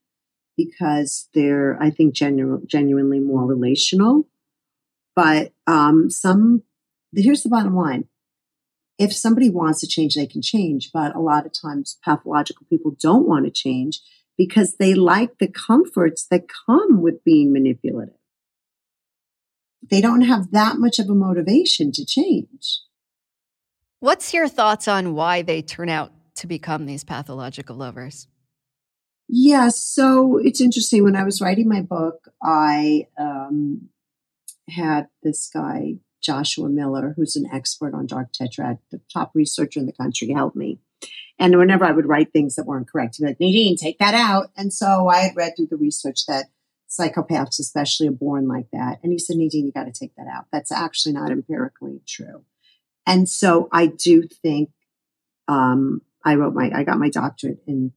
because 0.57 1.29
they're 1.33 1.81
I 1.81 1.90
think 1.90 2.14
genu- 2.14 2.64
genuinely 2.66 3.20
more 3.20 3.46
relational. 3.46 4.27
But 5.14 5.53
um 5.68 6.11
some 6.11 6.64
here's 7.14 7.44
the 7.44 7.48
bottom 7.48 7.77
line. 7.77 8.09
If 8.98 9.12
somebody 9.12 9.48
wants 9.48 9.81
to 9.81 9.87
change, 9.87 10.16
they 10.16 10.27
can 10.27 10.42
change. 10.42 10.90
But 10.92 11.14
a 11.14 11.20
lot 11.20 11.46
of 11.46 11.53
times 11.53 11.98
pathological 12.05 12.66
people 12.68 12.96
don't 13.00 13.29
want 13.29 13.44
to 13.44 13.50
change 13.53 14.00
because 14.36 14.76
they 14.76 14.94
like 14.94 15.38
the 15.38 15.48
comforts 15.48 16.26
that 16.30 16.46
come 16.66 17.00
with 17.00 17.24
being 17.24 17.52
manipulative 17.52 18.14
they 19.90 20.00
don't 20.00 20.22
have 20.22 20.50
that 20.52 20.78
much 20.78 20.98
of 20.98 21.08
a 21.08 21.14
motivation 21.14 21.92
to 21.92 22.04
change. 22.04 22.80
What's 24.00 24.34
your 24.34 24.48
thoughts 24.48 24.88
on 24.88 25.14
why 25.14 25.42
they 25.42 25.62
turn 25.62 25.88
out 25.88 26.12
to 26.36 26.46
become 26.46 26.86
these 26.86 27.04
pathological 27.04 27.76
lovers? 27.76 28.28
Yeah, 29.28 29.68
so 29.68 30.38
it's 30.38 30.60
interesting. 30.60 31.02
When 31.02 31.16
I 31.16 31.24
was 31.24 31.40
writing 31.40 31.68
my 31.68 31.80
book, 31.80 32.28
I 32.42 33.06
um, 33.18 33.88
had 34.68 35.08
this 35.22 35.50
guy, 35.52 35.94
Joshua 36.22 36.68
Miller, 36.68 37.14
who's 37.16 37.36
an 37.36 37.46
expert 37.52 37.94
on 37.94 38.06
dark 38.06 38.28
tetrad, 38.32 38.78
the 38.90 39.00
top 39.12 39.30
researcher 39.34 39.80
in 39.80 39.86
the 39.86 39.92
country, 39.92 40.32
help 40.32 40.54
me. 40.54 40.80
And 41.38 41.58
whenever 41.58 41.84
I 41.84 41.92
would 41.92 42.06
write 42.06 42.32
things 42.32 42.54
that 42.54 42.66
weren't 42.66 42.88
correct, 42.88 43.16
he'd 43.16 43.24
be 43.24 43.28
like, 43.30 43.40
Nadine, 43.40 43.76
take 43.76 43.98
that 43.98 44.14
out. 44.14 44.50
And 44.56 44.72
so 44.72 45.08
I 45.08 45.18
had 45.18 45.36
read 45.36 45.54
through 45.56 45.66
the 45.66 45.76
research 45.76 46.26
that 46.26 46.46
psychopaths 46.88 47.58
especially 47.58 48.08
are 48.08 48.12
born 48.12 48.46
like 48.46 48.70
that. 48.72 49.00
And 49.02 49.12
he 49.12 49.18
said, 49.18 49.36
Nadine, 49.36 49.66
you 49.66 49.72
got 49.72 49.84
to 49.84 49.92
take 49.92 50.14
that 50.16 50.28
out. 50.32 50.46
That's 50.52 50.70
actually 50.70 51.12
not 51.12 51.32
empirically 51.32 52.00
true. 52.06 52.44
And 53.06 53.28
so 53.28 53.68
I 53.72 53.86
do 53.86 54.28
think 54.42 54.70
um, 55.48 56.02
I 56.24 56.36
wrote 56.36 56.54
my, 56.54 56.70
I 56.74 56.84
got 56.84 56.98
my 56.98 57.10
doctorate 57.10 57.62
in 57.66 57.92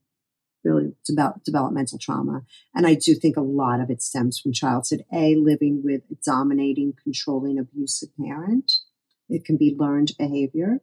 really 0.64 0.94
develop, 1.06 1.44
developmental 1.44 1.98
trauma. 1.98 2.42
And 2.76 2.86
I 2.86 2.96
do 2.96 3.16
think 3.16 3.38
a 3.38 3.42
lot 3.42 3.80
of 3.80 3.90
it 3.90 4.02
stems 4.02 4.40
from 4.40 4.52
childhood. 4.52 5.06
A, 5.14 5.36
living 5.36 5.82
with 5.84 6.02
a 6.12 6.16
dominating, 6.26 6.94
controlling, 7.02 7.58
abusive 7.58 8.10
parent. 8.20 8.72
It 9.30 9.46
can 9.46 9.58
be 9.58 9.76
learned 9.78 10.12
behavior. 10.18 10.82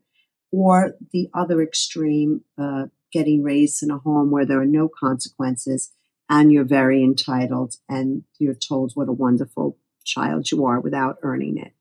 Or 0.56 0.94
the 1.12 1.28
other 1.34 1.60
extreme, 1.62 2.42
uh, 2.56 2.86
getting 3.12 3.42
raised 3.42 3.82
in 3.82 3.90
a 3.90 3.98
home 3.98 4.30
where 4.30 4.46
there 4.46 4.60
are 4.60 4.66
no 4.66 4.88
consequences 4.88 5.92
and 6.28 6.52
you're 6.52 6.64
very 6.64 7.02
entitled 7.02 7.76
and 7.88 8.24
you're 8.38 8.54
told 8.54 8.92
what 8.94 9.08
a 9.08 9.12
wonderful 9.12 9.78
child 10.04 10.50
you 10.50 10.64
are 10.64 10.80
without 10.80 11.18
earning 11.22 11.56
it. 11.58 11.72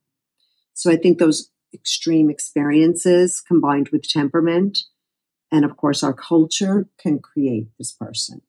So 0.72 0.90
I 0.90 0.96
think 0.96 1.18
those 1.18 1.50
extreme 1.72 2.30
experiences 2.30 3.40
combined 3.40 3.88
with 3.90 4.08
temperament 4.08 4.78
and 5.50 5.64
of 5.64 5.76
course 5.76 6.02
our 6.02 6.12
culture 6.12 6.88
can 6.98 7.18
create 7.18 7.68
this 7.78 7.92
person. 7.92 8.42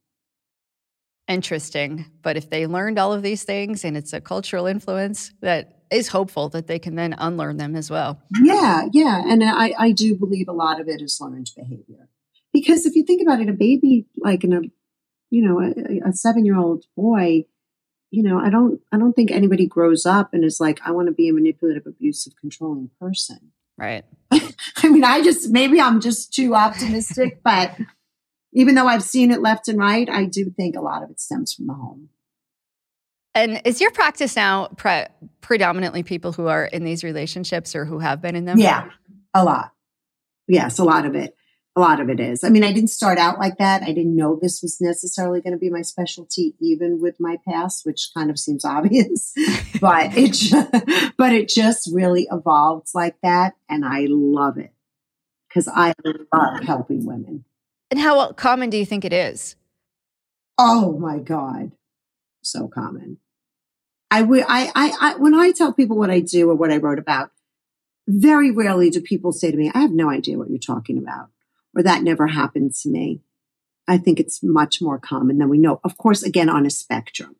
Interesting. 1.27 2.05
But 2.21 2.37
if 2.37 2.49
they 2.49 2.67
learned 2.67 2.99
all 2.99 3.13
of 3.13 3.23
these 3.23 3.43
things 3.43 3.83
and 3.83 3.97
it's 3.97 4.13
a 4.13 4.21
cultural 4.21 4.67
influence 4.67 5.31
that 5.41 5.74
is 5.91 6.09
hopeful 6.09 6.49
that 6.49 6.67
they 6.67 6.79
can 6.79 6.95
then 6.95 7.15
unlearn 7.17 7.57
them 7.57 7.75
as 7.75 7.89
well. 7.89 8.19
Yeah, 8.41 8.87
yeah. 8.91 9.23
And 9.25 9.43
I, 9.43 9.73
I 9.77 9.91
do 9.91 10.15
believe 10.15 10.47
a 10.47 10.53
lot 10.53 10.79
of 10.79 10.87
it 10.87 11.01
is 11.01 11.19
learned 11.21 11.51
behavior. 11.55 12.09
Because 12.53 12.85
if 12.85 12.95
you 12.95 13.03
think 13.03 13.21
about 13.21 13.41
it, 13.41 13.49
a 13.49 13.53
baby 13.53 14.07
like 14.17 14.43
in 14.43 14.53
a 14.53 14.61
you 15.29 15.41
know, 15.41 15.59
a, 15.59 16.09
a 16.09 16.13
seven 16.13 16.45
year 16.45 16.57
old 16.57 16.85
boy, 16.95 17.45
you 18.11 18.23
know, 18.23 18.39
I 18.39 18.49
don't, 18.49 18.79
I 18.91 18.97
don't 18.97 19.13
think 19.13 19.31
anybody 19.31 19.65
grows 19.67 20.05
up 20.05 20.33
and 20.33 20.45
is 20.45 20.59
like, 20.59 20.79
I 20.85 20.91
want 20.91 21.07
to 21.07 21.13
be 21.13 21.27
a 21.27 21.33
manipulative, 21.33 21.85
abusive, 21.85 22.33
controlling 22.39 22.89
person. 22.99 23.51
Right. 23.77 24.05
I 24.31 24.89
mean, 24.89 25.03
I 25.03 25.21
just, 25.21 25.49
maybe 25.49 25.81
I'm 25.81 25.99
just 25.99 26.33
too 26.33 26.55
optimistic, 26.55 27.41
but 27.43 27.77
even 28.53 28.75
though 28.75 28.87
I've 28.87 29.03
seen 29.03 29.31
it 29.31 29.41
left 29.41 29.67
and 29.67 29.77
right, 29.77 30.09
I 30.09 30.23
do 30.25 30.49
think 30.49 30.75
a 30.75 30.81
lot 30.81 31.03
of 31.03 31.09
it 31.09 31.19
stems 31.19 31.53
from 31.53 31.67
the 31.67 31.73
home. 31.73 32.09
And 33.35 33.61
is 33.65 33.81
your 33.81 33.91
practice 33.91 34.37
now 34.37 34.67
pre- 34.77 35.07
predominantly 35.41 36.03
people 36.03 36.31
who 36.31 36.47
are 36.47 36.65
in 36.65 36.85
these 36.85 37.03
relationships 37.03 37.75
or 37.75 37.83
who 37.83 37.99
have 37.99 38.21
been 38.21 38.35
in 38.35 38.45
them? 38.45 38.57
Yeah, 38.57 38.89
a 39.33 39.43
lot. 39.43 39.73
Yes, 40.47 40.79
a 40.79 40.85
lot 40.85 41.05
of 41.05 41.15
it. 41.15 41.35
A 41.75 41.81
lot 41.81 41.99
of 41.99 42.09
it 42.09 42.21
is. 42.21 42.45
I 42.45 42.49
mean, 42.49 42.63
I 42.63 42.71
didn't 42.71 42.89
start 42.89 43.17
out 43.17 43.37
like 43.37 43.57
that. 43.57 43.83
I 43.83 43.87
didn't 43.87 44.15
know 44.15 44.39
this 44.41 44.61
was 44.61 44.77
necessarily 44.79 45.41
going 45.41 45.51
to 45.51 45.59
be 45.59 45.69
my 45.69 45.81
specialty, 45.81 46.55
even 46.61 47.01
with 47.01 47.17
my 47.19 47.35
past, 47.45 47.85
which 47.85 48.11
kind 48.15 48.29
of 48.29 48.39
seems 48.39 48.63
obvious. 48.65 49.33
but 49.81 50.15
it, 50.17 50.31
just, 50.31 50.71
but 51.17 51.33
it 51.33 51.49
just 51.49 51.89
really 51.93 52.27
evolved 52.31 52.87
like 52.95 53.17
that, 53.21 53.55
and 53.67 53.83
I 53.83 54.05
love 54.07 54.57
it 54.57 54.71
because 55.49 55.67
I 55.67 55.93
love 56.05 56.63
helping 56.63 57.05
women. 57.05 57.43
And 57.91 57.99
how 57.99 58.31
common 58.31 58.69
do 58.69 58.77
you 58.77 58.85
think 58.85 59.03
it 59.03 59.13
is? 59.13 59.57
Oh 60.57 60.97
my 60.97 61.19
god, 61.19 61.73
so 62.41 62.69
common. 62.69 63.17
I 64.11 64.21
would 64.21 64.43
I, 64.47 64.71
I 64.75 64.93
I 65.01 65.15
when 65.17 65.33
I 65.33 65.51
tell 65.51 65.73
people 65.73 65.97
what 65.97 66.09
I 66.09 66.19
do 66.19 66.49
or 66.49 66.55
what 66.55 66.71
I 66.71 66.77
wrote 66.77 66.99
about, 66.99 67.31
very 68.07 68.51
rarely 68.51 68.89
do 68.89 69.01
people 69.01 69.31
say 69.31 69.51
to 69.51 69.57
me, 69.57 69.71
"I 69.73 69.79
have 69.79 69.91
no 69.91 70.09
idea 70.09 70.37
what 70.37 70.49
you're 70.49 70.59
talking 70.59 70.97
about." 70.97 71.29
or 71.75 71.83
that 71.83 72.01
never 72.01 72.27
happened 72.27 72.73
to 72.73 72.89
me. 72.89 73.21
I 73.87 73.97
think 73.97 74.19
it's 74.19 74.41
much 74.41 74.81
more 74.81 74.97
common 74.97 75.37
than 75.37 75.49
we 75.49 75.59
know. 75.59 75.79
Of 75.83 75.97
course, 75.97 76.23
again, 76.23 76.49
on 76.49 76.65
a 76.65 76.69
spectrum. 76.69 77.35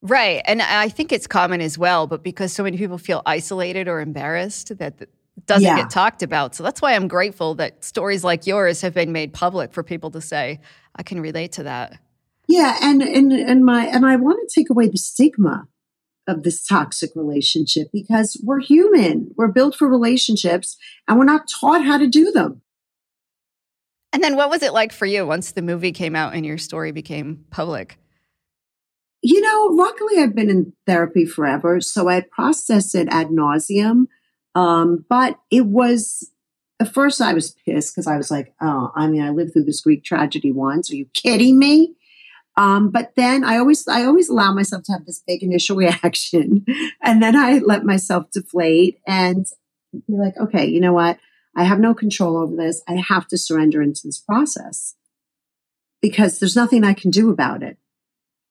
Right. 0.00 0.40
And 0.46 0.62
I 0.62 0.88
think 0.88 1.12
it's 1.12 1.26
common 1.26 1.60
as 1.60 1.76
well, 1.76 2.06
but 2.06 2.22
because 2.22 2.52
so 2.52 2.62
many 2.62 2.78
people 2.78 2.98
feel 2.98 3.20
isolated 3.26 3.88
or 3.88 4.00
embarrassed 4.00 4.78
that 4.78 4.94
it 5.00 5.10
doesn't 5.44 5.64
yeah. 5.64 5.76
get 5.76 5.90
talked 5.90 6.22
about. 6.22 6.54
So 6.54 6.62
that's 6.62 6.80
why 6.80 6.94
I'm 6.94 7.08
grateful 7.08 7.56
that 7.56 7.84
stories 7.84 8.22
like 8.22 8.46
yours 8.46 8.80
have 8.82 8.94
been 8.94 9.12
made 9.12 9.32
public 9.32 9.72
for 9.72 9.82
people 9.82 10.10
to 10.12 10.20
say, 10.20 10.60
I 10.94 11.02
can 11.02 11.20
relate 11.20 11.52
to 11.52 11.64
that. 11.64 11.98
Yeah, 12.48 12.78
and 12.82 13.02
and 13.02 13.30
and 13.30 13.64
my 13.64 13.86
and 13.86 14.06
I 14.06 14.16
want 14.16 14.40
to 14.40 14.60
take 14.60 14.70
away 14.70 14.88
the 14.88 14.96
stigma 14.96 15.68
of 16.26 16.42
this 16.42 16.64
toxic 16.64 17.10
relationship 17.14 17.88
because 17.92 18.40
we're 18.42 18.60
human. 18.60 19.30
We're 19.36 19.52
built 19.52 19.76
for 19.76 19.88
relationships 19.88 20.76
and 21.06 21.18
we're 21.18 21.24
not 21.24 21.48
taught 21.48 21.84
how 21.84 21.98
to 21.98 22.06
do 22.06 22.30
them. 22.30 22.62
And 24.12 24.22
then 24.22 24.36
what 24.36 24.50
was 24.50 24.62
it 24.62 24.72
like 24.72 24.92
for 24.92 25.06
you 25.06 25.26
once 25.26 25.52
the 25.52 25.62
movie 25.62 25.92
came 25.92 26.16
out 26.16 26.34
and 26.34 26.44
your 26.44 26.58
story 26.58 26.92
became 26.92 27.44
public? 27.50 27.98
You 29.22 29.40
know, 29.40 29.68
luckily 29.72 30.18
I've 30.18 30.34
been 30.34 30.50
in 30.50 30.72
therapy 30.86 31.26
forever, 31.26 31.80
so 31.80 32.08
I 32.08 32.20
processed 32.20 32.94
it 32.94 33.08
ad 33.10 33.28
nauseum. 33.28 34.06
Um, 34.54 35.04
but 35.08 35.38
it 35.50 35.66
was 35.66 36.30
at 36.80 36.92
first 36.94 37.20
I 37.20 37.34
was 37.34 37.54
pissed 37.64 37.94
because 37.94 38.06
I 38.06 38.16
was 38.16 38.30
like, 38.30 38.54
oh, 38.60 38.92
I 38.94 39.08
mean, 39.08 39.22
I 39.22 39.30
lived 39.30 39.52
through 39.52 39.64
this 39.64 39.80
Greek 39.80 40.04
tragedy 40.04 40.52
once. 40.52 40.90
Are 40.90 40.96
you 40.96 41.06
kidding 41.14 41.58
me? 41.58 41.94
Um, 42.58 42.90
but 42.90 43.12
then 43.14 43.44
I 43.44 43.56
always 43.58 43.86
I 43.86 44.04
always 44.04 44.28
allow 44.28 44.52
myself 44.52 44.82
to 44.84 44.92
have 44.92 45.06
this 45.06 45.22
big 45.24 45.44
initial 45.44 45.76
reaction, 45.84 46.66
and 47.00 47.22
then 47.22 47.36
I 47.36 47.58
let 47.58 47.84
myself 47.84 48.32
deflate 48.32 48.98
and 49.06 49.46
be 49.92 50.14
like, 50.14 50.36
okay, 50.36 50.66
you 50.66 50.80
know 50.80 50.92
what? 50.92 51.18
I 51.56 51.64
have 51.64 51.78
no 51.78 51.94
control 51.94 52.36
over 52.36 52.56
this. 52.56 52.82
I 52.88 52.94
have 52.96 53.28
to 53.28 53.38
surrender 53.38 53.80
into 53.80 54.02
this 54.04 54.18
process 54.18 54.96
because 56.02 56.38
there's 56.38 56.56
nothing 56.56 56.82
I 56.82 56.94
can 56.94 57.10
do 57.10 57.30
about 57.30 57.62
it. 57.62 57.78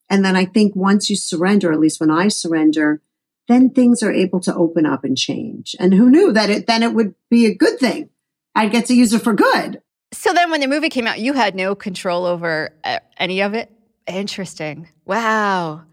And 0.10 0.24
then 0.24 0.38
I 0.38 0.46
think 0.46 0.74
once 0.74 1.10
you 1.10 1.18
surrender, 1.18 1.74
at 1.74 1.80
least 1.80 2.00
when 2.00 2.10
I 2.10 2.30
surrender, 2.30 3.02
then 3.50 3.70
things 3.70 4.02
are 4.02 4.12
able 4.12 4.40
to 4.42 4.56
open 4.56 4.86
up 4.86 5.04
and 5.04 5.18
change. 5.18 5.76
And 5.80 5.94
who 5.94 6.10
knew 6.10 6.32
that 6.32 6.50
it 6.50 6.66
then 6.66 6.82
it 6.82 6.94
would 6.94 7.14
be 7.30 7.46
a 7.46 7.54
good 7.54 7.78
thing? 7.78 8.10
I'd 8.56 8.72
get 8.72 8.86
to 8.86 8.96
use 8.96 9.12
it 9.14 9.22
for 9.22 9.34
good. 9.34 9.82
So 10.14 10.32
then 10.32 10.50
when 10.50 10.62
the 10.62 10.68
movie 10.68 10.90
came 10.90 11.08
out, 11.08 11.20
you 11.20 11.34
had 11.34 11.56
no 11.56 11.76
control 11.76 12.26
over 12.26 12.74
uh, 12.86 13.00
any 13.18 13.42
of 13.42 13.54
it? 13.54 13.70
Interesting. 14.08 14.90
Wow. 15.06 15.84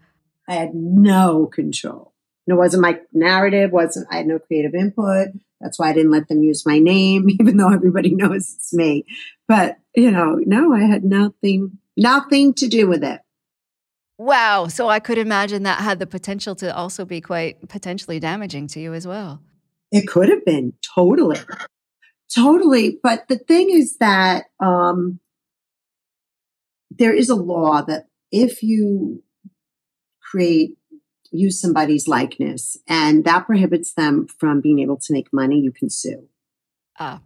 I 0.47 0.53
had 0.53 0.73
no 0.73 1.47
control. 1.47 2.13
It 2.47 2.53
wasn't 2.53 2.83
my 2.83 2.99
narrative, 3.11 3.71
wasn't 3.71 4.07
I 4.11 4.17
had 4.17 4.27
no 4.27 4.39
creative 4.39 4.75
input. 4.75 5.29
That's 5.59 5.79
why 5.79 5.89
I 5.89 5.93
didn't 5.93 6.11
let 6.11 6.27
them 6.27 6.43
use 6.43 6.65
my 6.65 6.79
name, 6.79 7.29
even 7.39 7.57
though 7.57 7.73
everybody 7.73 8.13
knows 8.13 8.53
it's 8.55 8.73
me. 8.73 9.05
But, 9.47 9.77
you 9.95 10.11
know, 10.11 10.39
no, 10.45 10.73
I 10.73 10.83
had 10.83 11.03
nothing, 11.03 11.79
nothing 11.97 12.53
to 12.55 12.67
do 12.67 12.87
with 12.87 13.03
it. 13.03 13.21
Wow. 14.17 14.67
So 14.67 14.87
I 14.87 14.99
could 14.99 15.17
imagine 15.17 15.63
that 15.63 15.81
had 15.81 15.99
the 15.99 16.07
potential 16.07 16.55
to 16.55 16.73
also 16.73 17.03
be 17.03 17.19
quite 17.19 17.67
potentially 17.67 18.19
damaging 18.19 18.67
to 18.67 18.79
you 18.79 18.93
as 18.93 19.05
well. 19.05 19.41
It 19.91 20.07
could 20.07 20.29
have 20.29 20.45
been 20.45 20.73
totally. 20.95 21.39
Totally. 22.33 22.97
But 23.01 23.27
the 23.27 23.37
thing 23.37 23.69
is 23.69 23.97
that 23.97 24.45
um, 24.59 25.19
there 26.89 27.13
is 27.13 27.29
a 27.29 27.35
law 27.35 27.81
that 27.81 28.07
if 28.31 28.63
you 28.63 29.23
create 30.21 30.77
use 31.31 31.59
somebody's 31.59 32.07
likeness 32.07 32.77
and 32.87 33.25
that 33.25 33.45
prohibits 33.45 33.93
them 33.93 34.27
from 34.39 34.61
being 34.61 34.79
able 34.79 34.97
to 34.97 35.13
make 35.13 35.33
money, 35.33 35.59
you 35.59 35.71
can 35.71 35.89
sue. 35.89 36.27
Ah. 36.99 37.21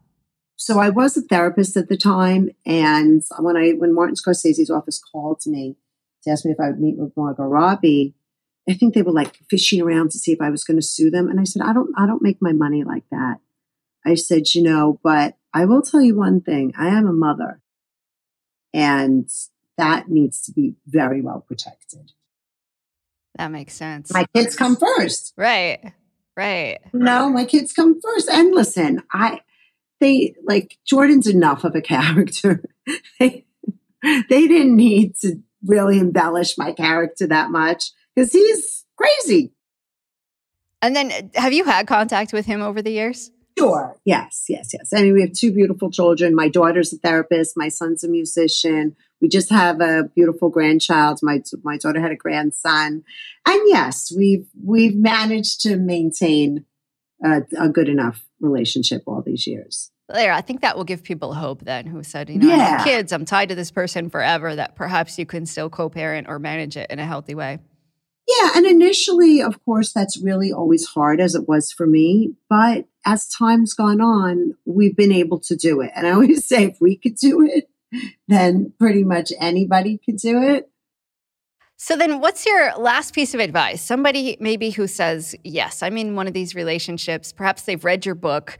So 0.56 0.80
I 0.80 0.90
was 0.90 1.16
a 1.16 1.22
therapist 1.22 1.78
at 1.78 1.88
the 1.88 1.96
time, 1.96 2.50
and 2.66 3.24
when 3.40 3.56
I 3.56 3.72
when 3.72 3.96
Martin 3.96 4.16
Scorsese's 4.16 4.70
office 4.70 5.00
called 5.00 5.42
me 5.46 5.78
to 6.24 6.32
ask 6.32 6.44
me 6.44 6.52
if 6.52 6.60
I 6.60 6.68
would 6.70 6.82
meet 6.82 6.98
with 6.98 7.16
Margot 7.16 7.44
Robbie, 7.44 8.14
I 8.70 8.74
think 8.74 8.94
they 8.94 9.02
were 9.02 9.14
like 9.14 9.40
fishing 9.50 9.82
around 9.82 10.12
to 10.12 10.20
see 10.20 10.34
if 10.34 10.42
I 10.42 10.50
was 10.50 10.66
going 10.66 10.78
to 10.78 10.86
sue 10.86 11.10
them, 11.10 11.30
and 11.30 11.40
I 11.40 11.46
said 11.46 11.62
I 11.62 11.72
don't 11.72 11.92
I 11.98 12.06
don't 12.06 12.22
make 12.22 12.42
my 12.42 12.52
money 12.52 12.84
like 12.84 13.06
that. 13.10 13.38
I 14.06 14.16
said, 14.16 14.54
you 14.54 14.62
know, 14.62 15.00
but 15.02 15.38
I 15.54 15.64
will 15.66 15.82
tell 15.82 16.02
you 16.02 16.18
one 16.18 16.42
thing: 16.42 16.74
I 16.78 16.88
am 16.90 17.08
a 17.08 17.14
mother, 17.14 17.62
and 18.74 19.30
that 19.78 20.10
needs 20.10 20.42
to 20.44 20.52
be 20.52 20.76
very 20.86 21.22
well 21.22 21.44
protected. 21.48 22.12
That 23.38 23.52
makes 23.52 23.74
sense. 23.74 24.14
My 24.14 24.26
kids 24.34 24.56
come 24.56 24.76
first. 24.76 25.34
Right. 25.38 25.94
Right. 26.36 26.80
No, 26.94 27.30
my 27.30 27.46
kids 27.46 27.74
come 27.74 28.00
first. 28.02 28.30
And 28.30 28.54
listen, 28.54 29.04
I 29.12 29.42
they 30.00 30.36
like 30.44 30.78
Jordan's 30.86 31.28
enough 31.28 31.64
of 31.64 31.76
a 31.76 31.82
character. 31.94 32.64
they, 33.20 33.46
they 34.02 34.48
didn't 34.48 34.76
need 34.76 35.16
to 35.22 35.42
really 35.66 36.00
embellish 36.00 36.58
my 36.58 36.72
character 36.72 37.28
that 37.28 37.52
much 37.52 37.92
because 38.16 38.32
he's 38.32 38.86
crazy. 38.98 39.54
And 40.82 40.96
then 40.96 41.32
have 41.36 41.52
you 41.52 41.66
had 41.66 41.88
contact 41.88 42.32
with 42.32 42.46
him 42.46 42.62
over 42.62 42.82
the 42.82 42.92
years? 42.92 43.32
Sure. 43.60 43.96
Yes, 44.06 44.46
yes, 44.50 44.72
yes. 44.74 44.92
I 44.94 45.02
mean, 45.02 45.14
we 45.14 45.22
have 45.22 45.34
two 45.34 45.54
beautiful 45.54 45.92
children. 45.92 46.34
My 46.34 46.50
daughter's 46.50 46.94
a 46.94 46.98
therapist, 46.98 47.58
my 47.58 47.70
son's 47.70 48.04
a 48.04 48.10
musician 48.10 48.96
we 49.22 49.28
just 49.28 49.50
have 49.50 49.82
a 49.82 50.04
beautiful 50.16 50.50
grandchild. 50.50 51.20
My 51.22 51.42
my 51.64 51.78
daughter 51.78 52.02
had 52.02 52.12
a 52.12 52.16
grandson, 52.16 53.04
and 53.46 53.62
yes, 53.66 54.12
we've 54.16 54.48
we've 54.64 54.96
managed 54.96 55.62
to 55.62 55.78
maintain 55.78 56.66
a, 57.24 57.42
a 57.58 57.70
good 57.70 57.90
enough 57.90 58.26
relationship 58.40 59.04
all 59.06 59.22
these 59.22 59.46
years. 59.46 59.92
There, 60.08 60.32
I 60.32 60.42
think 60.42 60.62
that 60.62 60.76
will 60.76 60.86
give 60.86 61.04
people 61.04 61.36
hope 61.36 61.64
then 61.64 61.86
who 61.86 62.02
said, 62.02 62.30
you 62.30 62.40
know, 62.40 62.48
yeah. 62.48 62.84
kids, 62.84 63.14
I'm 63.14 63.26
tied 63.26 63.50
to 63.50 63.56
this 63.56 63.70
person 63.70 64.10
forever, 64.10 64.56
that 64.56 64.76
perhaps 64.76 65.20
you 65.20 65.26
can 65.26 65.46
still 65.46 65.70
co 65.70 65.90
parent 65.90 66.28
or 66.28 66.40
manage 66.40 66.78
it 66.78 66.90
in 66.90 66.98
a 66.98 67.06
healthy 67.06 67.36
way. 67.36 67.60
Yeah. 68.28 68.52
And 68.56 68.66
initially, 68.66 69.42
of 69.42 69.64
course, 69.66 69.92
that's 69.92 70.22
really 70.22 70.52
always 70.52 70.88
hard 70.88 71.20
as 71.20 71.36
it 71.36 71.48
was 71.48 71.72
for 71.72 71.86
me. 71.86 72.34
But 72.50 72.86
as 73.06 73.28
time's 73.28 73.74
gone 73.74 74.02
on, 74.02 74.56
we've 74.66 74.96
been 74.96 75.12
able 75.12 75.40
to 75.42 75.56
do 75.56 75.82
it. 75.82 75.92
And 75.96 76.08
I 76.08 76.12
always 76.12 76.46
say, 76.48 76.66
if 76.66 76.78
we 76.80 76.98
could 76.98 77.16
do 77.16 77.42
it, 77.42 77.70
then 78.28 78.74
pretty 78.80 79.04
much 79.04 79.32
anybody 79.40 80.00
could 80.04 80.18
do 80.18 80.42
it. 80.42 80.70
So 81.82 81.96
then 81.96 82.20
what's 82.20 82.46
your 82.46 82.74
last 82.78 83.14
piece 83.14 83.34
of 83.34 83.40
advice? 83.40 83.82
Somebody 83.82 84.36
maybe 84.42 84.70
who 84.70 84.86
says, 84.86 85.34
"Yes, 85.46 85.82
I'm 85.82 85.98
in 85.98 86.14
one 86.14 86.28
of 86.28 86.34
these 86.34 86.54
relationships. 86.54 87.32
Perhaps 87.32 87.64
they've 87.64 87.84
read 87.86 88.06
your 88.06 88.16
book. 88.16 88.60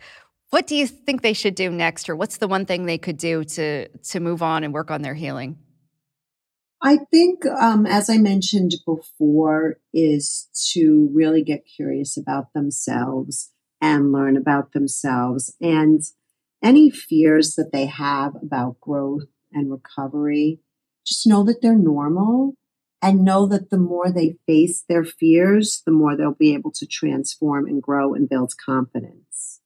What 0.52 0.68
do 0.68 0.76
you 0.76 0.88
think 0.88 1.22
they 1.22 1.34
should 1.34 1.54
do 1.54 1.70
next 1.70 2.10
or 2.10 2.16
what's 2.16 2.38
the 2.38 2.48
one 2.48 2.66
thing 2.66 2.86
they 2.86 2.98
could 2.98 3.18
do 3.18 3.44
to 3.44 3.90
to 3.90 4.20
move 4.22 4.42
on 4.42 4.64
and 4.64 4.74
work 4.74 4.90
on 4.90 5.02
their 5.02 5.16
healing?" 5.16 5.58
I 6.82 6.98
think, 7.12 7.46
um, 7.46 7.86
as 7.86 8.10
I 8.10 8.18
mentioned 8.18 8.76
before, 8.86 9.80
is 9.94 10.48
to 10.72 11.10
really 11.14 11.44
get 11.44 11.66
curious 11.66 12.16
about 12.16 12.54
themselves 12.54 13.52
and 13.82 14.12
learn 14.12 14.38
about 14.38 14.74
themselves. 14.74 15.56
And 15.62 16.02
any 16.62 16.90
fears 16.90 17.56
that 17.56 17.72
they 17.72 17.86
have 17.86 18.36
about 18.36 18.80
growth 18.80 19.28
and 19.52 19.72
recovery, 19.72 20.60
just 21.06 21.26
know 21.26 21.44
that 21.44 21.62
they're 21.62 21.78
normal 21.78 22.54
and 23.02 23.24
know 23.24 23.46
that 23.48 23.70
the 23.70 23.78
more 23.78 24.12
they 24.12 24.36
face 24.46 24.84
their 24.88 25.06
fears, 25.06 25.82
the 25.86 25.92
more 25.92 26.16
they'll 26.16 26.34
be 26.34 26.54
able 26.54 26.72
to 26.72 26.86
transform 26.86 27.66
and 27.66 27.82
grow 27.82 28.14
and 28.14 28.28
build 28.28 28.54
confidence. 28.64 29.62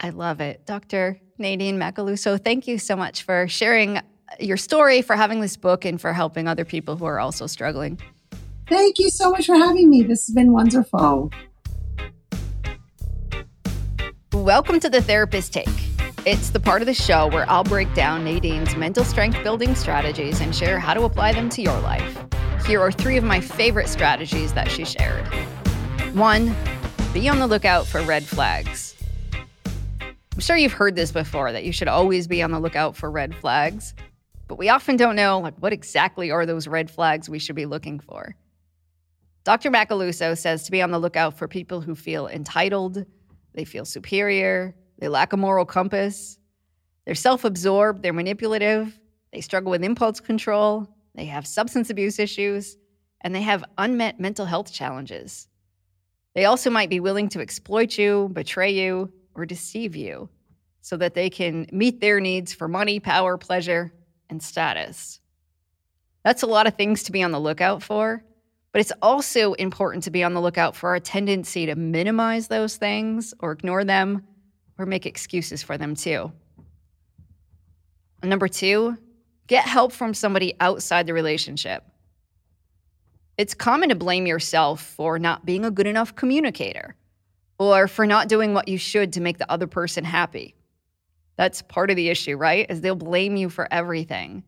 I 0.00 0.10
love 0.10 0.40
it. 0.40 0.66
Dr. 0.66 1.20
Nadine 1.38 1.78
Macaluso, 1.78 2.42
thank 2.42 2.66
you 2.66 2.78
so 2.78 2.96
much 2.96 3.22
for 3.22 3.46
sharing 3.48 4.00
your 4.40 4.56
story, 4.56 5.02
for 5.02 5.14
having 5.14 5.40
this 5.40 5.56
book, 5.56 5.84
and 5.84 6.00
for 6.00 6.12
helping 6.12 6.48
other 6.48 6.64
people 6.64 6.96
who 6.96 7.04
are 7.04 7.20
also 7.20 7.46
struggling. 7.46 8.00
Thank 8.68 8.98
you 8.98 9.10
so 9.10 9.30
much 9.30 9.46
for 9.46 9.56
having 9.56 9.90
me. 9.90 10.02
This 10.02 10.26
has 10.26 10.34
been 10.34 10.52
wonderful. 10.52 11.30
Welcome 14.32 14.80
to 14.80 14.88
the 14.88 15.02
Therapist 15.02 15.52
Take. 15.52 15.68
It's 16.24 16.48
the 16.48 16.58
part 16.58 16.80
of 16.80 16.86
the 16.86 16.94
show 16.94 17.28
where 17.28 17.48
I'll 17.50 17.64
break 17.64 17.92
down 17.92 18.24
Nadine's 18.24 18.74
mental 18.74 19.04
strength 19.04 19.42
building 19.42 19.74
strategies 19.74 20.40
and 20.40 20.56
share 20.56 20.78
how 20.80 20.94
to 20.94 21.02
apply 21.02 21.34
them 21.34 21.50
to 21.50 21.60
your 21.60 21.78
life. 21.80 22.24
Here 22.66 22.80
are 22.80 22.90
three 22.90 23.18
of 23.18 23.24
my 23.24 23.42
favorite 23.42 23.88
strategies 23.88 24.54
that 24.54 24.70
she 24.70 24.86
shared. 24.86 25.26
One, 26.14 26.56
be 27.12 27.28
on 27.28 27.40
the 27.40 27.46
lookout 27.46 27.86
for 27.86 28.00
red 28.00 28.24
flags. 28.24 28.96
I'm 30.02 30.40
sure 30.40 30.56
you've 30.56 30.72
heard 30.72 30.96
this 30.96 31.12
before 31.12 31.52
that 31.52 31.64
you 31.64 31.72
should 31.72 31.88
always 31.88 32.26
be 32.26 32.42
on 32.42 32.52
the 32.52 32.58
lookout 32.58 32.96
for 32.96 33.10
red 33.10 33.34
flags, 33.34 33.92
but 34.48 34.56
we 34.56 34.70
often 34.70 34.96
don't 34.96 35.14
know 35.14 35.40
like 35.40 35.58
what 35.58 35.74
exactly 35.74 36.30
are 36.30 36.46
those 36.46 36.66
red 36.66 36.90
flags 36.90 37.28
we 37.28 37.38
should 37.38 37.56
be 37.56 37.66
looking 37.66 38.00
for. 38.00 38.34
Dr. 39.44 39.70
Macaluso 39.70 40.38
says 40.38 40.62
to 40.62 40.70
be 40.70 40.80
on 40.80 40.90
the 40.90 40.98
lookout 40.98 41.36
for 41.36 41.48
people 41.48 41.82
who 41.82 41.94
feel 41.94 42.28
entitled, 42.28 43.04
they 43.54 43.64
feel 43.64 43.84
superior. 43.84 44.74
They 44.98 45.08
lack 45.08 45.32
a 45.32 45.36
moral 45.36 45.64
compass. 45.64 46.38
They're 47.04 47.14
self 47.14 47.44
absorbed. 47.44 48.02
They're 48.02 48.12
manipulative. 48.12 48.98
They 49.32 49.40
struggle 49.40 49.70
with 49.70 49.84
impulse 49.84 50.20
control. 50.20 50.88
They 51.14 51.26
have 51.26 51.46
substance 51.46 51.90
abuse 51.90 52.18
issues. 52.18 52.76
And 53.20 53.34
they 53.34 53.42
have 53.42 53.64
unmet 53.78 54.18
mental 54.18 54.46
health 54.46 54.72
challenges. 54.72 55.48
They 56.34 56.44
also 56.44 56.70
might 56.70 56.90
be 56.90 57.00
willing 57.00 57.28
to 57.30 57.40
exploit 57.40 57.98
you, 57.98 58.30
betray 58.32 58.72
you, 58.72 59.12
or 59.34 59.46
deceive 59.46 59.94
you 59.94 60.28
so 60.80 60.96
that 60.96 61.14
they 61.14 61.30
can 61.30 61.66
meet 61.72 62.00
their 62.00 62.20
needs 62.20 62.52
for 62.52 62.68
money, 62.68 62.98
power, 62.98 63.38
pleasure, 63.38 63.92
and 64.28 64.42
status. 64.42 65.20
That's 66.24 66.42
a 66.42 66.46
lot 66.46 66.66
of 66.66 66.74
things 66.74 67.04
to 67.04 67.12
be 67.12 67.22
on 67.22 67.30
the 67.30 67.40
lookout 67.40 67.82
for. 67.82 68.24
But 68.72 68.80
it's 68.80 68.92
also 69.02 69.52
important 69.54 70.04
to 70.04 70.10
be 70.10 70.24
on 70.24 70.32
the 70.32 70.40
lookout 70.40 70.74
for 70.74 70.90
our 70.90 71.00
tendency 71.00 71.66
to 71.66 71.74
minimize 71.74 72.48
those 72.48 72.76
things 72.76 73.34
or 73.38 73.52
ignore 73.52 73.84
them 73.84 74.26
or 74.78 74.86
make 74.86 75.04
excuses 75.04 75.62
for 75.62 75.76
them 75.76 75.94
too. 75.94 76.32
Number 78.22 78.48
two, 78.48 78.96
get 79.46 79.64
help 79.64 79.92
from 79.92 80.14
somebody 80.14 80.54
outside 80.58 81.06
the 81.06 81.12
relationship. 81.12 81.84
It's 83.36 83.54
common 83.54 83.90
to 83.90 83.94
blame 83.94 84.26
yourself 84.26 84.82
for 84.82 85.18
not 85.18 85.44
being 85.44 85.64
a 85.64 85.70
good 85.70 85.86
enough 85.86 86.14
communicator 86.14 86.94
or 87.58 87.88
for 87.88 88.06
not 88.06 88.28
doing 88.28 88.54
what 88.54 88.68
you 88.68 88.78
should 88.78 89.12
to 89.14 89.20
make 89.20 89.38
the 89.38 89.50
other 89.50 89.66
person 89.66 90.04
happy. 90.04 90.54
That's 91.36 91.62
part 91.62 91.90
of 91.90 91.96
the 91.96 92.08
issue, 92.08 92.36
right? 92.36 92.70
Is 92.70 92.80
they'll 92.80 92.94
blame 92.94 93.36
you 93.36 93.48
for 93.48 93.66
everything. 93.70 94.44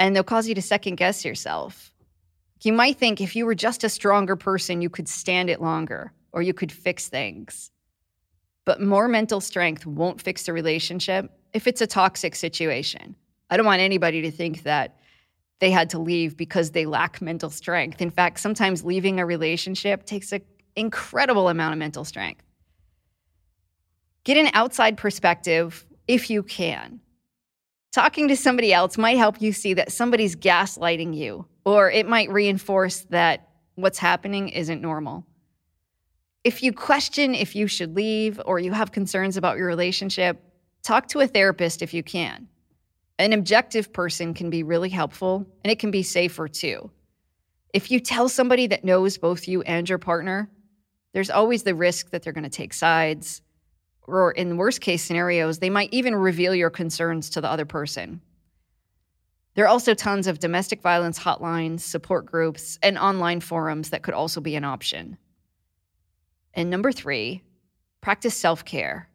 And 0.00 0.16
they'll 0.16 0.24
cause 0.24 0.48
you 0.48 0.54
to 0.54 0.62
second 0.62 0.96
guess 0.96 1.24
yourself. 1.24 1.91
You 2.64 2.72
might 2.72 2.96
think 2.96 3.20
if 3.20 3.34
you 3.34 3.44
were 3.44 3.56
just 3.56 3.82
a 3.82 3.88
stronger 3.88 4.36
person, 4.36 4.82
you 4.82 4.88
could 4.88 5.08
stand 5.08 5.50
it 5.50 5.60
longer 5.60 6.12
or 6.32 6.42
you 6.42 6.54
could 6.54 6.70
fix 6.70 7.08
things. 7.08 7.72
But 8.64 8.80
more 8.80 9.08
mental 9.08 9.40
strength 9.40 9.84
won't 9.84 10.22
fix 10.22 10.44
the 10.44 10.52
relationship 10.52 11.30
if 11.52 11.66
it's 11.66 11.80
a 11.80 11.86
toxic 11.88 12.36
situation. 12.36 13.16
I 13.50 13.56
don't 13.56 13.66
want 13.66 13.82
anybody 13.82 14.22
to 14.22 14.30
think 14.30 14.62
that 14.62 14.96
they 15.58 15.72
had 15.72 15.90
to 15.90 15.98
leave 15.98 16.36
because 16.36 16.70
they 16.70 16.86
lack 16.86 17.20
mental 17.20 17.50
strength. 17.50 18.00
In 18.00 18.10
fact, 18.10 18.38
sometimes 18.38 18.84
leaving 18.84 19.18
a 19.18 19.26
relationship 19.26 20.06
takes 20.06 20.30
an 20.32 20.42
incredible 20.76 21.48
amount 21.48 21.72
of 21.72 21.78
mental 21.78 22.04
strength. 22.04 22.44
Get 24.24 24.36
an 24.36 24.50
outside 24.54 24.96
perspective 24.96 25.84
if 26.06 26.30
you 26.30 26.44
can. 26.44 27.00
Talking 27.92 28.28
to 28.28 28.36
somebody 28.36 28.72
else 28.72 28.96
might 28.96 29.18
help 29.18 29.42
you 29.42 29.52
see 29.52 29.74
that 29.74 29.92
somebody's 29.92 30.36
gaslighting 30.36 31.14
you 31.14 31.46
or 31.64 31.90
it 31.90 32.06
might 32.06 32.30
reinforce 32.30 33.00
that 33.10 33.48
what's 33.74 33.98
happening 33.98 34.48
isn't 34.48 34.82
normal. 34.82 35.26
If 36.44 36.62
you 36.62 36.72
question 36.72 37.34
if 37.34 37.54
you 37.54 37.66
should 37.66 37.94
leave 37.94 38.40
or 38.44 38.58
you 38.58 38.72
have 38.72 38.92
concerns 38.92 39.36
about 39.36 39.58
your 39.58 39.66
relationship, 39.66 40.42
talk 40.82 41.06
to 41.08 41.20
a 41.20 41.26
therapist 41.26 41.82
if 41.82 41.94
you 41.94 42.02
can. 42.02 42.48
An 43.18 43.32
objective 43.32 43.92
person 43.92 44.34
can 44.34 44.50
be 44.50 44.62
really 44.62 44.88
helpful 44.88 45.46
and 45.62 45.70
it 45.70 45.78
can 45.78 45.90
be 45.90 46.02
safer 46.02 46.48
too. 46.48 46.90
If 47.72 47.90
you 47.90 48.00
tell 48.00 48.28
somebody 48.28 48.66
that 48.66 48.84
knows 48.84 49.16
both 49.18 49.46
you 49.46 49.62
and 49.62 49.88
your 49.88 49.98
partner, 49.98 50.50
there's 51.12 51.30
always 51.30 51.62
the 51.62 51.74
risk 51.74 52.10
that 52.10 52.22
they're 52.22 52.32
going 52.32 52.44
to 52.44 52.50
take 52.50 52.74
sides, 52.74 53.42
or 54.06 54.32
in 54.32 54.56
worst 54.56 54.80
case 54.80 55.02
scenarios, 55.02 55.58
they 55.58 55.70
might 55.70 55.90
even 55.92 56.14
reveal 56.14 56.54
your 56.54 56.70
concerns 56.70 57.30
to 57.30 57.40
the 57.40 57.50
other 57.50 57.64
person. 57.64 58.20
There 59.54 59.64
are 59.64 59.68
also 59.68 59.94
tons 59.94 60.26
of 60.26 60.38
domestic 60.38 60.80
violence 60.80 61.18
hotlines, 61.18 61.80
support 61.80 62.26
groups, 62.26 62.78
and 62.82 62.96
online 62.96 63.40
forums 63.40 63.90
that 63.90 64.02
could 64.02 64.14
also 64.14 64.40
be 64.40 64.56
an 64.56 64.64
option. 64.64 65.18
And 66.54 66.70
number 66.70 66.92
three, 66.92 67.42
practice 68.00 68.34
self 68.36 68.64
care. 68.64 69.08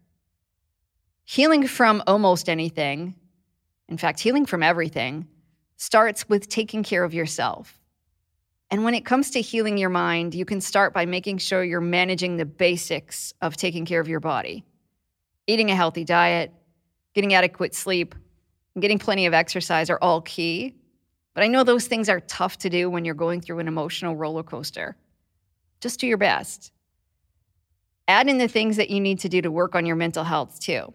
Healing 1.26 1.68
from 1.68 2.04
almost 2.08 2.50
anything, 2.50 3.16
in 3.90 3.98
fact, 3.98 4.20
healing 4.20 4.46
from 4.46 4.64
everything, 4.64 5.28
starts 5.76 6.28
with 6.30 6.50
taking 6.50 6.84
care 6.84 7.04
of 7.04 7.14
yourself. 7.14 7.80
And 8.70 8.84
when 8.84 8.94
it 8.94 9.06
comes 9.06 9.32
to 9.32 9.42
healing 9.42 9.78
your 9.78 9.90
mind, 9.90 10.36
you 10.36 10.46
can 10.46 10.62
start 10.62 10.94
by 10.94 11.06
making 11.06 11.38
sure 11.38 11.64
you're 11.64 11.82
managing 11.82 12.38
the 12.38 12.46
basics 12.46 13.34
of 13.42 13.56
taking 13.56 13.86
care 13.86 14.02
of 14.02 14.08
your 14.08 14.20
body 14.20 14.64
eating 15.50 15.72
a 15.72 15.76
healthy 15.76 16.04
diet, 16.04 16.52
getting 17.14 17.34
adequate 17.34 17.74
sleep, 17.74 18.14
and 18.78 18.82
getting 18.84 19.00
plenty 19.00 19.26
of 19.26 19.34
exercise 19.34 19.90
are 19.90 19.98
all 20.04 20.22
key. 20.22 20.76
But 21.34 21.44
I 21.44 21.48
know 21.48 21.64
those 21.64 21.88
things 21.88 22.10
are 22.10 22.20
tough 22.20 22.60
to 22.60 22.70
do 22.70 22.92
when 22.92 23.06
you're 23.06 23.16
going 23.16 23.42
through 23.42 23.58
an 23.58 23.68
emotional 23.68 24.16
roller 24.16 24.44
coaster. 24.44 24.96
Just 25.82 26.00
do 26.00 26.06
your 26.06 26.20
best. 26.20 26.72
Add 28.08 28.30
in 28.30 28.38
the 28.38 28.48
things 28.48 28.78
that 28.78 28.92
you 28.92 29.00
need 29.00 29.18
to 29.22 29.30
do 29.30 29.42
to 29.42 29.50
work 29.50 29.74
on 29.74 29.88
your 29.88 29.96
mental 29.96 30.24
health 30.24 30.60
too. 30.60 30.94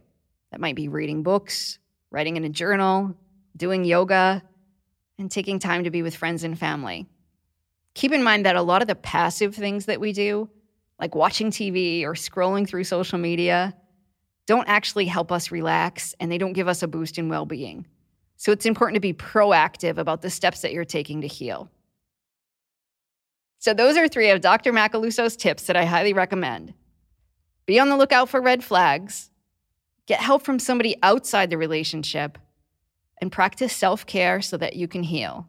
That 0.53 0.61
might 0.61 0.77
be 0.77 0.87
reading 0.87 1.25
books, 1.25 1.81
writing 2.13 2.37
in 2.37 2.45
a 2.45 2.49
journal, 2.49 3.17
doing 3.57 3.85
yoga, 3.85 4.45
and 5.19 5.29
taking 5.29 5.59
time 5.59 5.83
to 5.83 5.91
be 5.91 6.03
with 6.03 6.15
friends 6.15 6.45
and 6.45 6.57
family. 6.57 7.09
Keep 7.95 8.13
in 8.13 8.23
mind 8.23 8.47
that 8.47 8.55
a 8.55 8.63
lot 8.63 8.83
of 8.83 8.87
the 8.87 8.95
passive 8.95 9.57
things 9.57 9.87
that 9.87 9.99
we 9.99 10.13
do, 10.13 10.49
like 11.01 11.17
watching 11.17 11.51
TV 11.51 12.05
or 12.05 12.13
scrolling 12.13 12.65
through 12.65 12.85
social 12.85 13.19
media, 13.19 13.75
don't 14.47 14.69
actually 14.69 15.07
help 15.07 15.31
us 15.31 15.51
relax 15.51 16.15
and 16.21 16.31
they 16.31 16.39
don't 16.39 16.53
give 16.53 16.69
us 16.69 16.83
a 16.83 16.89
boost 16.89 17.19
in 17.19 17.29
well 17.29 17.47
being. 17.47 17.87
So 18.37 18.51
it's 18.51 18.67
important 18.67 18.97
to 18.97 19.01
be 19.01 19.15
proactive 19.15 19.99
about 19.99 20.23
the 20.23 20.31
steps 20.31 20.63
that 20.63 20.73
you're 20.73 20.85
taking 20.85 21.21
to 21.21 21.29
heal. 21.29 21.71
So, 23.59 23.73
those 23.73 23.97
are 23.97 24.09
three 24.09 24.31
of 24.31 24.41
Dr. 24.41 24.73
Macaluso's 24.73 25.37
tips 25.37 25.67
that 25.67 25.77
I 25.77 25.85
highly 25.85 26.13
recommend. 26.13 26.75
Be 27.65 27.79
on 27.79 27.89
the 27.89 27.97
lookout 27.97 28.29
for 28.29 28.41
red 28.41 28.65
flags, 28.65 29.31
get 30.07 30.19
help 30.19 30.43
from 30.43 30.59
somebody 30.59 30.97
outside 31.05 31.49
the 31.49 31.57
relationship, 31.57 32.39
and 33.21 33.31
practice 33.31 33.73
self 33.73 34.05
care 34.05 34.43
so 34.43 34.57
that 34.57 34.75
you 34.75 34.89
can 34.89 35.05
heal. 35.05 35.47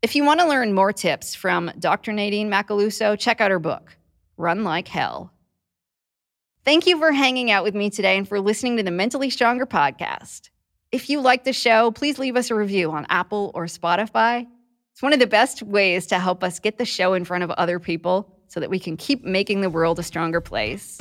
If 0.00 0.16
you 0.16 0.24
want 0.24 0.40
to 0.40 0.48
learn 0.48 0.72
more 0.72 0.92
tips 0.92 1.34
from 1.34 1.70
Dr. 1.78 2.14
Nadine 2.14 2.50
Macaluso, 2.50 3.18
check 3.18 3.42
out 3.42 3.50
her 3.50 3.58
book, 3.58 3.94
Run 4.38 4.64
Like 4.64 4.88
Hell. 4.88 5.34
Thank 6.66 6.88
you 6.88 6.98
for 6.98 7.12
hanging 7.12 7.52
out 7.52 7.62
with 7.62 7.76
me 7.76 7.90
today 7.90 8.18
and 8.18 8.28
for 8.28 8.40
listening 8.40 8.76
to 8.76 8.82
the 8.82 8.90
Mentally 8.90 9.30
Stronger 9.30 9.66
podcast. 9.66 10.50
If 10.90 11.08
you 11.08 11.20
like 11.20 11.44
the 11.44 11.52
show, 11.52 11.92
please 11.92 12.18
leave 12.18 12.34
us 12.34 12.50
a 12.50 12.56
review 12.56 12.90
on 12.90 13.06
Apple 13.08 13.52
or 13.54 13.66
Spotify. 13.66 14.48
It's 14.90 15.00
one 15.00 15.12
of 15.12 15.20
the 15.20 15.28
best 15.28 15.62
ways 15.62 16.08
to 16.08 16.18
help 16.18 16.42
us 16.42 16.58
get 16.58 16.76
the 16.76 16.84
show 16.84 17.14
in 17.14 17.24
front 17.24 17.44
of 17.44 17.52
other 17.52 17.78
people 17.78 18.36
so 18.48 18.58
that 18.58 18.68
we 18.68 18.80
can 18.80 18.96
keep 18.96 19.22
making 19.22 19.60
the 19.60 19.70
world 19.70 20.00
a 20.00 20.02
stronger 20.02 20.40
place. 20.40 21.00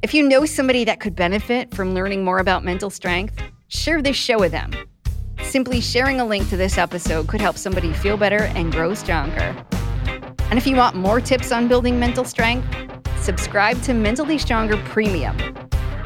If 0.00 0.14
you 0.14 0.26
know 0.26 0.46
somebody 0.46 0.84
that 0.84 1.00
could 1.00 1.14
benefit 1.14 1.74
from 1.74 1.92
learning 1.92 2.24
more 2.24 2.38
about 2.38 2.64
mental 2.64 2.88
strength, 2.88 3.42
share 3.68 4.00
this 4.00 4.16
show 4.16 4.38
with 4.38 4.52
them. 4.52 4.72
Simply 5.42 5.82
sharing 5.82 6.18
a 6.18 6.24
link 6.24 6.48
to 6.48 6.56
this 6.56 6.78
episode 6.78 7.28
could 7.28 7.42
help 7.42 7.58
somebody 7.58 7.92
feel 7.92 8.16
better 8.16 8.44
and 8.54 8.72
grow 8.72 8.94
stronger. 8.94 9.54
And 10.52 10.58
if 10.58 10.66
you 10.66 10.76
want 10.76 10.94
more 10.94 11.18
tips 11.18 11.50
on 11.50 11.66
building 11.66 11.98
mental 11.98 12.26
strength, 12.26 12.68
subscribe 13.22 13.80
to 13.84 13.94
Mentally 13.94 14.36
Stronger 14.36 14.76
Premium. 14.84 15.34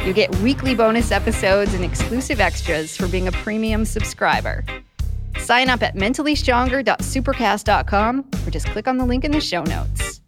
You 0.04 0.12
get 0.12 0.32
weekly 0.36 0.72
bonus 0.72 1.10
episodes 1.10 1.74
and 1.74 1.84
exclusive 1.84 2.38
extras 2.38 2.96
for 2.96 3.08
being 3.08 3.26
a 3.26 3.32
premium 3.32 3.84
subscriber. 3.84 4.64
Sign 5.38 5.68
up 5.68 5.82
at 5.82 5.96
mentallystronger.supercast.com 5.96 8.30
or 8.46 8.50
just 8.52 8.66
click 8.66 8.86
on 8.86 8.98
the 8.98 9.04
link 9.04 9.24
in 9.24 9.32
the 9.32 9.40
show 9.40 9.64
notes. 9.64 10.20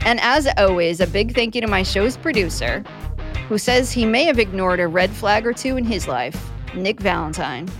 And 0.00 0.18
as 0.20 0.48
always, 0.56 0.98
a 0.98 1.06
big 1.06 1.36
thank 1.36 1.54
you 1.54 1.60
to 1.60 1.68
my 1.68 1.84
show's 1.84 2.16
producer, 2.16 2.82
who 3.48 3.58
says 3.58 3.92
he 3.92 4.04
may 4.04 4.24
have 4.24 4.40
ignored 4.40 4.80
a 4.80 4.88
red 4.88 5.12
flag 5.12 5.46
or 5.46 5.52
two 5.52 5.76
in 5.76 5.84
his 5.84 6.08
life, 6.08 6.50
Nick 6.74 6.98
Valentine. 6.98 7.70